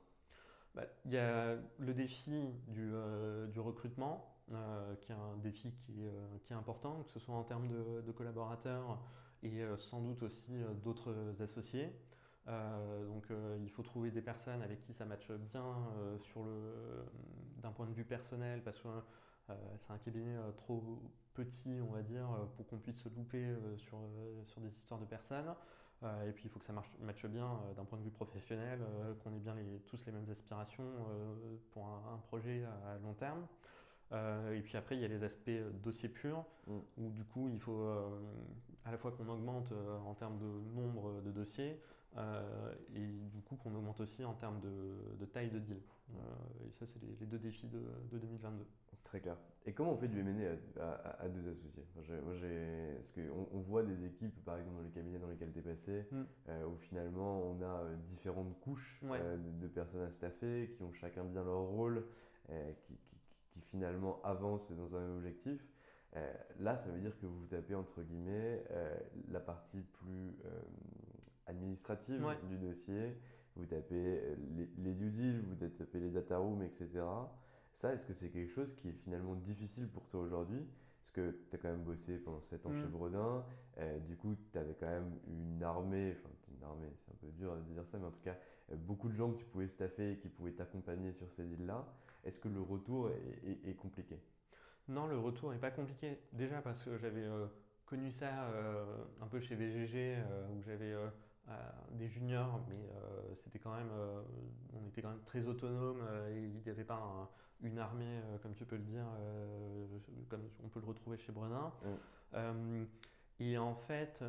Bah, 0.76 0.84
Il 1.06 1.12
y 1.12 1.16
a 1.16 1.56
le 1.78 1.94
défi 1.94 2.50
du, 2.68 2.90
euh, 2.92 3.46
recrutement, 3.56 4.14
euh, 4.14 4.35
qui 4.48 5.12
est 5.12 5.14
un 5.14 5.36
défi 5.42 5.72
qui 5.72 6.04
est, 6.04 6.08
euh, 6.08 6.38
qui 6.44 6.52
est, 6.52 6.56
important, 6.56 7.02
que 7.02 7.10
ce 7.10 7.18
soit 7.18 7.34
en 7.34 7.44
termes 7.44 7.68
de, 7.68 8.12
collaborateurs 8.12 8.98
et 9.42 9.62
sans 9.76 10.00
doute 10.00 10.22
aussi 10.22 10.52
d'autres 10.82 11.14
associés. 11.40 11.92
donc 12.46 13.26
il 13.60 13.70
faut 13.70 13.82
trouver 13.82 14.10
des 14.10 14.22
personnes 14.22 14.62
avec 14.62 14.80
qui 14.80 14.94
ça 14.94 15.04
matche 15.04 15.30
bien 15.52 15.76
d'un 17.58 17.70
point 17.70 17.86
de 17.86 17.92
vue 17.92 18.04
personnel, 18.04 18.62
parce 18.64 18.78
que 18.78 18.88
c'est 19.46 19.92
un 19.92 19.98
cabinet 19.98 20.36
trop 20.56 20.82
petit, 21.34 21.78
on 21.86 21.92
va 21.92 22.02
dire, 22.02 22.26
pour 22.56 22.66
qu'on 22.66 22.78
puisse 22.78 23.02
se 23.02 23.08
louper 23.10 23.46
sur, 23.76 23.98
sur 24.46 24.60
des 24.62 24.70
histoires 24.70 24.98
de 24.98 25.06
personnes. 25.06 25.54
Euh, 26.02 26.28
et 26.28 26.32
puis 26.32 26.44
il 26.46 26.50
faut 26.50 26.58
que 26.58 26.64
ça 26.64 26.72
marche, 26.72 26.90
matche 27.00 27.24
bien 27.26 27.46
euh, 27.46 27.74
d'un 27.74 27.84
point 27.84 27.98
de 27.98 28.04
vue 28.04 28.10
professionnel, 28.10 28.80
euh, 28.82 29.14
qu'on 29.22 29.34
ait 29.34 29.38
bien 29.38 29.54
tous 29.86 30.04
les 30.04 30.12
mêmes 30.12 30.28
aspirations 30.30 30.84
pour 31.72 31.86
un, 31.86 32.18
projet 32.28 32.64
à, 32.64 32.98
long 32.98 33.14
terme. 33.14 33.46
Et 34.12 34.60
puis 34.62 34.76
après, 34.76 34.96
il 34.96 35.02
y 35.02 35.04
a 35.04 35.08
les 35.08 35.22
aspects 35.24 35.50
dossier 35.82 36.08
pur, 36.08 36.44
mm. 36.66 36.78
où 36.98 37.10
du 37.10 37.24
coup, 37.24 37.48
il 37.48 37.60
faut 37.60 37.86
à 38.84 38.90
la 38.90 38.98
fois 38.98 39.12
qu'on 39.12 39.28
augmente 39.28 39.72
en 40.04 40.14
termes 40.14 40.38
de 40.38 40.80
nombre 40.80 41.20
de 41.22 41.30
dossiers, 41.30 41.80
et 42.94 43.06
du 43.34 43.42
coup 43.42 43.56
qu'on 43.56 43.74
augmente 43.74 44.00
aussi 44.00 44.24
en 44.24 44.34
termes 44.34 44.60
de, 44.60 45.24
taille 45.26 45.50
de 45.50 45.58
deal. 45.58 45.80
et 46.66 46.72
ça, 46.72 46.86
c'est 46.86 47.00
les, 47.02 47.26
deux 47.26 47.38
défis 47.38 47.68
de, 47.68 47.82
de 48.10 48.18
2022. 48.18 48.64
Très 49.06 49.20
clair. 49.20 49.36
Et 49.66 49.72
comment 49.72 49.92
on 49.92 49.96
fait 49.96 50.08
du 50.08 50.18
M&A 50.18 50.84
à, 51.20 51.28
deux 51.28 51.48
associés? 51.50 51.84
Moi, 51.94 52.04
Parce 52.94 53.12
qu'on 53.12 53.48
on 53.52 53.60
voit 53.60 53.84
des 53.84 54.04
équipes, 54.04 54.44
par 54.44 54.58
exemple, 54.58 54.76
dans 54.76 54.82
les 54.82 54.90
cabinets 54.90 55.18
dans 55.18 55.28
lesquels 55.28 55.52
tu 55.52 55.60
es 55.60 55.62
passé, 55.62 56.06
mm. 56.10 56.22
euh, 56.48 56.66
où 56.66 56.76
finalement 56.76 57.40
on 57.42 57.62
a 57.62 57.82
euh, 57.82 57.96
différentes 58.08 58.58
couches 58.60 59.00
euh, 59.04 59.36
de, 59.60 59.68
personnes 59.68 60.02
à 60.02 60.10
staffer, 60.10 60.72
qui 60.76 60.82
ont 60.82 60.92
chacun 60.92 61.24
bien 61.24 61.44
leur 61.44 61.62
rôle, 61.62 62.04
qui, 62.82 62.94
qui, 63.08 63.15
finalement 63.62 64.20
avancent 64.22 64.70
dans 64.72 64.96
un 64.96 65.00
même 65.00 65.16
objectif. 65.16 65.60
là, 66.60 66.76
ça 66.76 66.90
veut 66.90 67.00
dire 67.00 67.18
que 67.18 67.26
vous 67.26 67.46
tapez, 67.46 67.74
entre 67.74 68.02
guillemets, 68.02 68.64
la 69.28 69.40
partie 69.40 69.82
plus 69.82 70.34
administrative 71.46 72.24
du 72.48 72.58
dossier, 72.58 73.16
vous 73.56 73.66
tapez 73.66 74.36
les, 74.56 74.68
les 74.78 74.94
due 74.94 75.10
deals, 75.10 75.42
vous 75.42 75.68
tapez 75.68 76.00
les 76.00 76.10
data 76.10 76.38
rooms, 76.38 76.62
etc. 76.62 77.02
Ça, 77.76 77.92
est-ce 77.92 78.06
que 78.06 78.14
c'est 78.14 78.30
quelque 78.30 78.50
chose 78.50 78.74
qui 78.74 78.88
est 78.88 78.92
finalement 79.04 79.34
difficile 79.34 79.86
pour 79.88 80.08
toi 80.08 80.20
aujourd'hui? 80.20 80.66
Parce 80.98 81.10
que 81.10 81.38
tu 81.50 81.56
as 81.56 81.58
quand 81.58 81.68
même 81.68 81.84
bossé 81.84 82.16
pendant 82.16 82.40
7 82.40 82.64
ans 82.64 82.72
chez 82.72 82.86
mm. 82.86 82.90
Bredin, 82.90 83.44
euh, 83.78 83.98
du 84.00 84.16
coup, 84.16 84.34
tu 84.50 84.58
avais 84.58 84.74
quand 84.74 84.88
même 84.88 85.12
une 85.28 85.62
armée, 85.62 86.16
enfin 86.18 86.34
une 86.56 86.64
armée, 86.64 86.88
c'est 86.96 87.12
un 87.12 87.16
peu 87.20 87.30
dur 87.32 87.54
de 87.54 87.74
dire 87.74 87.84
ça, 87.86 87.98
mais 87.98 88.06
en 88.06 88.10
tout 88.10 88.22
cas, 88.22 88.36
euh, 88.72 88.76
beaucoup 88.76 89.10
de 89.10 89.14
gens 89.14 89.30
que 89.30 89.38
tu 89.38 89.44
pouvais 89.44 89.68
staffer 89.68 90.12
et 90.12 90.16
qui 90.16 90.30
pouvaient 90.30 90.52
t'accompagner 90.52 91.12
sur 91.12 91.30
ces 91.32 91.44
îles-là. 91.52 91.86
Est-ce 92.26 92.38
que 92.38 92.48
le 92.48 92.60
retour 92.60 93.10
est, 93.10 93.74
compliqué? 93.74 94.18
Non, 94.88 95.06
le 95.06 95.18
retour 95.18 95.52
n'est 95.52 95.58
pas 95.58 95.70
compliqué. 95.70 96.18
Déjà 96.32 96.60
parce 96.60 96.82
que 96.82 96.98
j'avais 96.98 97.24
euh, 97.24 97.46
connu 97.86 98.10
ça 98.10 98.50
un 99.20 99.26
peu 99.26 99.40
chez 99.40 99.54
VGG, 99.54 100.18
où 100.52 100.60
j'avais 100.62 100.94
des 101.92 102.08
juniors, 102.08 102.60
mais 102.68 103.34
c'était 103.34 103.60
quand 103.60 103.74
même, 103.74 103.90
on 104.74 104.86
était 104.88 105.02
quand 105.02 105.10
même 105.10 105.24
très 105.24 105.46
autonome 105.46 106.02
il 106.34 106.60
n'y 106.64 106.70
avait 106.70 106.84
pas 106.84 106.96
un, 106.96 107.28
une 107.62 107.78
armée, 107.78 108.04
euh, 108.04 108.38
comme 108.38 108.54
tu 108.54 108.64
peux 108.64 108.76
le 108.76 108.82
dire, 108.82 109.04
euh, 109.20 109.86
comme 110.28 110.42
on 110.64 110.68
peut 110.68 110.80
le 110.80 110.86
retrouver 110.86 111.18
chez 111.18 111.32
Brenin. 111.32 111.72
Euh, 112.34 112.84
et 113.38 113.58
en 113.58 113.74
fait, 113.74 114.24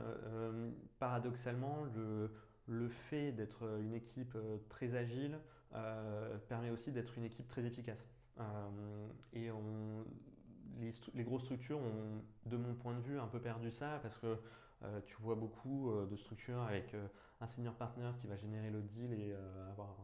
paradoxalement, 0.99 1.85
le, 1.95 2.29
le 2.67 2.89
fait 2.89 3.31
d'être 3.31 3.79
une 3.79 3.93
équipe 3.93 4.37
très 4.67 4.95
agile 4.95 5.39
permet 6.47 6.69
aussi 6.69 6.91
d'être 6.91 7.17
une 7.17 7.25
équipe 7.25 7.47
très 7.47 7.65
efficace. 7.65 8.07
et 9.33 9.51
on, 9.51 10.05
les, 11.13 11.23
grosses 11.23 11.43
structures 11.43 11.79
ont, 11.79 12.21
de 12.45 12.57
mon 12.57 12.73
point 12.75 12.93
de 12.93 13.01
vue, 13.01 13.19
un 13.19 13.27
peu 13.27 13.39
perdu 13.39 13.71
ça 13.71 13.99
parce 14.01 14.17
que 14.17 14.37
tu 15.05 15.15
vois 15.21 15.35
beaucoup 15.35 15.91
de 16.09 16.15
structures 16.15 16.61
avec 16.61 16.95
un 17.41 17.47
senior 17.47 17.73
partner 17.75 18.11
qui 18.19 18.27
va 18.27 18.35
générer 18.37 18.69
le 18.69 18.81
deal 18.81 19.13
et 19.13 19.33
avoir 19.71 19.95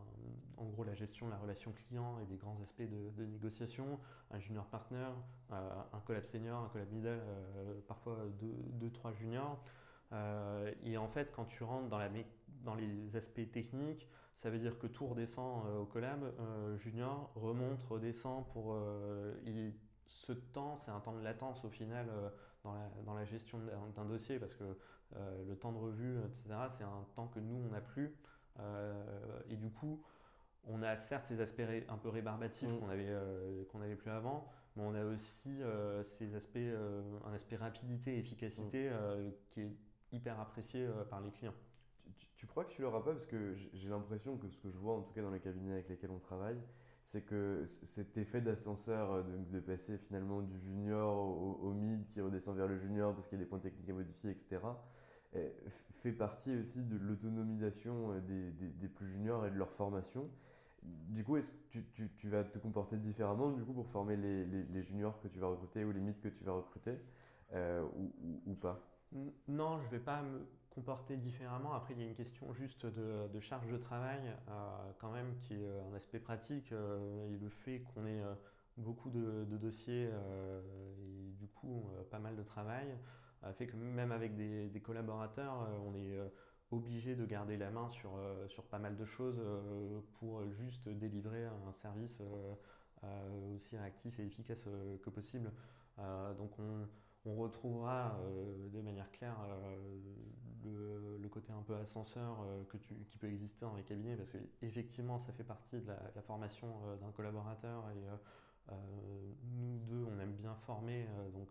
en 0.57 0.65
gros 0.65 0.83
la 0.83 0.95
gestion 0.95 1.27
de 1.27 1.31
la 1.31 1.37
relation 1.37 1.71
client 1.71 2.19
et 2.19 2.25
des 2.25 2.37
grands 2.37 2.59
aspects 2.61 2.83
de, 2.83 3.25
négociation, 3.25 3.99
un 4.31 4.39
junior 4.39 4.65
partner, 4.65 5.07
euh, 5.51 5.81
un 5.93 5.99
collab 6.01 6.23
senior, 6.23 6.63
un 6.63 6.69
collab 6.69 6.91
middle, 6.91 7.07
euh, 7.07 7.79
parfois 7.87 8.17
deux, 8.39 8.89
trois 8.91 9.11
juniors. 9.13 9.63
Euh, 10.11 10.71
et 10.83 10.97
en 10.97 11.07
fait, 11.07 11.31
quand 11.31 11.45
tu 11.45 11.63
rentres 11.63 11.89
dans, 11.89 11.97
la, 11.97 12.09
dans 12.63 12.75
les 12.75 13.15
aspects 13.15 13.51
techniques, 13.51 14.07
ça 14.35 14.49
veut 14.49 14.59
dire 14.59 14.79
que 14.79 14.87
tout 14.87 15.05
redescend 15.05 15.63
au 15.79 15.85
collab, 15.85 16.33
junior 16.77 17.31
remonte, 17.35 17.83
redescend 17.83 18.45
pour... 18.47 18.75
et 19.45 19.73
ce 20.07 20.33
temps, 20.33 20.77
c'est 20.77 20.91
un 20.91 20.99
temps 20.99 21.13
de 21.13 21.23
latence 21.23 21.63
au 21.63 21.69
final 21.69 22.07
dans 22.63 22.73
la, 22.73 22.89
dans, 23.05 23.13
la, 23.13 23.25
gestion 23.25 23.59
d'un 23.95 24.05
dossier 24.05 24.39
parce 24.39 24.55
que 24.55 24.63
le 25.47 25.55
temps 25.55 25.71
de 25.71 25.77
revue, 25.77 26.17
etc., 26.25 26.55
c'est 26.77 26.83
un 26.83 27.05
temps 27.15 27.27
que 27.27 27.39
nous, 27.39 27.55
on 27.55 27.69
n'a 27.69 27.81
plus. 27.81 28.13
et 29.49 29.55
du 29.55 29.69
coup, 29.69 30.03
on 30.67 30.81
a 30.81 30.97
certes 30.97 31.27
ces 31.27 31.41
aspects 31.41 31.61
un 31.89 31.97
peu 31.97 32.09
rébarbatifs 32.09 32.69
mm. 32.69 32.79
qu'on 32.79 32.89
avait, 32.89 33.09
euh, 33.09 33.63
qu'on 33.71 33.81
avait 33.81 33.95
plus 33.95 34.11
avant, 34.11 34.47
mais 34.75 34.83
on 34.83 34.95
a 34.95 35.03
aussi 35.03 35.61
euh, 35.61 36.03
ces 36.03 36.35
aspects, 36.35 36.57
euh, 36.57 37.01
un 37.25 37.33
aspect 37.33 37.55
rapidité 37.55 38.15
et 38.15 38.19
efficacité 38.19 38.89
mm. 38.89 39.31
qui 39.49 39.61
est 39.61 39.71
hyper 40.11 40.39
apprécié 40.39 40.87
par 41.09 41.21
les 41.21 41.31
clients. 41.31 41.55
Tu, 42.35 42.47
crois 42.47 42.65
que 42.65 42.71
tu 42.71 42.81
l'auras 42.81 43.01
pas 43.01 43.13
Parce 43.13 43.25
que 43.25 43.55
j'ai 43.73 43.89
l'impression 43.89 44.37
que 44.37 44.49
ce 44.49 44.57
que 44.57 44.69
je 44.69 44.77
vois, 44.77 44.95
en 44.95 45.01
tout 45.01 45.13
cas 45.13 45.21
dans 45.21 45.31
les 45.31 45.39
cabinets 45.39 45.73
avec 45.73 45.89
lesquels 45.89 46.11
on 46.11 46.19
travaille, 46.19 46.59
c'est 47.05 47.21
que 47.21 47.63
cet 47.65 48.17
effet 48.17 48.41
d'ascenseur, 48.41 49.23
de, 49.23 49.59
passer 49.59 49.97
finalement 49.97 50.41
du 50.41 50.59
junior 50.59 51.17
au, 51.63 51.71
mid 51.73 52.05
qui 52.07 52.21
redescend 52.21 52.55
vers 52.55 52.67
le 52.67 52.77
junior 52.77 53.13
parce 53.13 53.27
qu'il 53.27 53.37
y 53.37 53.41
a 53.41 53.43
des 53.43 53.49
points 53.49 53.59
techniques 53.59 53.89
à 53.89 53.93
modifier, 53.93 54.31
etc., 54.31 54.59
fait 56.03 56.11
partie 56.11 56.55
aussi 56.57 56.83
de 56.83 56.97
l'autonomisation 56.97 58.19
des, 58.27 58.51
des, 58.51 58.87
plus 58.89 59.07
juniors 59.07 59.45
et 59.45 59.51
de 59.51 59.55
leur 59.55 59.71
formation. 59.71 60.29
Du 60.83 61.23
coup, 61.23 61.37
est-ce 61.37 61.49
que 61.71 61.79
tu, 62.17 62.27
vas 62.27 62.43
te 62.43 62.57
comporter 62.57 62.97
différemment 62.97 63.51
du 63.51 63.63
coup 63.63 63.73
pour 63.73 63.87
former 63.87 64.17
les, 64.17 64.83
juniors 64.83 65.19
que 65.21 65.29
tu 65.29 65.39
vas 65.39 65.47
recruter 65.47 65.85
ou 65.85 65.91
les 65.91 66.01
mythes 66.01 66.19
que 66.19 66.27
tu 66.27 66.43
vas 66.43 66.51
recruter 66.51 66.97
euh, 67.53 67.85
ou, 68.45 68.53
pas? 68.55 68.79
Non, 69.47 69.79
je 69.79 69.85
ne 69.85 69.91
vais 69.91 69.99
pas 69.99 70.21
me 70.21 70.45
comporter 70.73 71.17
différemment. 71.17 71.73
Après, 71.73 71.93
il 71.93 72.01
y 72.01 72.03
a 72.03 72.07
une 72.07 72.15
question 72.15 72.51
juste 72.53 72.85
de, 72.85 73.39
charge 73.39 73.67
de 73.67 73.77
travail 73.77 74.21
euh, 74.49 74.91
quand 74.99 75.11
même 75.11 75.35
qui 75.35 75.53
est 75.53 75.79
un 75.91 75.93
aspect 75.95 76.19
pratique 76.19 76.71
euh, 76.71 77.33
et 77.33 77.37
le 77.37 77.49
fait 77.49 77.81
qu'on 77.81 78.05
ait 78.05 78.23
beaucoup 78.77 79.09
de, 79.09 79.45
dossiers 79.57 80.09
et 80.09 81.31
du 81.37 81.47
coup 81.47 81.85
pas 82.09 82.19
mal 82.19 82.35
de 82.35 82.43
travail 82.43 82.87
fait 83.55 83.67
que 83.67 83.75
même 83.75 84.11
avec 84.11 84.35
des, 84.35 84.81
collaborateurs, 84.83 85.67
on 85.85 85.93
est 85.95 86.17
obligé 86.71 87.15
de 87.15 87.25
garder 87.25 87.57
la 87.57 87.69
main 87.69 87.89
sur, 87.89 88.11
sur 88.47 88.63
pas 88.63 88.79
mal 88.79 88.95
de 88.95 89.05
choses 89.05 89.39
pour 90.13 90.43
juste 90.53 90.89
délivrer 90.89 91.45
un 91.45 91.73
service 91.73 92.19
aussi 93.55 93.77
réactif 93.77 94.19
et 94.19 94.25
efficace 94.25 94.63
que 95.03 95.09
possible. 95.11 95.51
donc 96.37 96.57
on, 96.57 96.87
on 97.25 97.35
retrouvera 97.35 98.17
de 98.73 98.81
manière 98.81 99.11
claire 99.11 99.37
le, 100.63 101.27
côté 101.29 101.51
un 101.51 101.63
peu 101.63 101.75
ascenseur 101.75 102.45
que 102.69 102.77
tu, 102.77 102.93
qui 103.07 103.17
peut 103.17 103.27
exister 103.27 103.65
dans 103.65 103.75
les 103.75 103.83
cabinets 103.83 104.15
parce 104.15 104.29
que 104.29 104.37
effectivement 104.61 105.19
ça 105.19 105.33
fait 105.33 105.43
partie 105.43 105.79
de 105.79 105.87
la, 105.87 106.21
formation 106.21 106.67
d'un 107.01 107.11
collaborateur 107.11 107.83
et 107.89 108.73
nous 109.57 109.79
deux 109.87 110.05
on 110.05 110.19
aime 110.19 110.33
bien 110.33 110.53
former 110.65 111.07
donc 111.33 111.49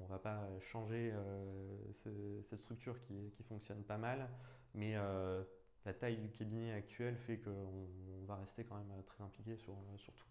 on 0.00 0.04
ne 0.04 0.08
va 0.08 0.18
pas 0.18 0.48
changer 0.60 1.12
euh, 1.14 2.42
cette 2.42 2.58
structure 2.58 3.00
qui, 3.02 3.42
fonctionne 3.48 3.82
pas 3.82 3.98
mal, 3.98 4.28
mais 4.74 4.94
euh, 4.96 5.42
la 5.84 5.94
taille 5.94 6.16
du 6.16 6.30
cabinet 6.30 6.72
actuel 6.72 7.16
fait 7.16 7.38
qu'on 7.38 7.88
va 8.26 8.36
rester 8.36 8.64
quand 8.64 8.76
même 8.76 9.02
très 9.04 9.22
impliqué 9.22 9.56
sur, 9.56 9.74
tout. 9.74 10.26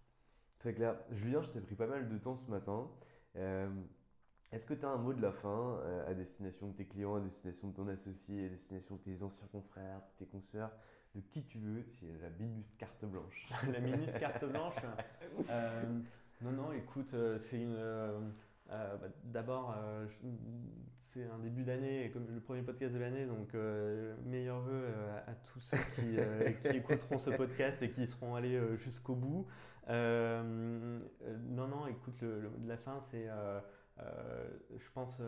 Très 0.60 0.74
clair. 0.74 0.95
Julien, 1.12 1.41
je 1.41 1.49
t'ai 1.49 1.62
pris 1.62 1.76
pas 1.76 1.88
mal 1.88 2.10
de 2.10 2.18
temps 2.18 2.36
ce 2.36 2.49
matin. 2.49 2.89
Euh, 3.36 3.70
est-ce 4.52 4.66
que 4.66 4.74
tu 4.74 4.86
as 4.86 4.89
un 4.89 4.98
mot 4.98 5.14
de 5.14 5.22
la 5.22 5.32
fin 5.32 5.80
à 6.08 6.14
destination 6.14 6.68
de 6.68 6.74
tes 6.74 6.86
clients, 6.86 7.16
à 7.16 7.20
destination 7.20 7.70
de 7.70 7.76
ton 7.76 7.88
associé, 7.88 8.46
à 8.46 8.50
destination 8.50 8.96
de 8.96 9.02
tes 9.02 9.24
anciens 9.24 9.48
confrères, 9.52 10.02
tes 10.18 10.26
consoeurs, 10.26 10.72
de 11.14 11.22
qui 11.22 11.43
tu 11.43 11.60
veux 11.60 11.84
C'est 12.00 12.22
la 12.22 12.30
minute 12.30 12.78
carte 12.78 13.06
blanche. 13.06 13.50
la 13.72 13.80
minute 13.80 14.18
carte 14.20 14.46
blanche 14.46 14.76
Non, 16.41 16.52
non, 16.52 16.74
écoute, 16.74 17.16
c'est 17.39 17.62
une 17.62 17.78
euh, 18.72 18.98
bah, 18.98 19.08
d'abord, 19.26 19.76
euh, 19.78 20.08
c'est 21.00 21.24
un 21.24 21.38
début 21.39 21.64
d'année, 21.64 22.10
comme 22.12 22.26
le 22.34 22.39
premier 22.39 22.64
podcast 22.64 22.93
de 22.93 23.00
l'année, 23.00 23.26
donc 23.26 23.54
euh, 23.54 24.16
meilleurs 24.26 24.62
vœux 24.62 24.88
à 25.28 25.34
tous 25.34 25.60
ceux 25.60 25.78
qui, 25.96 26.18
écouteront 26.76 27.20
ce 27.20 27.30
podcast 27.30 27.82
et 27.84 27.91
qui 27.91 28.08
seront 28.08 28.36
allés 28.36 28.60
jusqu'au 28.78 29.14
bout. 29.14 29.46
non, 29.88 31.68
non, 31.68 31.88
écoute, 31.88 32.24
la 32.66 32.78
fin, 32.78 33.00
c'est, 33.12 33.28
je 33.98 34.91
pense, 34.93 35.22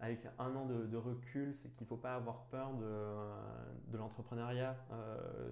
avec 0.00 0.26
un 0.38 0.54
an 0.56 0.66
de, 0.66 0.96
recul, 0.96 1.54
c'est 1.54 1.68
qu'il 1.70 1.84
ne 1.84 1.88
faut 1.88 1.96
pas 1.96 2.14
avoir 2.14 2.44
peur 2.46 2.74
de, 2.74 3.92
de 3.92 3.98
l'entrepreneuriat. 3.98 4.76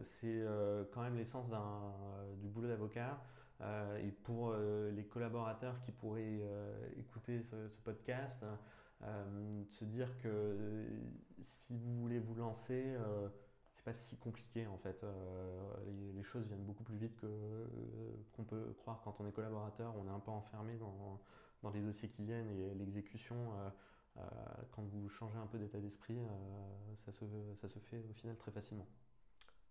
c'est 0.03 0.45
quand 0.93 1.03
même 1.03 1.17
l'essence 1.17 1.47
du 2.41 2.49
boulot 2.49 2.69
d'avocat. 2.69 3.21
Euh, 3.63 3.99
et 3.99 4.11
pour 4.11 4.53
euh, 4.53 4.91
les 4.93 5.05
collaborateurs 5.05 5.81
qui 5.83 5.93
pourraient 5.93 6.41
euh, 6.41 6.73
écouter 6.99 7.43
ce, 7.43 7.77
podcast, 7.85 8.45
se 9.69 9.85
dire 9.85 10.09
que 10.23 10.87
si 11.45 11.77
vous 11.77 12.01
voulez 12.01 12.19
vous 12.19 12.35
lancer, 12.35 12.97
c'est 13.73 13.85
pas 13.85 13.95
si 13.95 14.17
compliqué 14.19 14.67
en 14.67 14.77
fait. 14.77 15.05
Les, 16.15 16.23
choses 16.23 16.47
viennent 16.47 16.65
beaucoup 16.65 16.85
plus 16.85 16.99
vite 16.99 17.17
que 17.17 17.27
qu'on 18.35 18.45
peut 18.45 18.75
croire 18.79 19.01
quand 19.03 19.21
on 19.21 19.27
est 19.27 19.33
collaborateur. 19.33 19.95
On 19.97 20.07
est 20.07 20.15
un 20.15 20.21
peu 20.21 20.31
enfermé 20.31 20.77
dans, 20.77 21.19
dans 21.63 21.71
les 21.71 21.81
dossiers 21.81 22.09
qui 22.09 22.25
viennent 22.25 22.51
et 22.51 22.75
l'exécution. 22.75 23.37
quand 24.73 24.83
vous 24.83 25.09
changez 25.09 25.39
un 25.39 25.47
peu 25.47 25.59
d'état 25.59 25.81
d'esprit, 25.81 26.19
ça, 27.05 27.13
se, 27.13 27.25
ça 27.61 27.69
se 27.69 27.79
fait 27.79 28.05
au 28.11 28.13
final 28.15 28.37
très 28.37 28.51
facilement. 28.51 28.87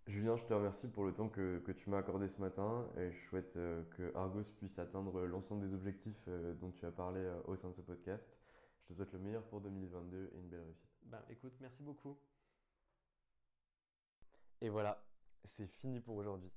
Julien, 0.10 0.36
je 0.36 0.46
te 0.46 0.54
remercie 0.54 0.88
pour 0.88 1.04
le 1.04 1.14
temps 1.14 1.30
que, 1.30 1.62
tu 1.78 1.90
m'as 1.92 2.00
accordé 2.00 2.28
ce 2.30 2.42
matin 2.42 2.90
et 2.98 3.12
je 3.12 3.28
souhaite 3.28 3.56
euh, 3.58 3.84
que 3.92 4.12
Argos 4.16 4.44
puisse 4.58 4.80
atteindre 4.80 5.22
l'ensemble 5.28 5.68
des 5.68 5.74
objectifs 5.76 6.24
euh, 6.28 6.56
dont 6.56 6.72
tu 6.72 6.84
as 6.88 6.92
parlé 6.92 7.20
euh, 7.20 7.40
au 7.46 7.56
sein 7.56 7.70
de 7.70 7.76
ce 7.76 7.82
podcast. 7.82 8.28
Je 8.82 8.88
te 8.88 8.94
souhaite 8.94 9.14
le 9.14 9.20
meilleur 9.20 9.44
pour 9.44 9.62
2022 9.62 10.32
et 10.34 10.40
une 10.40 10.50
belle 10.50 10.64
réussite. 10.64 10.90
Ben, 11.04 11.24
écoute, 11.30 11.54
merci 11.62 11.84
beaucoup. 11.84 12.18
Et 14.62 14.70
voilà, 14.70 15.06
c'est 15.44 15.68
fini 15.68 16.00
pour 16.00 16.16
aujourd'hui. 16.16 16.52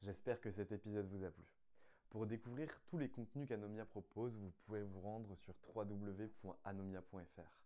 J'espère 0.00 0.40
que 0.40 0.50
cet 0.50 0.72
épisode 0.72 1.06
vous 1.06 1.22
a 1.22 1.30
plu. 1.30 1.55
Pour 2.10 2.26
découvrir 2.26 2.68
tous 2.86 2.98
les 2.98 3.08
contenus 3.08 3.48
qu'Anomia 3.48 3.84
propose, 3.84 4.36
vous 4.38 4.52
pouvez 4.64 4.82
vous 4.82 5.00
rendre 5.00 5.34
sur 5.36 5.54
www.anomia.fr. 5.74 7.60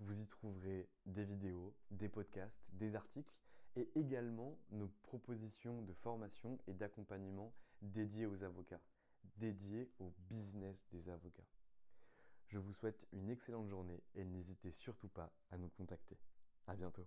Vous 0.00 0.20
y 0.20 0.26
trouverez 0.26 0.88
des 1.06 1.24
vidéos, 1.24 1.74
des 1.90 2.08
podcasts, 2.08 2.62
des 2.72 2.94
articles 2.94 3.34
et 3.76 3.90
également 3.94 4.58
nos 4.70 4.88
propositions 5.02 5.82
de 5.82 5.92
formation 5.92 6.58
et 6.66 6.72
d'accompagnement 6.72 7.52
dédiées 7.82 8.26
aux 8.26 8.42
avocats, 8.42 8.80
dédiées 9.36 9.90
au 9.98 10.12
business 10.28 10.86
des 10.92 11.08
avocats. 11.08 11.46
Je 12.48 12.58
vous 12.58 12.72
souhaite 12.72 13.06
une 13.12 13.30
excellente 13.30 13.68
journée 13.68 14.02
et 14.14 14.24
n'hésitez 14.24 14.72
surtout 14.72 15.08
pas 15.08 15.32
à 15.50 15.58
nous 15.58 15.68
contacter. 15.68 16.16
À 16.66 16.74
bientôt. 16.74 17.06